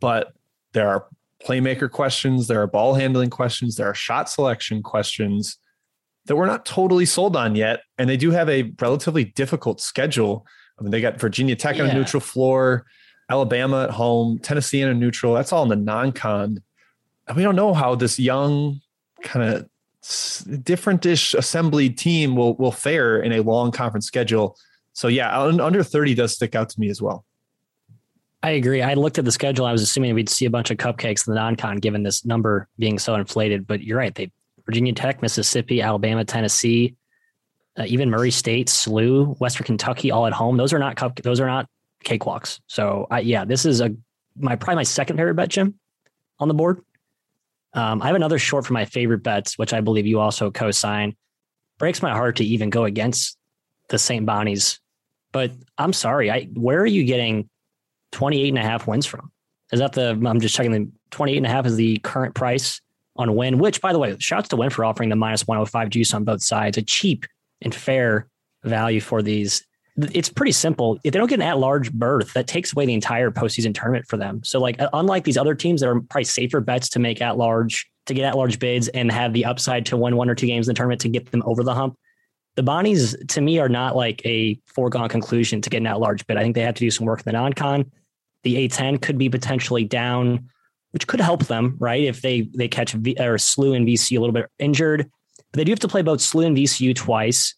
but 0.00 0.32
there 0.72 0.88
are 0.88 1.08
playmaker 1.44 1.90
questions, 1.90 2.48
there 2.48 2.62
are 2.62 2.66
ball 2.66 2.94
handling 2.94 3.28
questions, 3.28 3.76
there 3.76 3.86
are 3.86 3.94
shot 3.94 4.30
selection 4.30 4.82
questions 4.82 5.58
that 6.24 6.36
we're 6.36 6.46
not 6.46 6.64
totally 6.64 7.04
sold 7.04 7.36
on 7.36 7.54
yet. 7.54 7.82
And 7.98 8.08
they 8.08 8.16
do 8.16 8.30
have 8.30 8.48
a 8.48 8.72
relatively 8.80 9.26
difficult 9.26 9.82
schedule. 9.82 10.46
I 10.78 10.84
mean, 10.84 10.90
they 10.90 11.02
got 11.02 11.20
Virginia 11.20 11.54
Tech 11.54 11.78
on 11.80 11.90
a 11.90 11.92
neutral 11.92 12.22
floor, 12.22 12.86
Alabama 13.28 13.84
at 13.84 13.90
home, 13.90 14.38
Tennessee 14.38 14.82
on 14.82 14.88
a 14.88 14.94
neutral. 14.94 15.34
That's 15.34 15.52
all 15.52 15.64
in 15.64 15.68
the 15.68 15.76
non-con. 15.76 16.46
And 16.46 16.62
we 17.36 17.42
don't 17.42 17.56
know 17.56 17.74
how 17.74 17.94
this 17.94 18.18
young 18.18 18.80
kind 19.22 19.54
of 19.54 19.68
different-ish 20.64 21.34
assembly 21.34 21.90
team 21.90 22.34
will 22.34 22.56
will 22.56 22.72
fare 22.72 23.20
in 23.20 23.32
a 23.32 23.40
long 23.40 23.70
conference 23.70 24.06
schedule. 24.06 24.56
So 24.92 25.08
yeah, 25.08 25.40
under 25.40 25.82
30 25.82 26.14
does 26.14 26.34
stick 26.34 26.54
out 26.54 26.68
to 26.70 26.80
me 26.80 26.90
as 26.90 27.00
well. 27.00 27.24
I 28.42 28.50
agree. 28.50 28.80
I 28.80 28.94
looked 28.94 29.18
at 29.18 29.24
the 29.24 29.32
schedule. 29.32 29.66
I 29.66 29.72
was 29.72 29.82
assuming 29.82 30.14
we'd 30.14 30.28
see 30.28 30.46
a 30.46 30.50
bunch 30.50 30.70
of 30.70 30.78
cupcakes 30.78 31.26
in 31.26 31.34
the 31.34 31.40
non-con, 31.40 31.76
given 31.76 32.02
this 32.02 32.24
number 32.24 32.68
being 32.78 32.98
so 32.98 33.14
inflated. 33.14 33.66
But 33.66 33.82
you're 33.82 33.98
right. 33.98 34.14
They 34.14 34.30
Virginia 34.64 34.92
Tech, 34.92 35.20
Mississippi, 35.20 35.82
Alabama, 35.82 36.24
Tennessee, 36.24 36.94
uh, 37.78 37.84
even 37.86 38.08
Murray 38.08 38.30
State, 38.30 38.68
SLU, 38.68 39.38
Western 39.40 39.64
Kentucky, 39.66 40.10
all 40.10 40.26
at 40.26 40.32
home. 40.32 40.56
Those 40.56 40.72
are 40.72 40.78
not 40.78 40.96
cup. 40.96 41.16
Those 41.16 41.40
are 41.40 41.46
not 41.46 41.68
cakewalks. 42.04 42.60
So 42.66 43.06
I, 43.10 43.20
yeah, 43.20 43.44
this 43.44 43.66
is 43.66 43.80
a 43.80 43.94
my 44.36 44.56
probably 44.56 44.76
my 44.76 44.82
second 44.84 45.16
favorite 45.16 45.34
bet, 45.34 45.48
Jim, 45.48 45.78
on 46.38 46.48
the 46.48 46.54
board. 46.54 46.82
Um, 47.72 48.02
I 48.02 48.06
have 48.06 48.16
another 48.16 48.38
short 48.38 48.66
for 48.66 48.72
my 48.72 48.84
favorite 48.84 49.22
bets, 49.22 49.56
which 49.56 49.72
I 49.72 49.80
believe 49.80 50.06
you 50.06 50.20
also 50.20 50.50
co-sign. 50.50 51.16
Breaks 51.78 52.02
my 52.02 52.10
heart 52.10 52.36
to 52.36 52.44
even 52.44 52.68
go 52.70 52.84
against 52.84 53.38
the 53.88 53.98
St. 53.98 54.26
Bonnies, 54.26 54.78
but 55.32 55.52
I'm 55.78 55.92
sorry. 55.92 56.30
I 56.30 56.44
where 56.54 56.80
are 56.80 56.86
you 56.86 57.04
getting 57.04 57.48
28 58.12 58.48
and 58.48 58.58
a 58.58 58.62
half 58.62 58.86
wins 58.86 59.06
from? 59.06 59.30
Is 59.72 59.78
that 59.80 59.92
the 59.92 60.10
I'm 60.10 60.40
just 60.40 60.54
checking 60.54 60.72
the 60.72 60.90
28 61.10 61.38
and 61.38 61.46
a 61.46 61.50
half 61.50 61.66
is 61.66 61.76
the 61.76 61.98
current 61.98 62.34
price 62.34 62.80
on 63.16 63.34
Wynn, 63.34 63.58
which 63.58 63.80
by 63.80 63.92
the 63.92 63.98
way, 63.98 64.16
shouts 64.18 64.48
to 64.48 64.56
Wynn 64.56 64.70
for 64.70 64.84
offering 64.84 65.08
the 65.08 65.16
minus 65.16 65.46
105 65.46 65.90
juice 65.90 66.14
on 66.14 66.24
both 66.24 66.42
sides, 66.42 66.76
a 66.76 66.82
cheap 66.82 67.26
and 67.62 67.74
fair 67.74 68.28
value 68.64 69.00
for 69.00 69.22
these. 69.22 69.64
It's 69.96 70.28
pretty 70.28 70.52
simple. 70.52 70.98
If 71.04 71.12
they 71.12 71.18
don't 71.18 71.28
get 71.28 71.40
an 71.40 71.46
at-large 71.46 71.92
berth, 71.92 72.32
that 72.34 72.46
takes 72.46 72.72
away 72.72 72.86
the 72.86 72.94
entire 72.94 73.30
postseason 73.30 73.74
tournament 73.74 74.06
for 74.08 74.16
them. 74.16 74.42
So, 74.44 74.60
like, 74.60 74.80
unlike 74.92 75.24
these 75.24 75.36
other 75.36 75.54
teams 75.54 75.80
that 75.80 75.88
are 75.88 76.00
probably 76.00 76.24
safer 76.24 76.60
bets 76.60 76.88
to 76.90 76.98
make 76.98 77.20
at-large, 77.20 77.90
to 78.06 78.14
get 78.14 78.24
at-large 78.24 78.58
bids 78.58 78.88
and 78.88 79.10
have 79.10 79.32
the 79.32 79.44
upside 79.44 79.86
to 79.86 79.96
win 79.96 80.16
one 80.16 80.30
or 80.30 80.34
two 80.34 80.46
games 80.46 80.68
in 80.68 80.74
the 80.74 80.76
tournament 80.76 81.00
to 81.02 81.08
get 81.08 81.30
them 81.30 81.42
over 81.44 81.62
the 81.62 81.74
hump, 81.74 81.96
the 82.56 82.62
Bonnies 82.62 83.16
to 83.28 83.40
me 83.40 83.58
are 83.58 83.68
not 83.68 83.96
like 83.96 84.20
a 84.24 84.58
foregone 84.66 85.08
conclusion 85.08 85.60
to 85.60 85.70
get 85.70 85.78
an 85.78 85.86
at-large 85.86 86.26
bid. 86.26 86.36
I 86.36 86.42
think 86.42 86.54
they 86.54 86.62
have 86.62 86.74
to 86.74 86.80
do 86.80 86.90
some 86.90 87.06
work 87.06 87.20
in 87.20 87.24
the 87.24 87.32
non-con. 87.32 87.90
The 88.42 88.68
A10 88.68 89.00
could 89.00 89.18
be 89.18 89.28
potentially 89.28 89.84
down, 89.84 90.48
which 90.90 91.06
could 91.06 91.20
help 91.20 91.44
them, 91.44 91.76
right? 91.78 92.02
If 92.02 92.22
they 92.22 92.42
they 92.54 92.68
catch 92.68 92.92
v, 92.92 93.16
or 93.20 93.38
Slew 93.38 93.74
and 93.74 93.86
VCU 93.86 94.16
a 94.16 94.20
little 94.20 94.34
bit 94.34 94.46
injured, 94.58 95.10
but 95.52 95.58
they 95.58 95.64
do 95.64 95.72
have 95.72 95.80
to 95.80 95.88
play 95.88 96.02
both 96.02 96.20
Slew 96.20 96.46
and 96.46 96.56
VCU 96.56 96.94
twice, 96.94 97.54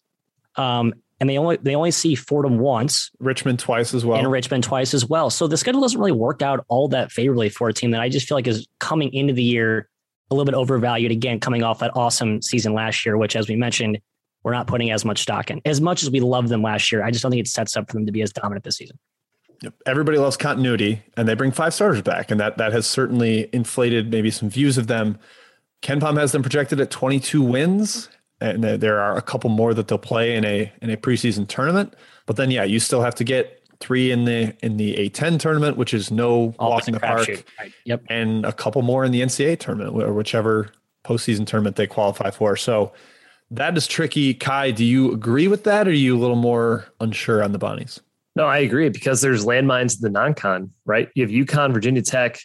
um, 0.55 0.93
and 1.19 1.29
they 1.29 1.37
only 1.37 1.57
they 1.57 1.75
only 1.75 1.91
see 1.91 2.15
Fordham 2.15 2.59
once 2.59 3.11
Richmond 3.19 3.59
twice 3.59 3.93
as 3.93 4.05
well. 4.05 4.19
and 4.19 4.29
Richmond 4.31 4.63
twice 4.63 4.93
as 4.93 5.05
well. 5.05 5.29
So 5.29 5.47
the 5.47 5.57
schedule 5.57 5.81
doesn't 5.81 5.99
really 5.99 6.11
work 6.11 6.41
out 6.41 6.65
all 6.67 6.87
that 6.89 7.11
favorably 7.11 7.49
for 7.49 7.69
a 7.69 7.73
team 7.73 7.91
that 7.91 8.01
I 8.01 8.09
just 8.09 8.27
feel 8.27 8.37
like 8.37 8.47
is 8.47 8.67
coming 8.79 9.13
into 9.13 9.33
the 9.33 9.43
year 9.43 9.89
a 10.31 10.35
little 10.35 10.45
bit 10.45 10.55
overvalued 10.55 11.11
again, 11.11 11.39
coming 11.39 11.63
off 11.63 11.79
that 11.79 11.91
awesome 11.95 12.41
season 12.41 12.73
last 12.73 13.05
year, 13.05 13.17
which 13.17 13.35
as 13.35 13.47
we 13.47 13.55
mentioned, 13.55 13.99
we're 14.43 14.53
not 14.53 14.67
putting 14.67 14.91
as 14.91 15.05
much 15.05 15.21
stock 15.21 15.49
in. 15.49 15.61
As 15.65 15.79
much 15.79 16.03
as 16.03 16.09
we 16.09 16.19
loved 16.19 16.49
them 16.49 16.61
last 16.61 16.91
year, 16.91 17.03
I 17.03 17.11
just 17.11 17.23
don't 17.23 17.31
think 17.31 17.41
it 17.41 17.47
sets 17.47 17.77
up 17.77 17.87
for 17.87 17.93
them 17.93 18.05
to 18.05 18.11
be 18.11 18.21
as 18.21 18.33
dominant 18.33 18.63
this 18.63 18.77
season. 18.77 18.99
Yep. 19.61 19.73
Everybody 19.85 20.17
loves 20.17 20.35
continuity, 20.35 21.01
and 21.15 21.27
they 21.27 21.35
bring 21.35 21.51
five 21.51 21.73
starters 21.73 22.01
back, 22.01 22.31
and 22.31 22.39
that 22.39 22.57
that 22.57 22.73
has 22.73 22.85
certainly 22.85 23.49
inflated 23.53 24.11
maybe 24.11 24.29
some 24.29 24.49
views 24.49 24.77
of 24.77 24.87
them. 24.87 25.17
KenPom 25.81 26.17
has 26.17 26.33
them 26.33 26.41
projected 26.41 26.81
at 26.81 26.91
22 26.91 27.41
wins. 27.41 28.09
And 28.41 28.63
there 28.63 28.99
are 28.99 29.15
a 29.15 29.21
couple 29.21 29.49
more 29.49 29.73
that 29.73 29.87
they'll 29.87 29.97
play 29.97 30.35
in 30.35 30.43
a 30.43 30.71
in 30.81 30.89
a 30.89 30.97
preseason 30.97 31.47
tournament. 31.47 31.93
But 32.25 32.35
then, 32.35 32.51
yeah, 32.51 32.63
you 32.63 32.79
still 32.79 33.01
have 33.01 33.15
to 33.15 33.23
get 33.23 33.63
three 33.79 34.11
in 34.11 34.25
the 34.25 34.55
in 34.61 34.77
the 34.77 34.95
A10 34.95 35.39
tournament, 35.39 35.77
which 35.77 35.93
is 35.93 36.11
no 36.11 36.53
All 36.59 36.71
walk 36.71 36.87
in 36.87 36.93
the 36.93 36.99
park. 36.99 37.27
Right. 37.59 37.73
Yep, 37.85 38.03
and 38.09 38.45
a 38.45 38.51
couple 38.51 38.81
more 38.81 39.05
in 39.05 39.11
the 39.11 39.21
NCAA 39.21 39.59
tournament, 39.59 39.95
or 39.95 40.13
whichever 40.13 40.69
postseason 41.05 41.45
tournament 41.45 41.75
they 41.75 41.87
qualify 41.87 42.31
for. 42.31 42.55
So 42.55 42.93
that 43.51 43.77
is 43.77 43.87
tricky. 43.87 44.33
Ky, 44.33 44.71
do 44.71 44.83
you 44.83 45.11
agree 45.11 45.47
with 45.47 45.63
that, 45.65 45.87
or 45.87 45.91
are 45.91 45.93
you 45.93 46.17
a 46.17 46.19
little 46.19 46.35
more 46.35 46.85
unsure 46.99 47.43
on 47.43 47.51
the 47.51 47.59
Bonnies? 47.59 47.99
No, 48.35 48.45
I 48.45 48.57
agree 48.59 48.89
because 48.89 49.21
there's 49.21 49.45
landmines 49.45 49.95
in 49.95 50.01
the 50.01 50.09
non-con, 50.09 50.71
right? 50.85 51.09
You 51.13 51.23
have 51.23 51.31
UConn, 51.31 51.71
Virginia 51.71 52.01
Tech, 52.01 52.39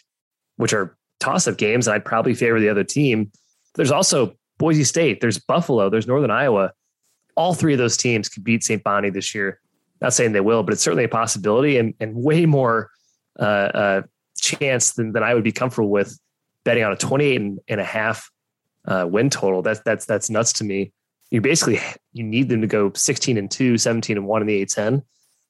which 0.57 0.73
are 0.73 0.95
toss-up 1.19 1.57
games. 1.57 1.87
and 1.87 1.95
I'd 1.95 2.05
probably 2.05 2.35
favor 2.35 2.59
the 2.59 2.69
other 2.69 2.83
team. 2.83 3.31
There's 3.75 3.91
also 3.91 4.35
Boise 4.59 4.83
State, 4.83 5.21
there's 5.21 5.39
Buffalo, 5.39 5.89
there's 5.89 6.05
Northern 6.05 6.29
Iowa. 6.29 6.73
All 7.35 7.55
three 7.55 7.73
of 7.73 7.79
those 7.79 7.97
teams 7.97 8.29
could 8.29 8.43
beat 8.43 8.63
St. 8.63 8.83
Bonnie 8.83 9.09
this 9.09 9.33
year. 9.33 9.59
Not 10.01 10.13
saying 10.13 10.33
they 10.33 10.41
will, 10.41 10.61
but 10.61 10.73
it's 10.73 10.83
certainly 10.83 11.05
a 11.05 11.09
possibility 11.09 11.77
and, 11.77 11.93
and 11.99 12.15
way 12.15 12.45
more 12.45 12.91
uh, 13.39 13.43
uh, 13.43 14.01
chance 14.39 14.93
than, 14.93 15.13
than 15.13 15.23
I 15.23 15.33
would 15.33 15.43
be 15.43 15.51
comfortable 15.51 15.89
with 15.89 16.17
betting 16.63 16.83
on 16.83 16.91
a 16.91 16.97
28 16.97 17.41
and, 17.41 17.59
and 17.67 17.81
a 17.81 17.85
half 17.85 18.29
uh, 18.85 19.07
win 19.09 19.29
total. 19.29 19.61
That's 19.61 19.81
that's 19.81 20.05
that's 20.05 20.29
nuts 20.29 20.53
to 20.53 20.63
me. 20.63 20.91
You 21.31 21.41
basically 21.41 21.79
you 22.13 22.23
need 22.23 22.49
them 22.49 22.61
to 22.61 22.67
go 22.67 22.91
16 22.93 23.37
and 23.37 23.49
2, 23.49 23.77
17 23.77 24.17
and 24.17 24.27
1 24.27 24.41
in 24.41 24.47
the 24.47 24.65
A10. 24.65 25.03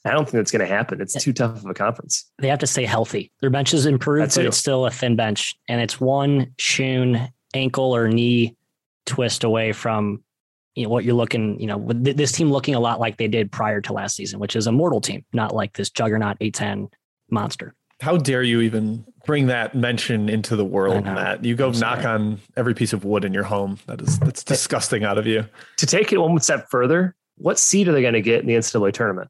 I 0.06 0.12
don't 0.12 0.26
think 0.26 0.34
that's 0.34 0.52
going 0.52 0.66
to 0.66 0.74
happen. 0.74 1.02
It's 1.02 1.22
too 1.22 1.34
tough 1.34 1.58
of 1.58 1.66
a 1.66 1.74
conference. 1.74 2.32
They 2.40 2.48
have 2.48 2.60
to 2.60 2.68
stay 2.68 2.86
healthy. 2.86 3.32
Their 3.42 3.50
bench 3.50 3.74
is 3.74 3.86
improved, 3.86 4.34
but 4.34 4.46
it's 4.46 4.58
still 4.58 4.86
a 4.86 4.92
thin 4.92 5.16
bench. 5.16 5.56
And 5.68 5.82
it's 5.82 6.00
one 6.00 6.54
shoon 6.58 7.30
ankle 7.54 7.96
or 7.96 8.08
knee 8.08 8.56
twist 9.10 9.44
away 9.44 9.74
from 9.74 10.24
you 10.76 10.84
know 10.84 10.90
what 10.90 11.04
you're 11.04 11.16
looking, 11.16 11.60
you 11.60 11.68
know, 11.68 11.78
with 11.78 12.04
this 12.16 12.32
team 12.32 12.52
looking 12.52 12.76
a 12.76 12.80
lot 12.80 13.00
like 13.00 13.18
they 13.18 13.28
did 13.28 13.52
prior 13.52 13.82
to 13.82 13.92
last 13.92 14.16
season, 14.16 14.40
which 14.40 14.56
is 14.56 14.68
a 14.68 14.72
mortal 14.72 15.02
team, 15.02 15.26
not 15.34 15.54
like 15.54 15.74
this 15.74 15.90
juggernaut 15.90 16.40
A10 16.40 16.90
monster. 17.30 17.74
How 18.00 18.16
dare 18.16 18.44
you 18.44 18.62
even 18.62 19.04
bring 19.26 19.48
that 19.48 19.76
mention 19.76 20.30
into 20.30 20.56
the 20.56 20.64
world, 20.64 21.04
Matt? 21.04 21.44
You 21.44 21.56
go 21.56 21.72
knock 21.72 22.06
on 22.06 22.40
every 22.56 22.74
piece 22.74 22.94
of 22.94 23.04
wood 23.04 23.26
in 23.26 23.34
your 23.34 23.44
home. 23.44 23.78
That 23.88 24.00
is 24.00 24.18
that's 24.20 24.44
disgusting 24.44 25.04
out 25.04 25.18
of 25.18 25.28
you. 25.28 25.46
To 25.78 25.86
take 25.86 26.14
it 26.14 26.18
one 26.18 26.40
step 26.40 26.70
further, 26.70 27.14
what 27.36 27.60
seed 27.60 27.90
are 27.90 27.92
they 27.92 28.02
going 28.02 28.14
to 28.14 28.22
get 28.22 28.40
in 28.40 28.48
the 28.48 28.54
NCAA 28.54 28.94
tournament? 28.94 29.30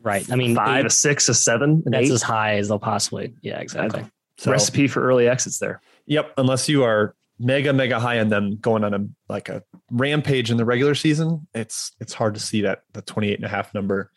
Right. 0.00 0.30
I 0.32 0.36
mean, 0.36 0.54
five, 0.54 0.80
eight, 0.80 0.86
a 0.86 0.90
six, 0.90 1.28
a 1.28 1.34
seven, 1.34 1.82
that's 1.84 2.08
eight? 2.08 2.12
as 2.12 2.22
high 2.22 2.56
as 2.56 2.68
they'll 2.68 2.78
possibly. 2.78 3.34
Yeah, 3.42 3.60
exactly. 3.60 4.04
So, 4.38 4.50
Recipe 4.50 4.88
for 4.88 5.02
early 5.02 5.28
exits 5.28 5.58
there. 5.58 5.82
Yep. 6.06 6.32
Unless 6.38 6.70
you 6.70 6.82
are 6.84 7.14
mega 7.42 7.72
mega 7.72 7.98
high 7.98 8.20
on 8.20 8.28
them 8.28 8.56
going 8.56 8.84
on 8.84 8.94
a 8.94 9.06
like 9.28 9.48
a 9.48 9.62
rampage 9.90 10.50
in 10.50 10.56
the 10.56 10.64
regular 10.64 10.94
season 10.94 11.46
it's 11.54 11.92
it's 12.00 12.14
hard 12.14 12.34
to 12.34 12.40
see 12.40 12.62
that 12.62 12.82
the 12.92 13.02
28 13.02 13.36
and 13.36 13.44
a 13.44 13.48
half 13.48 13.74
number. 13.74 14.10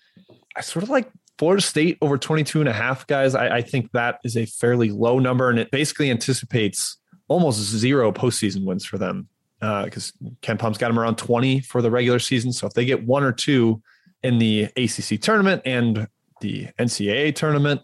I 0.55 0.61
sort 0.61 0.83
of 0.83 0.89
like 0.89 1.09
florida 1.37 1.61
state 1.61 1.97
over 2.01 2.17
22 2.17 2.61
and 2.61 2.69
a 2.69 2.73
half 2.73 3.05
guys. 3.07 3.35
I, 3.35 3.57
I 3.57 3.61
think 3.61 3.91
that 3.91 4.19
is 4.23 4.37
a 4.37 4.45
fairly 4.45 4.91
low 4.91 5.19
number 5.19 5.49
and 5.49 5.59
it 5.59 5.71
basically 5.71 6.09
anticipates 6.09 6.97
almost 7.27 7.59
zero 7.59 8.11
postseason 8.11 8.63
wins 8.65 8.85
for 8.85 8.97
them 8.97 9.27
because 9.59 10.13
uh, 10.23 10.29
KenPom's 10.41 10.77
got 10.77 10.89
them 10.89 10.99
around 10.99 11.17
20 11.17 11.61
for 11.61 11.81
the 11.81 11.89
regular 11.89 12.19
season. 12.19 12.53
So 12.53 12.67
if 12.67 12.73
they 12.73 12.85
get 12.85 13.05
one 13.05 13.23
or 13.23 13.31
two 13.31 13.81
in 14.23 14.39
the 14.39 14.65
acc 14.77 15.21
tournament 15.21 15.61
and 15.65 16.07
the 16.41 16.67
ncaa 16.79 17.33
tournament 17.35 17.81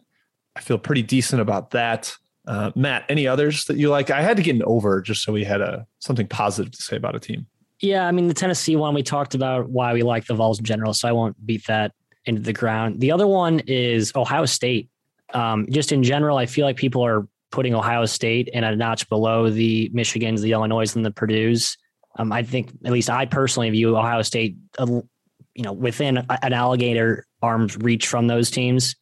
i 0.55 0.59
feel 0.59 0.77
pretty 0.77 1.03
decent 1.03 1.41
about 1.41 1.71
that 1.71 2.15
uh, 2.47 2.71
Matt, 2.75 3.05
any 3.09 3.27
others 3.27 3.65
that 3.65 3.77
you 3.77 3.89
like? 3.89 4.09
I 4.09 4.21
had 4.21 4.37
to 4.37 4.43
get 4.43 4.55
an 4.55 4.63
over 4.63 5.01
just 5.01 5.23
so 5.23 5.31
we 5.31 5.43
had 5.43 5.61
a 5.61 5.85
something 5.99 6.27
positive 6.27 6.71
to 6.71 6.81
say 6.81 6.97
about 6.97 7.15
a 7.15 7.19
team. 7.19 7.45
Yeah, 7.79 8.07
I 8.07 8.11
mean 8.11 8.27
the 8.27 8.33
Tennessee 8.33 8.75
one 8.75 8.93
we 8.93 9.03
talked 9.03 9.35
about 9.35 9.69
why 9.69 9.93
we 9.93 10.03
like 10.03 10.25
the 10.25 10.33
Vols 10.33 10.59
in 10.59 10.65
general, 10.65 10.93
so 10.93 11.07
I 11.07 11.11
won't 11.11 11.45
beat 11.45 11.65
that 11.67 11.93
into 12.25 12.41
the 12.41 12.53
ground. 12.53 12.99
The 12.99 13.11
other 13.11 13.27
one 13.27 13.59
is 13.67 14.11
Ohio 14.15 14.45
State. 14.45 14.89
Um, 15.33 15.65
just 15.69 15.91
in 15.91 16.03
general, 16.03 16.37
I 16.37 16.45
feel 16.45 16.65
like 16.65 16.77
people 16.77 17.05
are 17.05 17.27
putting 17.51 17.73
Ohio 17.73 18.05
State 18.05 18.49
in 18.49 18.63
a 18.63 18.75
notch 18.75 19.07
below 19.09 19.49
the 19.49 19.89
Michigans, 19.89 20.41
the 20.41 20.51
Illinois, 20.51 20.95
and 20.95 21.05
the 21.05 21.11
Purdue's. 21.11 21.77
Um, 22.17 22.31
I 22.31 22.43
think, 22.43 22.71
at 22.85 22.91
least 22.91 23.09
I 23.09 23.25
personally 23.25 23.69
view 23.69 23.95
Ohio 23.95 24.21
State, 24.21 24.57
uh, 24.77 24.85
you 24.85 25.63
know, 25.63 25.73
within 25.73 26.17
an 26.17 26.53
alligator 26.53 27.25
arm's 27.41 27.77
reach 27.77 28.07
from 28.07 28.27
those 28.27 28.51
teams. 28.51 28.95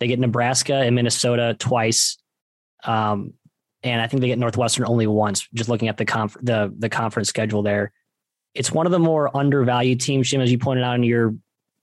They 0.00 0.06
get 0.06 0.18
Nebraska 0.18 0.74
and 0.74 0.94
Minnesota 0.94 1.56
twice 1.58 2.18
um, 2.84 3.34
and 3.82 4.00
I 4.00 4.06
think 4.06 4.20
they 4.20 4.28
get 4.28 4.38
Northwestern 4.38 4.86
only 4.86 5.06
once. 5.06 5.46
Just 5.54 5.68
looking 5.68 5.88
at 5.88 5.96
the 5.96 6.04
conf- 6.04 6.36
the 6.42 6.74
the 6.78 6.88
conference 6.88 7.28
schedule 7.28 7.62
there, 7.62 7.92
it's 8.54 8.72
one 8.72 8.86
of 8.86 8.92
the 8.92 8.98
more 8.98 9.34
undervalued 9.36 10.00
teams, 10.00 10.28
Jim, 10.28 10.40
as 10.40 10.50
you 10.50 10.58
pointed 10.58 10.84
out 10.84 10.96
in 10.96 11.02
your 11.02 11.34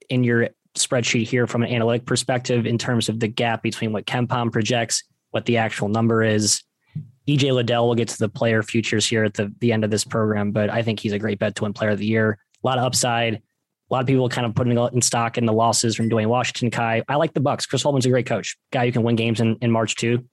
in 0.09 0.23
your 0.23 0.49
spreadsheet 0.75 1.27
here 1.27 1.47
from 1.47 1.63
an 1.63 1.69
analytic 1.69 2.05
perspective 2.05 2.65
in 2.65 2.77
terms 2.77 3.09
of 3.09 3.19
the 3.19 3.27
gap 3.27 3.63
between 3.63 3.93
what 3.93 4.05
KenPom 4.05 4.51
projects, 4.51 5.03
what 5.31 5.45
the 5.45 5.57
actual 5.57 5.87
number 5.87 6.21
is. 6.21 6.61
EJ 7.27 7.53
Liddell 7.53 7.87
will 7.87 7.95
get 7.95 8.09
to 8.09 8.17
the 8.19 8.29
player 8.29 8.61
futures 8.61 9.05
here 9.05 9.23
at 9.23 9.33
the, 9.33 9.51
the 9.59 9.71
end 9.71 9.83
of 9.83 9.89
this 9.89 10.03
program, 10.03 10.51
but 10.51 10.69
I 10.69 10.83
think 10.83 10.99
he's 10.99 11.13
a 11.13 11.17
great 11.17 11.39
bet 11.39 11.55
to 11.55 11.63
win 11.63 11.73
player 11.73 11.91
of 11.91 11.97
the 11.97 12.05
year. 12.05 12.37
A 12.63 12.67
lot 12.67 12.77
of 12.77 12.83
upside. 12.83 13.35
A 13.35 13.93
lot 13.93 14.01
of 14.01 14.07
people 14.07 14.27
kind 14.29 14.45
of 14.45 14.55
putting 14.55 14.77
in 14.77 15.01
stock 15.01 15.37
in 15.37 15.45
the 15.45 15.53
losses 15.53 15.95
from 15.95 16.09
Duane 16.09 16.29
Washington 16.29 16.71
Ky. 16.71 17.03
I 17.07 17.15
like 17.15 17.33
the 17.33 17.39
Bucks. 17.39 17.65
Chris 17.65 17.83
Holtmann's 17.83 18.05
a 18.05 18.09
great 18.09 18.25
coach, 18.25 18.57
guy 18.71 18.85
who 18.85 18.91
can 18.91 19.03
win 19.03 19.15
games 19.15 19.39
in, 19.39 19.57
in 19.61 19.71
March 19.71 19.95
too. 19.95 20.25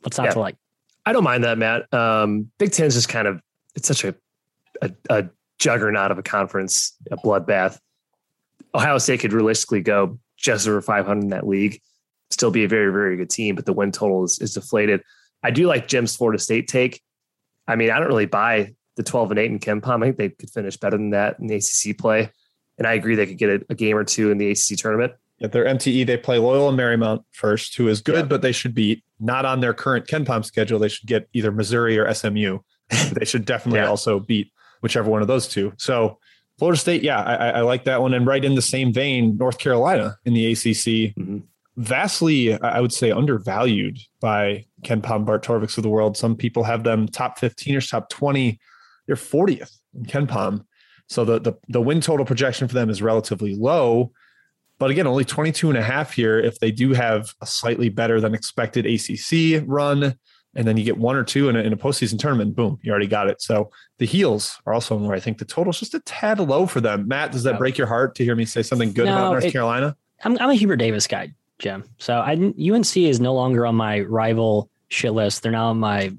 What's 0.00 0.18
not 0.18 0.24
yeah. 0.24 0.32
to 0.32 0.40
like? 0.40 0.56
I 1.04 1.12
don't 1.12 1.24
mind 1.24 1.44
that, 1.44 1.58
Matt. 1.58 1.92
Um, 1.92 2.50
Big 2.58 2.72
Ten 2.72 2.86
is 2.86 2.94
just 2.94 3.08
kind 3.08 3.28
of 3.28 3.40
it's 3.74 3.88
such 3.88 4.04
a, 4.04 4.14
a, 4.82 4.90
a 5.10 5.28
juggernaut 5.58 6.10
of 6.10 6.18
a 6.18 6.22
conference, 6.22 6.96
a 7.10 7.16
bloodbath. 7.16 7.78
Ohio 8.74 8.98
State 8.98 9.20
could 9.20 9.32
realistically 9.32 9.80
go 9.80 10.18
just 10.36 10.66
over 10.66 10.82
500 10.82 11.22
in 11.22 11.30
that 11.30 11.46
league, 11.46 11.80
still 12.30 12.50
be 12.50 12.64
a 12.64 12.68
very 12.68 12.92
very 12.92 13.16
good 13.16 13.30
team, 13.30 13.54
but 13.54 13.66
the 13.66 13.72
win 13.72 13.92
total 13.92 14.24
is, 14.24 14.38
is 14.40 14.54
deflated. 14.54 15.02
I 15.42 15.50
do 15.50 15.66
like 15.66 15.88
Jim's 15.88 16.16
Florida 16.16 16.38
State 16.38 16.68
take. 16.68 17.02
I 17.68 17.76
mean, 17.76 17.90
I 17.90 17.98
don't 17.98 18.08
really 18.08 18.26
buy 18.26 18.74
the 18.96 19.02
12 19.02 19.30
and 19.30 19.38
8 19.38 19.50
in 19.50 19.58
KenPom. 19.58 20.02
I 20.02 20.06
think 20.06 20.16
they 20.16 20.28
could 20.30 20.50
finish 20.50 20.76
better 20.76 20.96
than 20.96 21.10
that 21.10 21.38
in 21.38 21.46
the 21.46 21.56
ACC 21.56 21.96
play. 21.96 22.30
And 22.78 22.86
I 22.86 22.94
agree 22.94 23.14
they 23.14 23.26
could 23.26 23.38
get 23.38 23.50
a, 23.50 23.66
a 23.70 23.74
game 23.74 23.96
or 23.96 24.04
two 24.04 24.30
in 24.30 24.38
the 24.38 24.50
ACC 24.50 24.76
tournament. 24.78 25.12
At 25.42 25.52
their 25.52 25.66
MTE, 25.66 26.06
they 26.06 26.16
play 26.16 26.38
Loyola 26.38 26.72
Marymount 26.72 27.24
first, 27.32 27.76
who 27.76 27.88
is 27.88 28.00
good, 28.00 28.14
yeah. 28.14 28.22
but 28.22 28.40
they 28.40 28.52
should 28.52 28.74
beat 28.74 29.04
not 29.20 29.44
on 29.44 29.60
their 29.60 29.74
current 29.74 30.06
KenPom 30.06 30.44
schedule. 30.44 30.78
They 30.78 30.88
should 30.88 31.06
get 31.06 31.28
either 31.34 31.52
Missouri 31.52 31.98
or 31.98 32.12
SMU. 32.12 32.60
they 33.12 33.24
should 33.24 33.44
definitely 33.44 33.80
yeah. 33.80 33.88
also 33.88 34.18
beat 34.18 34.50
whichever 34.80 35.10
one 35.10 35.22
of 35.22 35.28
those 35.28 35.46
two. 35.46 35.72
So 35.76 36.18
Florida 36.58 36.78
State, 36.78 37.02
yeah, 37.02 37.20
I, 37.20 37.50
I, 37.50 37.60
like 37.60 37.84
that 37.84 38.00
one. 38.00 38.14
And 38.14 38.26
right 38.26 38.44
in 38.44 38.54
the 38.54 38.62
same 38.62 38.92
vein, 38.92 39.36
North 39.36 39.58
Carolina 39.58 40.16
in 40.24 40.32
the 40.32 40.52
ACC, 40.52 41.12
mm-hmm. 41.14 41.38
vastly, 41.76 42.58
I 42.60 42.80
would 42.80 42.92
say, 42.92 43.10
undervalued 43.10 43.98
by 44.20 44.64
Ken 44.84 45.00
Bart 45.00 45.44
Torviks 45.44 45.76
of 45.76 45.82
the 45.82 45.90
world. 45.90 46.16
Some 46.16 46.34
people 46.34 46.64
have 46.64 46.84
them 46.84 47.08
top 47.08 47.38
15 47.38 47.76
or 47.76 47.80
top 47.82 48.08
20. 48.08 48.58
They're 49.06 49.16
40th 49.16 49.76
in 49.94 50.06
KenPom. 50.06 50.64
So 51.08 51.24
the, 51.24 51.38
the, 51.38 51.52
the 51.68 51.80
win 51.80 52.00
total 52.00 52.24
projection 52.24 52.68
for 52.68 52.74
them 52.74 52.90
is 52.90 53.02
relatively 53.02 53.54
low. 53.54 54.12
But 54.78 54.90
again, 54.90 55.06
only 55.06 55.24
22 55.24 55.70
and 55.70 55.78
a 55.78 55.82
half 55.82 56.12
here. 56.12 56.38
If 56.38 56.58
they 56.58 56.70
do 56.70 56.92
have 56.92 57.34
a 57.40 57.46
slightly 57.46 57.88
better 57.88 58.20
than 58.20 58.34
expected 58.34 58.86
ACC 58.86 59.64
run, 59.66 60.16
and 60.54 60.66
then 60.66 60.76
you 60.76 60.84
get 60.84 60.96
one 60.96 61.16
or 61.16 61.24
two 61.24 61.48
in 61.48 61.56
a, 61.56 61.60
in 61.60 61.72
a 61.72 61.76
postseason 61.76 62.18
tournament, 62.18 62.56
boom, 62.56 62.78
you 62.82 62.90
already 62.90 63.06
got 63.06 63.28
it. 63.28 63.42
So 63.42 63.70
the 63.98 64.06
heels 64.06 64.58
are 64.66 64.72
also 64.72 64.96
where 64.96 65.14
I 65.14 65.20
think 65.20 65.38
the 65.38 65.44
total's 65.44 65.78
just 65.78 65.94
a 65.94 66.00
tad 66.00 66.40
low 66.40 66.66
for 66.66 66.80
them. 66.80 67.06
Matt, 67.06 67.32
does 67.32 67.42
that 67.44 67.58
break 67.58 67.76
your 67.76 67.86
heart 67.86 68.14
to 68.16 68.24
hear 68.24 68.34
me 68.34 68.46
say 68.46 68.62
something 68.62 68.92
good 68.92 69.06
no, 69.06 69.12
about 69.12 69.30
North 69.32 69.44
it, 69.44 69.52
Carolina? 69.52 69.96
I'm, 70.24 70.38
I'm 70.38 70.50
a 70.50 70.54
Hubert 70.54 70.76
Davis 70.76 71.06
guy, 71.06 71.32
Jim. 71.58 71.84
So 71.98 72.14
I, 72.14 72.32
UNC 72.32 72.96
is 72.96 73.20
no 73.20 73.34
longer 73.34 73.66
on 73.66 73.76
my 73.76 74.00
rival 74.00 74.70
shit 74.88 75.12
list. 75.12 75.42
They're 75.42 75.52
now 75.52 75.68
on 75.68 75.78
my 75.78 76.14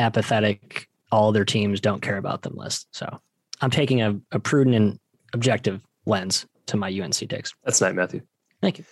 apathetic, 0.00 0.88
all 1.12 1.30
their 1.30 1.44
teams 1.44 1.80
don't 1.80 2.02
care 2.02 2.16
about 2.16 2.42
them 2.42 2.56
list. 2.56 2.88
So 2.90 3.20
I'm 3.60 3.70
taking 3.70 4.02
a, 4.02 4.18
a 4.32 4.40
prudent 4.40 4.74
and 4.76 4.98
objective 5.32 5.80
lens 6.06 6.46
to 6.66 6.76
my 6.76 6.88
UNC 6.88 7.14
takes. 7.14 7.54
That's 7.64 7.80
nice, 7.80 7.94
Matthew. 7.94 8.22
Thank 8.60 8.78
you. 8.78 8.84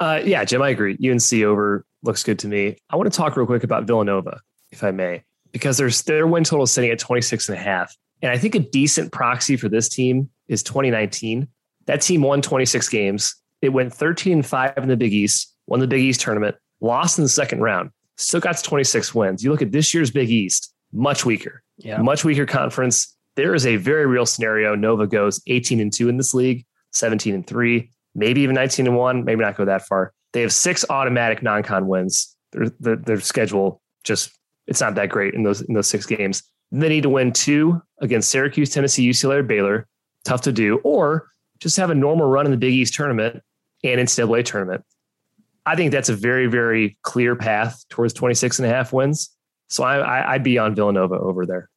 Uh, 0.00 0.20
yeah, 0.24 0.44
Jim, 0.44 0.62
I 0.62 0.70
agree. 0.70 0.98
UNC 1.02 1.32
over 1.44 1.84
looks 2.02 2.22
good 2.22 2.38
to 2.40 2.48
me. 2.48 2.76
I 2.90 2.96
want 2.96 3.12
to 3.12 3.16
talk 3.16 3.36
real 3.36 3.46
quick 3.46 3.64
about 3.64 3.84
Villanova, 3.84 4.40
if 4.70 4.82
I 4.82 4.90
may, 4.90 5.22
because 5.52 5.76
there's 5.78 6.02
their 6.02 6.26
win 6.26 6.44
total 6.44 6.66
sitting 6.66 6.90
at 6.90 6.98
26 6.98 7.48
and 7.48 7.58
a 7.58 7.60
half. 7.60 7.94
And 8.22 8.30
I 8.30 8.38
think 8.38 8.54
a 8.54 8.58
decent 8.58 9.12
proxy 9.12 9.56
for 9.56 9.68
this 9.68 9.88
team 9.88 10.30
is 10.48 10.62
2019. 10.62 11.48
That 11.86 12.00
team 12.00 12.22
won 12.22 12.42
26 12.42 12.88
games. 12.88 13.34
It 13.62 13.70
went 13.70 13.92
13 13.92 14.32
and 14.32 14.46
5 14.46 14.78
in 14.78 14.88
the 14.88 14.96
Big 14.96 15.12
East, 15.12 15.54
won 15.66 15.80
the 15.80 15.86
Big 15.86 16.00
East 16.00 16.20
tournament, 16.20 16.56
lost 16.80 17.18
in 17.18 17.24
the 17.24 17.28
second 17.28 17.60
round, 17.60 17.90
still 18.16 18.40
got 18.40 18.62
26 18.62 19.14
wins. 19.14 19.42
You 19.42 19.50
look 19.50 19.62
at 19.62 19.72
this 19.72 19.94
year's 19.94 20.10
Big 20.10 20.30
East, 20.30 20.72
much 20.92 21.24
weaker. 21.24 21.62
Yeah. 21.78 21.98
Much 21.98 22.24
weaker 22.24 22.46
conference. 22.46 23.16
There 23.36 23.54
is 23.54 23.66
a 23.66 23.76
very 23.76 24.06
real 24.06 24.26
scenario. 24.26 24.74
Nova 24.74 25.06
goes 25.06 25.42
18 25.46 25.80
and 25.80 25.92
2 25.92 26.08
in 26.08 26.16
this 26.16 26.34
league. 26.34 26.64
17 26.94 27.34
and 27.34 27.46
3, 27.46 27.90
maybe 28.14 28.40
even 28.40 28.54
19 28.54 28.86
and 28.86 28.96
1, 28.96 29.24
maybe 29.24 29.42
not 29.42 29.56
go 29.56 29.64
that 29.64 29.86
far. 29.86 30.12
They 30.32 30.40
have 30.40 30.52
six 30.52 30.84
automatic 30.88 31.42
non-con 31.42 31.86
wins. 31.86 32.34
Their, 32.52 32.70
their, 32.80 32.96
their 32.96 33.20
schedule 33.20 33.80
just 34.04 34.30
it's 34.66 34.80
not 34.80 34.94
that 34.94 35.08
great 35.08 35.34
in 35.34 35.42
those 35.42 35.60
in 35.62 35.74
those 35.74 35.88
six 35.88 36.06
games. 36.06 36.42
They 36.72 36.88
need 36.88 37.02
to 37.02 37.08
win 37.08 37.32
two 37.32 37.80
against 38.00 38.30
Syracuse, 38.30 38.70
Tennessee, 38.70 39.08
UCLA, 39.08 39.36
or 39.36 39.42
Baylor. 39.42 39.86
Tough 40.24 40.42
to 40.42 40.52
do. 40.52 40.78
Or 40.78 41.28
just 41.60 41.76
have 41.76 41.90
a 41.90 41.94
normal 41.94 42.26
run 42.26 42.46
in 42.46 42.50
the 42.50 42.58
Big 42.58 42.72
East 42.72 42.94
tournament 42.94 43.42
and 43.84 44.00
NCAA 44.00 44.44
tournament. 44.44 44.84
I 45.66 45.76
think 45.76 45.92
that's 45.92 46.08
a 46.08 46.16
very, 46.16 46.46
very 46.46 46.98
clear 47.02 47.36
path 47.36 47.84
towards 47.88 48.12
26 48.14 48.58
and 48.58 48.66
a 48.66 48.68
half 48.70 48.92
wins. 48.92 49.30
So 49.68 49.84
I, 49.84 49.98
I, 49.98 50.34
I'd 50.34 50.42
be 50.42 50.58
on 50.58 50.74
Villanova 50.74 51.14
over 51.14 51.46
there. 51.46 51.68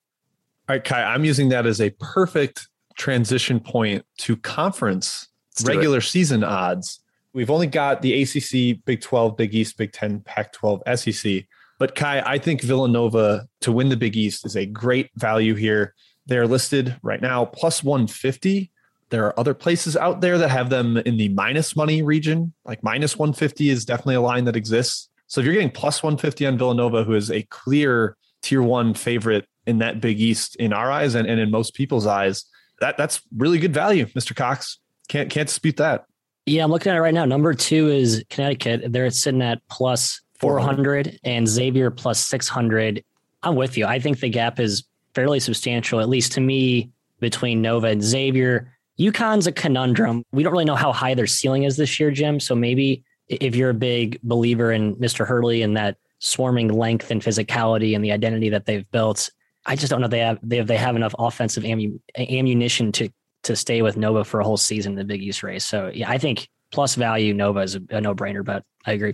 All 0.68 0.76
right, 0.76 0.84
Ky, 0.84 0.96
I'm 0.96 1.24
using 1.24 1.50
that 1.50 1.66
as 1.66 1.80
a 1.80 1.92
perfect 1.92 2.68
transition 2.98 3.60
point 3.60 4.06
to 4.18 4.36
conference 4.36 5.28
regular 5.64 6.02
season 6.02 6.44
odds. 6.44 7.00
We've 7.34 7.52
only 7.52 7.68
got 7.68 8.02
the 8.02 8.22
ACC, 8.22 8.84
Big 8.86 9.02
12, 9.02 9.38
Big 9.38 9.54
East, 9.54 9.78
Big 9.78 9.94
10, 9.94 10.22
Pac 10.22 10.52
12, 10.54 10.82
SEC. 10.96 11.46
But 11.80 11.96
Ky, 11.96 12.06
I 12.06 12.40
think 12.40 12.62
Villanova 12.62 13.48
to 13.62 13.72
win 13.72 13.90
the 13.90 13.98
Big 13.98 14.18
East 14.18 14.46
is 14.46 14.56
a 14.56 14.66
great 14.66 15.12
value 15.16 15.54
here. 15.54 15.94
They're 16.26 16.48
listed 16.48 16.98
right 17.04 17.22
now 17.22 17.46
plus 17.46 17.84
150. 17.84 18.72
There 19.10 19.26
are 19.26 19.40
other 19.40 19.54
places 19.54 19.96
out 19.96 20.22
there 20.22 20.38
that 20.38 20.50
have 20.50 20.70
them 20.70 20.98
in 20.98 21.18
the 21.18 21.30
minus 21.30 21.76
money 21.76 22.02
region. 22.02 22.54
Like 22.66 22.84
minus 22.84 23.18
150 23.18 23.70
is 23.70 23.86
definitely 23.86 24.16
a 24.16 24.22
line 24.22 24.46
that 24.46 24.56
exists. 24.56 25.10
So 25.28 25.40
if 25.40 25.46
you're 25.46 25.54
getting 25.54 25.70
plus 25.70 26.02
150 26.02 26.46
on 26.46 26.58
Villanova, 26.58 27.04
who 27.04 27.14
is 27.14 27.30
a 27.30 27.44
clear 27.44 28.18
tier 28.42 28.62
one 28.62 28.94
favorite 28.94 29.48
in 29.66 29.78
that 29.80 30.02
Big 30.02 30.20
East 30.20 30.56
in 30.56 30.74
our 30.74 30.92
eyes 30.92 31.16
and, 31.16 31.28
and 31.28 31.40
in 31.40 31.52
most 31.52 31.74
people's 31.74 32.08
eyes, 32.08 32.46
that 32.80 32.98
that's 32.98 33.22
really 33.36 33.60
good 33.60 33.74
value, 33.74 34.06
Mr. 34.08 34.36
Cox. 34.36 34.80
Can't 35.08 35.30
can't 35.30 35.48
dispute 35.48 35.78
that. 35.78 36.06
Yeah, 36.46 36.64
I'm 36.64 36.72
looking 36.72 36.92
at 36.92 36.98
it 36.98 37.02
right 37.02 37.14
now. 37.14 37.26
Number 37.26 37.54
two 37.54 37.90
is 37.90 38.24
Connecticut. 38.30 38.94
They're 38.94 39.10
sitting 39.10 39.42
at 39.42 39.62
plus 39.70 40.22
400 40.40 41.20
and 41.24 41.48
Xavier 41.48 41.92
plus 41.92 42.26
600. 42.26 43.04
I'm 43.44 43.56
with 43.56 43.78
you. 43.78 43.86
I 43.86 44.00
think 44.00 44.20
the 44.20 44.30
gap 44.30 44.60
is 44.60 44.86
fairly 45.14 45.40
substantial, 45.40 46.00
at 46.00 46.10
least 46.10 46.32
to 46.34 46.42
me, 46.42 46.92
between 47.20 47.62
Nova 47.62 47.88
and 47.88 48.04
Xavier. 48.04 48.72
UConn's 49.00 49.48
a 49.48 49.52
conundrum. 49.52 50.24
We 50.32 50.44
don't 50.44 50.52
really 50.52 50.66
know 50.66 50.76
how 50.76 50.92
high 50.92 51.14
their 51.14 51.28
ceiling 51.28 51.64
is 51.64 51.78
this 51.78 52.00
year, 52.00 52.12
Jim. 52.12 52.40
So 52.40 52.56
maybe 52.56 53.04
if 53.28 53.56
you're 53.56 53.72
a 53.72 53.76
big 53.76 54.20
believer 54.24 54.72
in 54.72 54.96
Mr. 54.96 55.28
Hurley 55.28 55.62
and 55.62 55.76
that 55.78 55.98
swarming 56.20 56.70
length 56.70 57.12
and 57.12 57.22
physicality 57.22 57.96
and 57.96 58.04
the 58.04 58.12
identity 58.12 58.50
that 58.50 58.66
they've 58.66 58.90
built, 58.92 59.30
I 59.68 59.76
just 59.76 59.90
don't 59.90 60.02
know 60.02 60.08
they 60.08 60.20
have 60.20 60.40
they 60.42 60.58
have 60.58 60.68
they 60.68 60.78
have 60.78 60.96
enough 60.96 61.14
offensive 61.20 61.64
ammu- 61.64 62.00
ammunition 62.18 62.92
to 62.94 63.10
to 63.44 63.56
stay 63.56 63.82
with 63.82 63.98
Nova 63.98 64.24
for 64.24 64.40
a 64.40 64.44
whole 64.44 64.58
season 64.58 64.94
in 64.94 64.98
the 64.98 65.04
Big 65.04 65.22
East 65.22 65.44
race. 65.44 65.66
So 65.66 65.92
yeah, 65.94 66.10
I 66.10 66.18
think 66.18 66.50
plus 66.72 66.96
value 66.96 67.34
Nova 67.34 67.60
is 67.60 67.76
a, 67.76 67.82
a 67.90 68.02
no 68.02 68.16
brainer, 68.16 68.44
but 68.44 68.64
I 68.86 68.94
agree. 68.94 69.14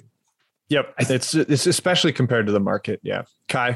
Yep, 0.70 0.94
it's 1.00 1.36
it's 1.36 1.68
especially 1.68 2.14
compared 2.14 2.46
to 2.46 2.52
the 2.52 2.60
market. 2.60 3.00
Yeah, 3.04 3.24
Ky. 3.48 3.76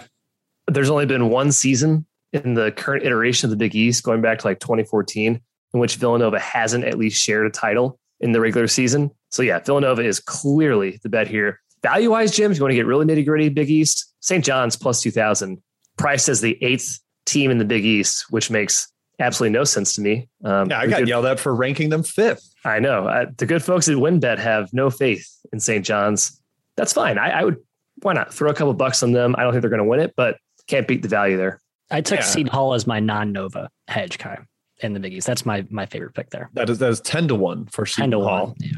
There's 0.68 0.90
only 0.90 1.06
been 1.06 1.30
one 1.30 1.52
season 1.52 2.06
in 2.34 2.54
the 2.54 2.72
current 2.72 3.06
iteration 3.06 3.48
of 3.48 3.52
the 3.52 3.58
Big 3.58 3.76
East, 3.76 4.04
going 4.04 4.22
back 4.22 4.40
to 4.40 4.48
like 4.48 4.60
2014, 4.60 5.42
in 5.74 5.80
which 5.80 5.96
Villanova 5.96 6.40
hasn't 6.40 6.84
at 6.84 6.98
least 6.98 7.22
shared 7.22 7.46
a 7.46 7.50
title 7.50 8.00
in 8.20 8.32
the 8.32 8.42
regular 8.42 8.68
season. 8.68 9.12
So 9.30 9.44
yeah, 9.44 9.60
Villanova 9.60 10.04
is 10.04 10.20
clearly 10.20 11.00
the 11.04 11.10
bet 11.10 11.28
here. 11.28 11.62
Value 11.84 12.12
wise, 12.12 12.32
Jim, 12.32 12.52
if 12.52 12.58
you 12.58 12.64
want 12.64 12.72
to 12.72 12.76
get 12.76 12.86
really 12.86 13.06
nitty 13.06 13.26
gritty, 13.26 13.50
Big 13.50 13.70
East, 13.70 14.14
St. 14.20 14.44
John's 14.44 14.76
plus 14.76 15.02
2000, 15.02 15.62
priced 15.98 16.30
as 16.30 16.42
the 16.42 16.58
eighth 16.64 17.00
team 17.26 17.52
in 17.52 17.58
the 17.58 17.66
Big 17.66 17.86
East, 17.86 18.26
which 18.30 18.50
makes 18.50 18.92
absolutely 19.20 19.58
no 19.58 19.64
sense 19.64 19.96
to 19.96 20.02
me. 20.02 20.30
Um, 20.44 20.70
yeah, 20.70 20.80
I 20.80 20.88
got 20.88 21.08
yelled 21.08 21.26
at 21.26 21.40
for 21.40 21.54
ranking 21.54 21.90
them 21.90 22.04
fifth. 22.04 22.54
I 22.64 22.80
know. 22.80 23.08
Uh, 23.08 23.28
the 23.38 23.46
good 23.46 23.64
folks 23.64 23.88
at 23.88 23.96
WynnBET 23.96 24.40
have 24.40 24.74
no 24.74 24.90
faith 24.90 25.28
in 25.52 25.60
St. 25.60 25.86
John's. 25.86 26.42
That's 26.76 26.94
fine. 26.94 27.18
I, 27.18 27.40
I, 27.40 27.44
would, 27.44 27.58
why 28.02 28.14
not 28.14 28.34
throw 28.34 28.50
a 28.50 28.54
couple 28.54 28.74
bucks 28.74 29.04
on 29.04 29.12
them? 29.12 29.36
I 29.38 29.44
don't 29.44 29.52
think 29.52 29.62
they're 29.62 29.70
going 29.70 29.84
to 29.84 29.90
win 29.90 30.00
it, 30.00 30.14
but 30.16 30.38
can't 30.68 30.88
beat 30.88 31.02
the 31.02 31.08
value 31.08 31.38
there. 31.38 31.62
I 31.90 32.02
took 32.02 32.20
yeah. 32.20 32.26
Seton 32.26 32.52
Hall 32.52 32.74
as 32.74 32.86
my 32.86 33.00
non-Nova 33.00 33.70
hedge, 33.88 34.18
Ky, 34.18 34.36
in 34.80 34.94
the 34.94 35.00
Big 35.00 35.14
East. 35.14 35.26
That's 35.26 35.46
my 35.46 35.66
my 35.70 35.86
favorite 35.86 36.14
pick 36.14 36.30
there. 36.30 36.50
That 36.54 36.70
is 36.70 36.80
that 36.80 36.90
is 36.90 37.00
ten 37.00 37.30
to 37.30 37.36
one 37.36 37.66
for 37.68 37.86
Seton 37.86 38.12
10 38.12 38.20
to 38.20 38.26
Hall. 38.26 38.48
1, 38.48 38.56
yeah. 38.60 38.72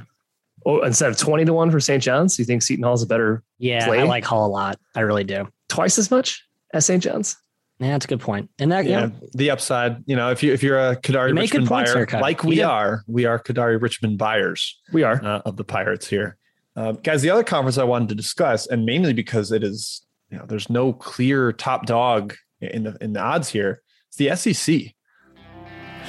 Oh, 0.66 0.82
instead 0.82 1.10
of 1.10 1.18
twenty 1.18 1.44
to 1.46 1.54
one 1.54 1.72
for 1.72 1.80
St. 1.80 2.04
John's, 2.04 2.38
do 2.38 2.44
you 2.44 2.46
think 2.46 2.62
Seton 2.62 2.84
Hall 2.84 2.94
is 2.94 3.02
a 3.02 3.08
better? 3.08 3.42
Yeah, 3.58 3.88
play? 3.88 4.02
I 4.02 4.04
like 4.04 4.26
Hall 4.26 4.46
a 4.46 4.52
lot. 4.52 4.78
I 4.96 5.00
really 5.00 5.24
do. 5.24 5.48
Twice 5.70 5.98
as 5.98 6.12
much 6.12 6.46
as 6.74 6.86
St. 6.86 7.02
John's. 7.02 7.38
Yeah, 7.80 7.92
that's 7.92 8.06
a 8.06 8.08
good 8.10 8.20
point. 8.20 8.50
And 8.60 8.72
that, 8.74 8.86
yeah, 8.86 9.10
the 9.34 9.52
upside, 9.52 10.04
you 10.06 10.16
know, 10.16 10.32
if 10.32 10.44
you 10.44 10.52
if 10.52 10.62
you're 10.62 10.78
a 10.78 10.98
Kadary 10.98 11.34
Richmond 11.38 11.70
buyer, 11.70 12.06
like 12.20 12.44
we 12.44 12.58
yeah. 12.58 12.68
are, 12.68 13.04
we 13.08 13.24
are 13.24 13.40
Kadary 13.40 13.82
Richmond 13.82 14.18
buyers. 14.18 14.78
We 14.92 15.04
are 15.04 15.24
uh, 15.24 15.42
of 15.46 15.56
the 15.56 15.64
Pirates 15.64 16.06
here, 16.06 16.38
uh, 16.76 16.92
guys. 16.92 17.22
The 17.22 17.30
other 17.30 17.44
conference 17.44 17.78
I 17.78 17.86
wanted 17.86 18.10
to 18.10 18.16
discuss, 18.16 18.68
and 18.68 18.86
mainly 18.86 19.14
because 19.14 19.54
it 19.54 19.64
is, 19.64 20.06
you 20.30 20.38
know, 20.38 20.46
there's 20.46 20.70
no 20.70 20.92
clear 20.92 21.54
top 21.54 21.86
dog 21.86 22.36
in 22.60 22.84
the 22.84 22.98
in 23.00 23.14
the 23.14 23.22
odds 23.22 23.48
here. 23.48 23.82
It's 24.10 24.18
the 24.18 24.36
SEC. 24.36 24.94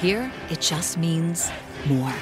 Here, 0.01 0.29
it 0.49 0.59
just 0.59 0.97
means 0.97 1.49
more. 1.87 2.13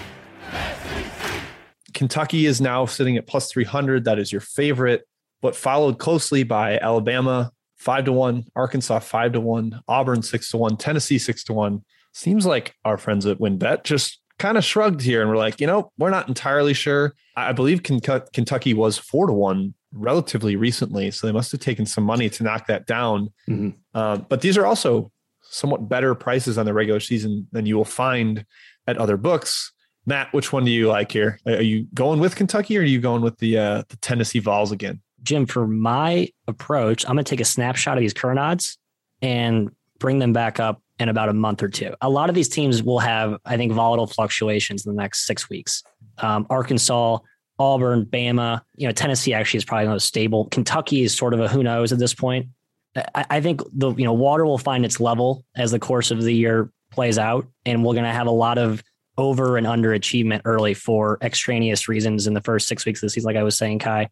Kentucky 1.95 2.45
is 2.45 2.61
now 2.61 2.85
sitting 2.85 3.17
at 3.17 3.25
plus 3.25 3.51
300. 3.51 4.03
That 4.03 4.19
is 4.19 4.31
your 4.31 4.41
favorite, 4.41 5.07
but 5.41 5.55
followed 5.55 5.97
closely 5.97 6.43
by 6.43 6.77
Alabama, 6.77 7.51
five 7.79 8.05
to 8.05 8.11
one, 8.11 8.45
Arkansas 8.55 8.99
five 8.99 9.33
to 9.33 9.39
one, 9.39 9.81
Auburn 9.87 10.21
six 10.21 10.51
to 10.51 10.57
one, 10.57 10.77
Tennessee 10.77 11.17
six 11.17 11.43
to 11.45 11.53
one. 11.53 11.83
Seems 12.13 12.45
like 12.45 12.75
our 12.85 12.97
friends 12.97 13.25
at 13.25 13.39
WynnBET 13.39 13.83
just 13.83 14.19
kind 14.37 14.57
of 14.57 14.63
shrugged 14.63 15.01
here 15.01 15.21
and 15.21 15.29
we're 15.29 15.37
like, 15.37 15.59
you 15.59 15.67
know, 15.67 15.91
we're 15.97 16.09
not 16.09 16.27
entirely 16.27 16.73
sure. 16.73 17.13
I 17.35 17.51
believe 17.51 17.83
Kentucky 17.83 18.73
was 18.73 18.97
four 18.97 19.27
to 19.27 19.33
one 19.33 19.73
relatively 19.93 20.55
recently, 20.55 21.11
so 21.11 21.27
they 21.27 21.33
must 21.33 21.51
have 21.51 21.61
taken 21.61 21.85
some 21.85 22.03
money 22.03 22.29
to 22.29 22.43
knock 22.43 22.67
that 22.67 22.85
down. 22.85 23.31
Mm-hmm. 23.49 23.69
Uh, 23.93 24.17
but 24.17 24.41
these 24.41 24.57
are 24.57 24.65
also 24.65 25.11
somewhat 25.41 25.89
better 25.89 26.15
prices 26.15 26.57
on 26.57 26.65
the 26.65 26.73
regular 26.73 26.99
season 26.99 27.47
than 27.51 27.65
you 27.65 27.75
will 27.75 27.85
find 27.85 28.45
at 28.87 28.97
other 28.97 29.17
books. 29.17 29.71
Matt, 30.05 30.33
which 30.33 30.51
one 30.51 30.65
do 30.65 30.71
you 30.71 30.87
like 30.87 31.11
here? 31.11 31.39
Are 31.45 31.61
you 31.61 31.87
going 31.93 32.19
with 32.19 32.35
Kentucky 32.35 32.77
or 32.77 32.81
are 32.81 32.85
you 32.85 32.99
going 32.99 33.21
with 33.21 33.37
the 33.37 33.57
uh, 33.57 33.83
the 33.89 33.97
Tennessee 33.97 34.39
Vols 34.39 34.71
again? 34.71 35.01
Jim, 35.23 35.45
for 35.45 35.67
my 35.67 36.29
approach, 36.47 37.05
I'm 37.05 37.13
going 37.15 37.25
to 37.25 37.29
take 37.29 37.41
a 37.41 37.45
snapshot 37.45 37.97
of 37.97 38.01
these 38.01 38.13
current 38.13 38.39
odds 38.39 38.77
and 39.21 39.69
bring 39.99 40.19
them 40.19 40.33
back 40.33 40.59
up 40.59 40.81
in 40.99 41.09
about 41.09 41.29
a 41.29 41.33
month 41.33 41.63
or 41.63 41.69
two. 41.69 41.93
A 42.01 42.09
lot 42.09 42.29
of 42.29 42.35
these 42.35 42.49
teams 42.49 42.83
will 42.83 42.99
have, 42.99 43.37
I 43.45 43.57
think, 43.57 43.71
volatile 43.71 44.07
fluctuations 44.07 44.85
in 44.85 44.93
the 44.93 45.01
next 45.01 45.25
six 45.25 45.49
weeks. 45.49 45.83
Um, 46.17 46.45
Arkansas, 46.49 47.19
Auburn, 47.57 48.05
Bama, 48.05 48.61
you 48.75 48.87
know, 48.87 48.93
Tennessee 48.93 49.33
actually 49.33 49.59
is 49.59 49.65
probably 49.65 49.85
the 49.85 49.91
most 49.91 50.07
stable. 50.07 50.45
Kentucky 50.45 51.03
is 51.03 51.15
sort 51.15 51.33
of 51.33 51.39
a 51.39 51.47
who 51.47 51.63
knows 51.63 51.91
at 51.91 51.99
this 51.99 52.13
point. 52.13 52.47
I, 52.95 53.25
I 53.29 53.41
think 53.41 53.61
the 53.73 53.93
you 53.95 54.05
know 54.05 54.13
water 54.13 54.45
will 54.45 54.57
find 54.57 54.83
its 54.83 54.99
level 54.99 55.45
as 55.55 55.71
the 55.71 55.79
course 55.79 56.11
of 56.11 56.21
the 56.21 56.33
year 56.33 56.71
plays 56.91 57.17
out, 57.17 57.47
and 57.65 57.83
we're 57.83 57.93
going 57.93 58.05
to 58.05 58.11
have 58.11 58.27
a 58.27 58.31
lot 58.31 58.57
of 58.57 58.83
over 59.17 59.57
and 59.57 59.67
under 59.67 59.93
achievement 59.93 60.41
early 60.45 60.73
for 60.73 61.17
extraneous 61.21 61.89
reasons 61.89 62.25
in 62.25 62.33
the 62.33 62.41
first 62.41 62.67
six 62.67 62.85
weeks 62.85 63.03
of 63.03 63.07
the 63.07 63.09
season, 63.09 63.27
like 63.27 63.35
I 63.35 63.43
was 63.43 63.57
saying, 63.57 63.79
Ky. 63.79 64.07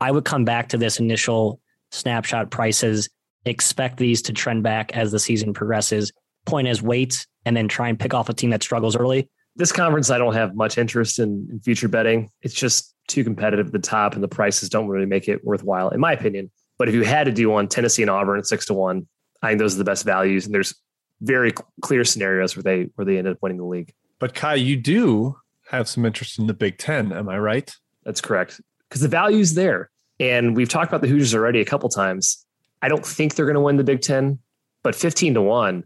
I 0.00 0.10
would 0.10 0.24
come 0.24 0.44
back 0.44 0.68
to 0.70 0.76
this 0.76 1.00
initial 1.00 1.60
snapshot 1.90 2.50
prices, 2.50 3.08
expect 3.44 3.98
these 3.98 4.22
to 4.22 4.32
trend 4.32 4.62
back 4.62 4.96
as 4.96 5.12
the 5.12 5.18
season 5.18 5.54
progresses. 5.54 6.12
Point 6.44 6.68
is 6.68 6.82
wait 6.82 7.26
and 7.44 7.56
then 7.56 7.68
try 7.68 7.88
and 7.88 7.98
pick 7.98 8.12
off 8.12 8.28
a 8.28 8.34
team 8.34 8.50
that 8.50 8.62
struggles 8.62 8.96
early. 8.96 9.28
This 9.56 9.72
conference, 9.72 10.10
I 10.10 10.18
don't 10.18 10.34
have 10.34 10.54
much 10.54 10.76
interest 10.76 11.18
in, 11.18 11.48
in 11.50 11.60
future 11.60 11.88
betting. 11.88 12.30
It's 12.42 12.54
just 12.54 12.94
too 13.08 13.24
competitive 13.24 13.66
at 13.66 13.72
the 13.72 13.78
top, 13.78 14.14
and 14.14 14.22
the 14.22 14.28
prices 14.28 14.68
don't 14.68 14.88
really 14.88 15.06
make 15.06 15.28
it 15.28 15.44
worthwhile, 15.44 15.88
in 15.88 16.00
my 16.00 16.12
opinion. 16.12 16.50
But 16.76 16.88
if 16.88 16.94
you 16.94 17.04
had 17.04 17.24
to 17.24 17.32
do 17.32 17.48
one, 17.48 17.68
Tennessee 17.68 18.02
and 18.02 18.10
Auburn 18.10 18.38
at 18.38 18.46
six 18.46 18.66
to 18.66 18.74
one, 18.74 19.06
I 19.42 19.48
think 19.48 19.60
those 19.60 19.74
are 19.74 19.78
the 19.78 19.84
best 19.84 20.04
values. 20.04 20.44
And 20.44 20.54
there's 20.54 20.74
very 21.22 21.54
clear 21.80 22.04
scenarios 22.04 22.54
where 22.54 22.62
they 22.62 22.90
where 22.96 23.06
they 23.06 23.16
ended 23.16 23.34
up 23.34 23.38
winning 23.40 23.56
the 23.56 23.64
league. 23.64 23.94
But 24.18 24.34
Ky, 24.34 24.56
you 24.56 24.76
do 24.76 25.38
have 25.70 25.88
some 25.88 26.04
interest 26.04 26.38
in 26.38 26.48
the 26.48 26.54
Big 26.54 26.76
Ten, 26.76 27.12
am 27.12 27.28
I 27.30 27.38
right? 27.38 27.74
That's 28.04 28.20
correct 28.20 28.60
because 28.88 29.02
the 29.02 29.08
value's 29.08 29.54
there. 29.54 29.90
And 30.18 30.56
we've 30.56 30.68
talked 30.68 30.90
about 30.90 31.02
the 31.02 31.08
Hoosiers 31.08 31.34
already 31.34 31.60
a 31.60 31.64
couple 31.64 31.88
times. 31.88 32.44
I 32.80 32.88
don't 32.88 33.04
think 33.04 33.34
they're 33.34 33.46
going 33.46 33.54
to 33.54 33.60
win 33.60 33.76
the 33.76 33.84
Big 33.84 34.00
Ten, 34.00 34.38
but 34.82 34.94
15 34.94 35.34
to 35.34 35.42
one, 35.42 35.84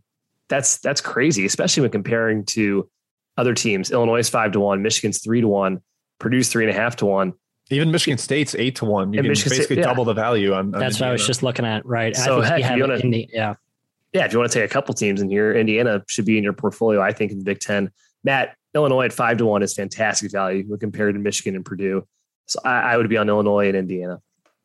that's 0.49 0.79
that's 0.79 1.01
crazy, 1.01 1.47
especially 1.47 1.83
when 1.83 1.91
comparing 1.91 2.45
to 2.47 2.89
other 3.37 3.55
teams. 3.55 3.91
Illinois 3.91 4.19
is 4.19 4.29
five 4.29 4.53
to 4.53 4.61
one, 4.61 4.83
Michigan's 4.83 5.23
three 5.23 5.41
to 5.41 5.49
one, 5.49 5.81
Purdue's 6.19 6.49
three 6.49 6.65
and 6.65 6.71
a 6.71 6.79
half 6.79 6.97
to 6.97 7.07
one. 7.07 7.33
Even 7.71 7.93
Michigan 7.93 8.19
State's 8.19 8.55
eight 8.57 8.77
to 8.77 8.85
one. 8.85 9.13
You 9.13 9.21
and 9.21 9.25
can 9.25 9.31
Michigan 9.31 9.51
basically 9.51 9.77
State, 9.77 9.83
yeah. 9.83 9.85
double 9.85 10.05
the 10.05 10.13
value 10.13 10.53
on. 10.53 10.59
on 10.59 10.71
That's 10.73 10.97
Indiana. 10.97 11.07
what 11.07 11.09
I 11.09 11.13
was 11.13 11.27
just 11.27 11.43
looking 11.43 11.65
at. 11.65 11.87
Right. 11.87 12.17
So 12.17 12.41
heck, 12.41 12.61
if 12.61 12.77
you 12.77 12.87
want 12.87 13.01
to, 13.01 13.27
yeah, 13.33 13.55
yeah. 14.13 14.25
If 14.25 14.33
you 14.33 14.41
want 14.41 14.51
to 14.51 14.59
take 14.59 14.69
a 14.69 14.73
couple 14.73 14.93
teams 14.93 15.21
in 15.21 15.31
here, 15.31 15.55
Indiana 15.55 16.03
should 16.09 16.25
be 16.25 16.37
in 16.37 16.43
your 16.43 16.53
portfolio. 16.53 17.01
I 17.01 17.13
think 17.13 17.31
in 17.33 17.39
the 17.39 17.45
Big 17.45 17.61
Ten. 17.61 17.91
Matt, 18.25 18.57
Illinois 18.75 19.07
at 19.07 19.13
five 19.13 19.39
to 19.39 19.47
one 19.47 19.63
is 19.63 19.73
fantastic 19.73 20.33
value 20.33 20.65
when 20.67 20.81
compared 20.81 21.15
to 21.15 21.21
Michigan 21.21 21.55
and 21.55 21.65
Purdue. 21.65 22.07
So 22.51 22.59
I, 22.65 22.93
I 22.93 22.97
would 22.97 23.09
be 23.09 23.17
on 23.17 23.29
Illinois 23.29 23.69
and 23.69 23.77
Indiana. 23.77 24.21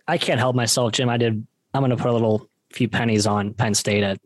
I 0.07 0.17
can't 0.17 0.39
help 0.39 0.55
myself, 0.55 0.91
Jim. 0.91 1.07
I 1.07 1.17
did. 1.17 1.45
I'm 1.73 1.81
going 1.81 1.91
to 1.91 1.97
put 1.97 2.09
a 2.09 2.13
little 2.13 2.49
few 2.73 2.89
pennies 2.89 3.27
on 3.27 3.53
Penn 3.53 3.73
State 3.73 4.03
at 4.03 4.19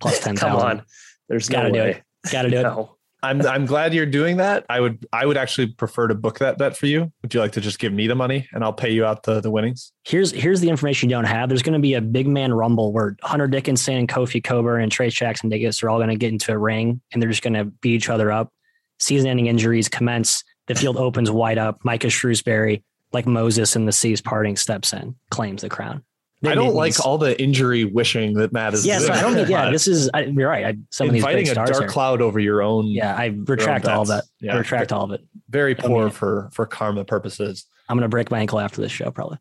plus 0.00 0.18
ten 0.22 0.36
thousand. 0.36 0.58
Come 0.58 0.78
on, 0.78 0.82
there's 1.28 1.48
got 1.48 1.62
to 1.62 1.68
no 1.70 1.74
do 1.74 1.82
it. 1.90 2.02
Got 2.30 2.42
to 2.42 2.50
do 2.50 2.62
no. 2.62 2.80
it. 2.80 2.88
I'm 3.24 3.40
I'm 3.46 3.64
glad 3.64 3.94
you're 3.94 4.04
doing 4.04 4.36
that. 4.36 4.66
I 4.68 4.80
would 4.80 5.06
I 5.10 5.24
would 5.24 5.38
actually 5.38 5.68
prefer 5.68 6.08
to 6.08 6.14
book 6.14 6.40
that 6.40 6.58
bet 6.58 6.76
for 6.76 6.86
you. 6.86 7.10
Would 7.22 7.32
you 7.32 7.40
like 7.40 7.52
to 7.52 7.60
just 7.60 7.78
give 7.78 7.92
me 7.92 8.06
the 8.06 8.14
money 8.14 8.46
and 8.52 8.62
I'll 8.62 8.74
pay 8.74 8.90
you 8.90 9.06
out 9.06 9.22
the, 9.22 9.40
the 9.40 9.50
winnings? 9.50 9.92
Here's 10.04 10.30
here's 10.30 10.60
the 10.60 10.68
information 10.68 11.08
you 11.08 11.16
don't 11.16 11.24
have. 11.24 11.48
There's 11.48 11.62
going 11.62 11.72
to 11.72 11.78
be 11.78 11.94
a 11.94 12.02
big 12.02 12.28
man 12.28 12.52
rumble 12.52 12.92
where 12.92 13.16
Hunter 13.22 13.46
Dickinson 13.46 13.94
and 13.94 14.08
Kofi 14.08 14.44
Cockburn 14.44 14.82
and 14.82 14.92
Trayce 14.92 15.14
Jackson 15.14 15.48
Davis 15.48 15.82
are 15.82 15.88
all 15.88 15.98
going 15.98 16.10
to 16.10 16.16
get 16.16 16.32
into 16.32 16.52
a 16.52 16.58
ring 16.58 17.00
and 17.12 17.22
they're 17.22 17.30
just 17.30 17.42
going 17.42 17.54
to 17.54 17.64
beat 17.64 17.94
each 17.94 18.10
other 18.10 18.30
up. 18.30 18.52
Season-ending 19.00 19.46
injuries 19.46 19.88
commence. 19.88 20.44
The 20.66 20.74
field 20.74 20.96
opens 20.96 21.30
wide 21.30 21.58
up. 21.58 21.80
Micah 21.84 22.06
Shrewsberry, 22.08 22.82
like 23.12 23.26
Moses 23.26 23.76
in 23.76 23.84
the 23.86 23.92
seas 23.92 24.20
parting, 24.20 24.56
steps 24.56 24.92
in, 24.92 25.14
claims 25.30 25.62
the 25.62 25.68
crown. 25.68 26.02
I 26.46 26.54
don't 26.54 26.74
like 26.74 27.04
all 27.04 27.16
the 27.16 27.40
injury 27.40 27.84
wishing 27.84 28.34
that 28.34 28.52
Matt 28.52 28.74
is. 28.74 28.84
Yeah, 28.84 28.98
so 28.98 29.12
I 29.14 29.22
don't. 29.22 29.34
think- 29.34 29.48
Yeah, 29.48 29.70
this 29.72 29.88
is. 29.88 30.10
I, 30.12 30.24
you're 30.24 30.48
right. 30.48 30.66
I, 30.66 30.76
some 30.90 31.06
of 31.06 31.14
these 31.14 31.22
inviting 31.22 31.48
a 31.48 31.54
dark 31.54 31.70
here. 31.78 31.88
cloud 31.88 32.20
over 32.20 32.38
your 32.38 32.60
own. 32.60 32.86
Yeah, 32.88 33.14
I 33.16 33.26
retract 33.46 33.86
all 33.86 34.02
of 34.02 34.08
that. 34.08 34.24
Yeah. 34.40 34.54
I 34.54 34.58
retract 34.58 34.92
all 34.92 35.04
of 35.04 35.12
it. 35.12 35.24
Very 35.48 35.72
I 35.78 35.80
poor 35.80 36.02
mean- 36.04 36.10
for 36.10 36.50
for 36.52 36.66
karma 36.66 37.04
purposes. 37.04 37.64
I'm 37.88 37.96
going 37.96 38.02
to 38.02 38.08
break 38.08 38.30
my 38.30 38.38
ankle 38.40 38.60
after 38.60 38.80
this 38.80 38.92
show, 38.92 39.10
probably. 39.10 39.38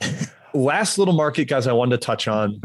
Last 0.54 0.98
little 0.98 1.14
market, 1.14 1.46
guys, 1.46 1.66
I 1.66 1.72
wanted 1.72 2.00
to 2.00 2.04
touch 2.06 2.28
on 2.28 2.60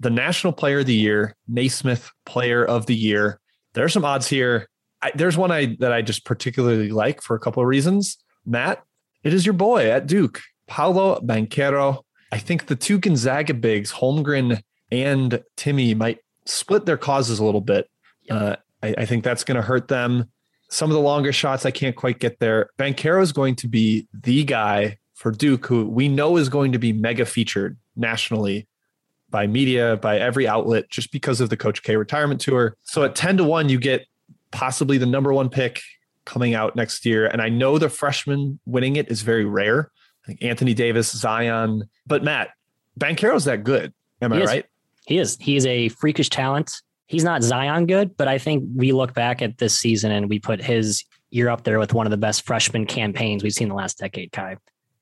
the 0.00 0.10
National 0.10 0.52
Player 0.52 0.80
of 0.80 0.86
the 0.86 0.94
Year, 0.94 1.34
Naismith 1.46 2.10
Player 2.24 2.64
of 2.64 2.86
the 2.86 2.94
Year. 2.94 3.40
There 3.74 3.84
are 3.84 3.88
some 3.88 4.04
odds 4.04 4.26
here. 4.28 4.68
I, 5.02 5.12
there's 5.14 5.36
one 5.36 5.50
I 5.50 5.76
that 5.80 5.92
I 5.92 6.02
just 6.02 6.24
particularly 6.24 6.90
like 6.90 7.22
for 7.22 7.36
a 7.36 7.40
couple 7.40 7.62
of 7.62 7.68
reasons. 7.68 8.18
Matt, 8.44 8.82
it 9.22 9.32
is 9.34 9.46
your 9.46 9.52
boy 9.52 9.90
at 9.90 10.06
Duke, 10.06 10.40
Paolo 10.66 11.20
Banchero. 11.20 12.02
I 12.32 12.38
think 12.38 12.66
the 12.66 12.76
two 12.76 12.98
Gonzaga 12.98 13.54
bigs, 13.54 13.92
Holmgren 13.92 14.62
and 14.90 15.42
Timme, 15.56 15.96
might 15.96 16.18
split 16.44 16.86
their 16.86 16.96
causes 16.96 17.38
a 17.38 17.44
little 17.44 17.60
bit. 17.60 17.88
Uh, 18.30 18.56
I, 18.82 18.94
I 18.98 19.06
think 19.06 19.24
that's 19.24 19.44
going 19.44 19.56
to 19.56 19.62
hurt 19.62 19.88
them. 19.88 20.30
Some 20.70 20.90
of 20.90 20.94
the 20.94 21.00
longer 21.00 21.32
shots, 21.32 21.64
I 21.64 21.70
can't 21.70 21.96
quite 21.96 22.18
get 22.18 22.40
there. 22.40 22.68
Banquero 22.78 23.22
is 23.22 23.32
going 23.32 23.56
to 23.56 23.68
be 23.68 24.06
the 24.12 24.44
guy 24.44 24.98
for 25.14 25.30
Duke, 25.32 25.66
who 25.66 25.86
we 25.86 26.08
know 26.08 26.36
is 26.36 26.48
going 26.48 26.72
to 26.72 26.78
be 26.78 26.92
mega 26.92 27.24
featured 27.24 27.76
nationally 27.96 28.68
by 29.30 29.46
media, 29.46 29.96
by 29.96 30.18
every 30.18 30.46
outlet, 30.46 30.88
just 30.90 31.10
because 31.10 31.40
of 31.40 31.50
the 31.50 31.56
Coach 31.56 31.82
K 31.82 31.96
retirement 31.96 32.40
tour. 32.40 32.76
So 32.82 33.04
at 33.04 33.14
10 33.14 33.38
to 33.38 33.44
1, 33.44 33.68
you 33.68 33.78
get 33.78 34.06
possibly 34.50 34.98
the 34.98 35.06
number 35.06 35.32
one 35.32 35.48
pick 35.48 35.80
coming 36.24 36.54
out 36.54 36.76
next 36.76 37.06
year. 37.06 37.26
And 37.26 37.40
I 37.40 37.48
know 37.48 37.78
the 37.78 37.88
freshman 37.88 38.58
winning 38.66 38.96
it 38.96 39.10
is 39.10 39.22
very 39.22 39.44
rare. 39.44 39.90
I 40.24 40.26
think 40.26 40.42
Anthony 40.44 40.74
Davis, 40.74 41.10
Zion, 41.10 41.84
but 42.06 42.22
Matt, 42.22 42.50
Banchero's 42.96 43.44
that 43.44 43.64
good. 43.64 43.94
Am 44.20 44.32
He 44.32 44.38
I 44.38 44.42
is. 44.42 44.46
right? 44.46 44.66
He 45.06 45.18
is. 45.18 45.36
He 45.40 45.56
is 45.56 45.64
a 45.64 45.88
freakish 45.88 46.28
talent. 46.28 46.70
He's 47.06 47.24
not 47.24 47.42
Zion 47.42 47.86
good, 47.86 48.16
but 48.16 48.28
I 48.28 48.36
think 48.36 48.64
we 48.76 48.92
look 48.92 49.14
back 49.14 49.40
at 49.40 49.56
this 49.56 49.78
season 49.78 50.10
and 50.10 50.28
we 50.28 50.38
put 50.38 50.60
his 50.62 51.04
year 51.30 51.48
up 51.48 51.64
there 51.64 51.78
with 51.78 51.94
one 51.94 52.06
of 52.06 52.10
the 52.10 52.18
best 52.18 52.44
freshman 52.44 52.84
campaigns 52.84 53.42
we've 53.42 53.52
seen 53.54 53.66
in 53.66 53.70
the 53.70 53.74
last 53.74 53.98
decade, 53.98 54.32
Ky. 54.32 54.56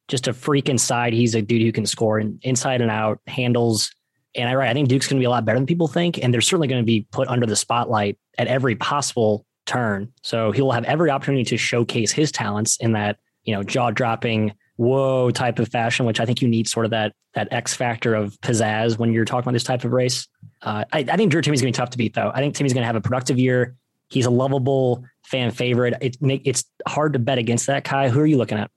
Just 0.06 0.28
a 0.28 0.32
freak 0.32 0.68
inside. 0.68 1.12
He's 1.12 1.34
a 1.34 1.42
dude 1.42 1.62
who 1.62 1.72
can 1.72 1.86
score 1.86 2.20
in, 2.20 2.38
inside 2.42 2.80
and 2.80 2.90
out, 2.92 3.18
handles. 3.26 3.90
And 4.36 4.48
I 4.48 4.70
I 4.70 4.72
think 4.72 4.88
Duke's 4.88 5.06
going 5.06 5.18
to 5.18 5.20
be 5.20 5.26
a 5.26 5.30
lot 5.30 5.44
better 5.44 5.58
than 5.58 5.66
people 5.66 5.88
think, 5.88 6.22
and 6.22 6.32
they're 6.32 6.40
certainly 6.40 6.68
going 6.68 6.82
to 6.82 6.86
be 6.86 7.06
put 7.10 7.28
under 7.28 7.46
the 7.46 7.56
spotlight 7.56 8.18
at 8.38 8.46
every 8.46 8.76
possible 8.76 9.46
turn. 9.66 10.12
So 10.22 10.52
he 10.52 10.62
will 10.62 10.72
have 10.72 10.84
every 10.84 11.10
opportunity 11.10 11.44
to 11.44 11.56
showcase 11.56 12.12
his 12.12 12.30
talents 12.32 12.76
in 12.78 12.92
that 12.92 13.18
you 13.44 13.54
know 13.54 13.62
jaw 13.62 13.90
dropping, 13.90 14.52
whoa 14.76 15.30
type 15.30 15.58
of 15.58 15.68
fashion, 15.68 16.06
which 16.06 16.20
I 16.20 16.26
think 16.26 16.42
you 16.42 16.48
need 16.48 16.68
sort 16.68 16.86
of 16.86 16.90
that 16.90 17.12
that 17.34 17.52
X 17.52 17.74
factor 17.74 18.14
of 18.14 18.38
pizzazz 18.40 18.98
when 18.98 19.12
you're 19.12 19.24
talking 19.24 19.44
about 19.44 19.52
this 19.52 19.64
type 19.64 19.84
of 19.84 19.92
race. 19.92 20.26
Uh, 20.62 20.84
I, 20.92 21.00
I 21.00 21.16
think 21.16 21.30
Drew 21.30 21.42
Timme's 21.42 21.60
going 21.60 21.72
to 21.72 21.76
be 21.76 21.80
tough 21.80 21.90
to 21.90 21.98
beat, 21.98 22.14
though. 22.14 22.32
I 22.34 22.38
think 22.38 22.54
Timmy's 22.54 22.72
going 22.72 22.82
to 22.82 22.86
have 22.86 22.96
a 22.96 23.00
productive 23.00 23.38
year. 23.38 23.76
He's 24.08 24.26
a 24.26 24.30
lovable 24.30 25.04
fan 25.24 25.50
favorite. 25.50 25.94
It 26.00 26.16
it's 26.22 26.64
hard 26.86 27.12
to 27.12 27.18
bet 27.18 27.38
against 27.38 27.66
that. 27.66 27.84
Ky, 27.84 28.08
who 28.08 28.20
are 28.20 28.26
you 28.26 28.38
looking 28.38 28.58
at? 28.58 28.70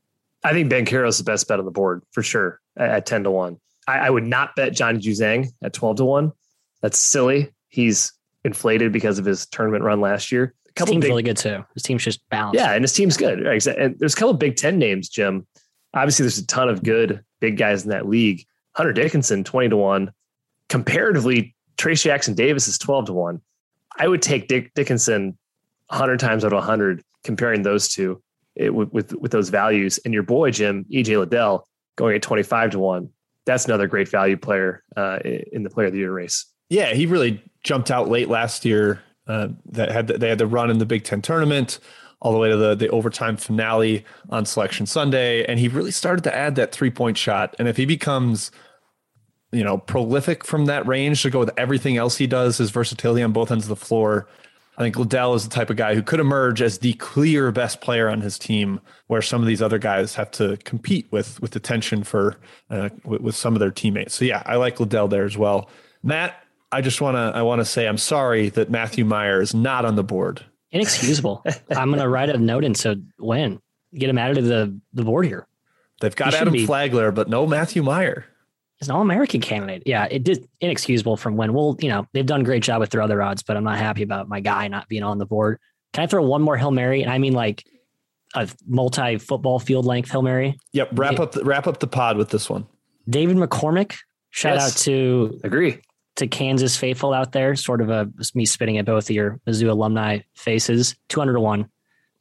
I 0.43 0.51
think 0.51 0.69
Banchero's 0.69 1.17
the 1.17 1.23
best 1.23 1.47
bet 1.47 1.59
on 1.59 1.65
the 1.65 1.71
board 1.71 2.01
for 2.11 2.23
sure 2.23 2.59
at 2.77 3.05
10 3.05 3.23
to 3.25 3.31
1. 3.31 3.57
I, 3.89 4.07
I 4.07 4.09
would 4.09 4.25
not 4.25 4.55
bet 4.55 4.73
Johnny 4.73 4.99
Juzang 4.99 5.47
at 5.63 5.73
12 5.73 5.97
to 5.97 6.05
1. 6.05 6.31
That's 6.81 6.97
silly. 6.97 7.51
He's 7.69 8.13
inflated 8.43 8.91
because 8.91 9.19
of 9.19 9.25
his 9.25 9.45
tournament 9.47 9.83
run 9.83 9.99
last 10.01 10.31
year. 10.31 10.53
A 10.77 10.79
His 10.79 10.89
team's 10.89 11.01
big, 11.01 11.09
really 11.09 11.23
good 11.23 11.37
too. 11.37 11.65
His 11.73 11.83
team's 11.83 12.03
just 12.03 12.27
balanced. 12.29 12.59
yeah, 12.59 12.73
and 12.73 12.83
his 12.83 12.93
team's 12.93 13.17
good. 13.17 13.43
Right, 13.43 13.65
And 13.65 13.97
there's 13.99 14.13
a 14.13 14.17
couple 14.17 14.33
Big 14.33 14.55
Ten 14.55 14.77
names, 14.77 15.09
Jim. 15.09 15.45
Obviously, 15.93 16.23
there's 16.23 16.37
a 16.37 16.45
ton 16.45 16.69
of 16.69 16.83
good 16.83 17.23
big 17.39 17.57
guys 17.57 17.83
in 17.83 17.89
that 17.89 18.07
league. 18.07 18.45
Hunter 18.75 18.93
Dickinson, 18.93 19.43
20 19.43 19.69
to 19.69 19.77
1. 19.77 20.11
Comparatively, 20.69 21.55
Trayce 21.77 22.03
Jackson 22.03 22.35
Davis 22.35 22.67
is 22.67 22.77
12 22.77 23.07
to 23.07 23.13
1. 23.13 23.41
I 23.97 24.07
would 24.07 24.21
take 24.21 24.47
Dick 24.47 24.71
Dickinson 24.75 25.37
100 25.87 26.19
times 26.19 26.45
out 26.45 26.53
of 26.53 26.57
100 26.57 27.03
comparing 27.23 27.63
those 27.63 27.89
two 27.89 28.21
it, 28.55 28.73
with, 28.73 28.93
with, 28.93 29.13
with 29.15 29.31
those 29.31 29.49
values. 29.49 29.99
And 30.05 30.13
your 30.13 30.23
boy, 30.23 30.51
Jim, 30.51 30.85
EJ 30.91 31.17
Liddell, 31.17 31.67
going 31.95 32.15
at 32.15 32.21
25 32.21 32.71
to 32.71 32.79
1. 32.79 33.09
That's 33.49 33.65
another 33.65 33.87
great 33.87 34.07
value 34.07 34.37
player 34.37 34.83
uh, 34.95 35.17
in 35.51 35.63
the 35.63 35.71
player 35.71 35.87
of 35.87 35.93
the 35.93 35.97
year 35.97 36.13
race. 36.13 36.45
Yeah, 36.69 36.93
he 36.93 37.07
really 37.07 37.43
jumped 37.63 37.89
out 37.89 38.07
late 38.07 38.29
last 38.29 38.63
year. 38.63 39.01
Uh, 39.25 39.47
that 39.71 39.91
had 39.91 40.07
they 40.07 40.29
had 40.29 40.37
the 40.37 40.45
run 40.45 40.69
in 40.69 40.77
the 40.77 40.85
Big 40.85 41.03
Ten 41.03 41.19
tournament 41.19 41.79
all 42.21 42.31
the 42.31 42.37
way 42.37 42.47
to 42.47 42.57
the 42.57 42.75
the 42.75 42.89
overtime 42.89 43.37
finale 43.37 44.05
on 44.29 44.45
Selection 44.45 44.85
Sunday, 44.85 45.43
and 45.45 45.59
he 45.59 45.67
really 45.67 45.89
started 45.89 46.23
to 46.25 46.35
add 46.35 46.53
that 46.57 46.71
three 46.71 46.91
point 46.91 47.17
shot. 47.17 47.55
And 47.57 47.67
if 47.67 47.75
he 47.75 47.85
becomes, 47.85 48.51
you 49.51 49.63
know, 49.63 49.79
prolific 49.79 50.45
from 50.45 50.65
that 50.65 50.85
range 50.85 51.23
to 51.23 51.31
go 51.31 51.39
with 51.39 51.49
everything 51.57 51.97
else 51.97 52.17
he 52.17 52.27
does, 52.27 52.59
his 52.59 52.69
versatility 52.69 53.23
on 53.23 53.33
both 53.33 53.49
ends 53.49 53.65
of 53.65 53.69
the 53.69 53.75
floor. 53.75 54.27
I 54.79 54.83
think 54.83 54.97
Liddell 54.97 55.35
is 55.35 55.43
the 55.43 55.49
type 55.53 55.69
of 55.69 55.75
guy 55.75 55.93
who 55.93 56.01
could 56.01 56.21
emerge 56.21 56.61
as 56.61 56.79
the 56.79 56.93
clear 56.93 57.51
best 57.51 57.81
player 57.81 58.09
on 58.09 58.21
his 58.21 58.39
team, 58.39 58.79
where 59.07 59.21
some 59.21 59.41
of 59.41 59.47
these 59.47 59.61
other 59.61 59.77
guys 59.77 60.15
have 60.15 60.31
to 60.31 60.57
compete 60.63 61.07
with 61.11 61.39
with 61.41 61.55
attention 61.55 62.03
for 62.03 62.37
uh, 62.69 62.89
with, 63.03 63.21
with 63.21 63.35
some 63.35 63.53
of 63.53 63.59
their 63.59 63.71
teammates. 63.71 64.15
So 64.15 64.25
yeah, 64.25 64.41
I 64.45 64.55
like 64.55 64.79
Liddell 64.79 65.09
there 65.09 65.25
as 65.25 65.37
well. 65.37 65.69
Matt, 66.01 66.41
I 66.71 66.81
just 66.81 67.01
want 67.01 67.15
to 67.15 67.37
I 67.37 67.41
want 67.41 67.59
to 67.59 67.65
say 67.65 67.87
I'm 67.87 67.97
sorry 67.97 68.49
that 68.49 68.69
Matthew 68.71 69.03
Meyer 69.03 69.41
is 69.41 69.53
not 69.53 69.83
on 69.83 69.95
the 69.95 70.03
board. 70.03 70.45
Inexcusable. 70.71 71.43
I'm 71.71 71.89
going 71.89 71.99
to 71.99 72.07
write 72.07 72.29
a 72.29 72.37
note 72.37 72.63
in 72.63 72.73
so 72.73 72.95
when 73.17 73.59
Get 73.93 74.09
him 74.09 74.17
added 74.17 74.35
to 74.35 74.41
the, 74.41 74.79
the 74.93 75.03
board 75.03 75.25
here. 75.25 75.47
They've 75.99 76.15
got 76.15 76.33
He 76.33 76.39
Adam 76.39 76.53
be- 76.53 76.65
Flagler, 76.65 77.11
but 77.11 77.27
no 77.27 77.47
Matthew 77.47 77.83
Meyer. 77.83 78.25
He's 78.79 78.87
an 78.89 78.95
all 78.95 79.01
American 79.01 79.41
candidate. 79.41 79.83
Yeah, 79.85 80.05
it 80.09 80.23
did 80.23 80.47
inexcusable 80.61 81.17
from 81.17 81.35
when. 81.35 81.53
Well, 81.53 81.75
you 81.81 81.89
know, 81.89 82.07
they've 82.13 82.25
done 82.25 82.41
a 82.41 82.43
great 82.45 82.63
job 82.63 82.79
with 82.79 82.91
their 82.91 83.01
other 83.01 83.21
odds, 83.21 83.43
but 83.43 83.57
I'm 83.57 83.63
not 83.65 83.77
happy 83.77 84.03
about 84.03 84.29
my 84.29 84.39
guy 84.39 84.67
not 84.69 84.87
being 84.87 85.03
on 85.03 85.17
the 85.17 85.25
board. 85.25 85.59
Can 85.93 86.03
I 86.03 86.07
throw 86.07 86.23
one 86.23 86.41
more 86.41 86.55
Hail 86.55 86.71
Mary? 86.71 87.01
And 87.01 87.11
I 87.11 87.17
mean 87.17 87.33
like 87.33 87.63
a 88.35 88.47
multi 88.65 89.17
football 89.17 89.59
field 89.59 89.85
length 89.85 90.11
Hail 90.11 90.21
Mary. 90.21 90.57
Yep, 90.71 90.89
wrap 90.93 91.13
Yeah. 91.13 91.21
up 91.23 91.31
the, 91.33 91.43
wrap 91.43 91.67
up 91.67 91.79
the 91.79 91.87
pod 91.87 92.15
with 92.17 92.29
this 92.29 92.49
one. 92.49 92.65
David 93.09 93.35
McCormack. 93.37 93.95
Shout 94.29 94.55
Yes. 94.55 94.71
out 94.75 94.77
to 94.83 95.39
Agree. 95.43 95.79
to 96.17 96.27
Kansas 96.27 96.77
faithful 96.77 97.11
out 97.13 97.31
there. 97.33 97.55
Sort 97.55 97.81
of 97.81 97.89
a 97.89 98.09
me 98.35 98.45
spitting 98.45 98.77
at 98.77 98.85
both 98.85 99.09
of 99.09 99.15
your 99.15 99.39
Mizzou 99.47 99.69
alumni 99.69 100.19
faces. 100.35 100.95
Two 101.09 101.19
hundred 101.19 101.33
to 101.33 101.39
one, 101.41 101.67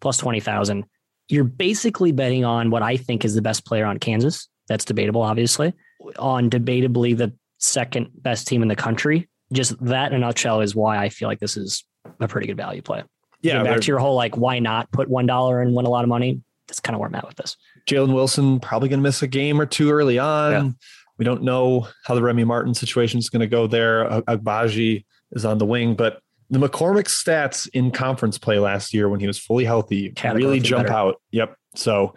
plus 0.01 0.17
twenty 0.17 0.41
thousand. 0.41 0.87
You're 1.29 1.45
basically 1.45 2.11
betting 2.11 2.45
on 2.47 2.71
what 2.71 2.83
I 2.83 2.97
think 2.97 3.25
is 3.27 3.35
the 3.35 3.43
best 3.43 3.67
player 3.67 3.85
on 3.85 3.99
Kansas. 3.99 4.49
That's 4.67 4.87
debatable, 4.87 5.21
obviously. 5.23 5.75
On 6.19 6.49
debatably 6.49 7.17
the 7.17 7.33
second 7.59 8.11
best 8.15 8.47
team 8.47 8.63
in 8.63 8.69
the 8.69 8.77
country. 8.77 9.29
Just 9.53 9.83
that 9.85 10.13
in 10.13 10.17
a 10.17 10.19
nutshell 10.19 10.61
is 10.61 10.75
why 10.75 10.99
I 10.99 11.09
feel 11.09 11.29
like 11.29 11.41
this 11.41 11.57
is 11.57 11.85
a 12.21 12.29
pretty 12.29 12.47
good 12.47 12.57
value 12.57 12.83
play. 12.83 13.03
Yeah, 13.41 13.55
Getting 13.55 13.73
back 13.73 13.81
to 13.83 13.87
your 13.87 13.99
whole 13.99 14.15
like, 14.15 14.37
why 14.37 14.59
not 14.59 14.91
put 14.93 15.09
one 15.09 15.27
dollar 15.27 15.61
and 15.63 15.75
win 15.75 15.87
a 15.87 15.91
lot 15.91 16.05
of 16.05 16.09
money? 16.09 16.41
That's 16.67 16.81
kind 16.81 16.95
of 16.95 17.01
where 17.01 17.09
I'm 17.09 17.15
at 17.15 17.27
with 17.27 17.37
this. 17.37 17.57
Jalen 17.89 18.13
Wilson 18.13 18.61
probably 18.61 18.89
going 18.89 18.99
to 18.99 19.03
miss 19.03 19.23
a 19.23 19.27
game 19.27 19.61
or 19.61 19.67
two 19.67 19.91
early 19.91 20.19
on. 20.19 20.53
Yeah. 20.53 20.71
We 21.17 21.25
don't 21.25 21.43
know 21.43 21.89
how 22.05 22.15
the 22.15 22.23
Remy 22.23 22.45
Martin 22.45 22.75
situation 22.75 23.19
is 23.19 23.31
going 23.31 23.41
to 23.41 23.47
go 23.47 23.67
there. 23.67 24.11
Ag- 24.13 24.25
Agbaji 24.27 25.05
is 25.33 25.45
on 25.45 25.59
the 25.59 25.67
wing, 25.67 25.95
but 25.95 26.21
the 26.51 26.59
McCormack 26.59 27.05
stats 27.07 27.69
in 27.73 27.91
conference 27.91 28.39
play 28.39 28.59
last 28.59 28.93
year 28.95 29.09
when 29.09 29.21
he 29.21 29.27
was 29.27 29.39
fully 29.39 29.65
healthy 29.65 30.13
really 30.25 30.61
jump 30.61 30.87
better. 30.87 30.99
out. 30.99 31.23
Yep. 31.31 31.57
So 31.75 32.15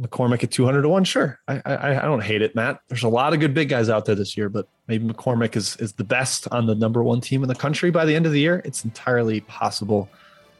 McCormack 0.00 0.42
at 0.42 0.50
200 0.50 0.82
to 0.82 0.88
1, 0.88 1.04
sure. 1.04 1.38
I, 1.46 1.60
I 1.64 1.90
I 1.98 2.02
don't 2.02 2.22
hate 2.22 2.42
it, 2.42 2.54
Matt. 2.54 2.80
There's 2.88 3.02
a 3.02 3.08
lot 3.08 3.34
of 3.34 3.40
good 3.40 3.52
big 3.52 3.68
guys 3.68 3.88
out 3.88 4.06
there 4.06 4.14
this 4.14 4.36
year, 4.36 4.48
but 4.48 4.66
maybe 4.86 5.06
McCormack 5.06 5.56
is 5.56 5.76
is 5.76 5.92
the 5.92 6.04
best 6.04 6.48
on 6.50 6.66
the 6.66 6.74
number 6.74 7.02
one 7.02 7.20
team 7.20 7.42
in 7.42 7.48
the 7.48 7.54
country 7.54 7.90
by 7.90 8.04
the 8.04 8.14
end 8.14 8.26
of 8.26 8.32
the 8.32 8.40
year. 8.40 8.62
It's 8.64 8.84
entirely 8.84 9.40
possible. 9.42 10.08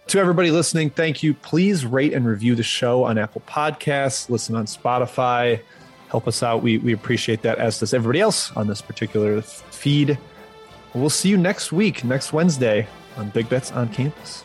To 0.09 0.19
everybody 0.19 0.51
listening, 0.51 0.91
thank 0.91 1.23
you. 1.23 1.35
Please 1.35 1.87
rate 1.87 2.13
and 2.13 2.27
review 2.27 2.55
the 2.55 2.65
show 2.65 3.05
on 3.05 3.17
Apple 3.17 3.43
Podcasts, 3.47 4.29
listen 4.29 4.57
on 4.57 4.67
Spotify. 4.67 5.61
Help 6.09 6.27
us 6.27 6.43
out. 6.43 6.63
We, 6.63 6.79
we 6.79 6.93
appreciate 6.93 7.43
that, 7.43 7.59
as 7.59 7.79
does 7.79 7.95
everybody 7.95 8.19
else 8.19 8.51
on 8.57 8.67
this 8.67 8.83
particular 8.83 9.41
feed. 9.43 10.19
We'll 10.93 11.09
see 11.09 11.29
you 11.29 11.37
next 11.37 11.71
week, 11.71 12.03
next 12.03 12.33
Wednesday 12.33 12.89
on 13.17 13.31
Big 13.31 13.49
Bets 13.49 13.71
on 13.71 13.89
Campus. 13.91 14.45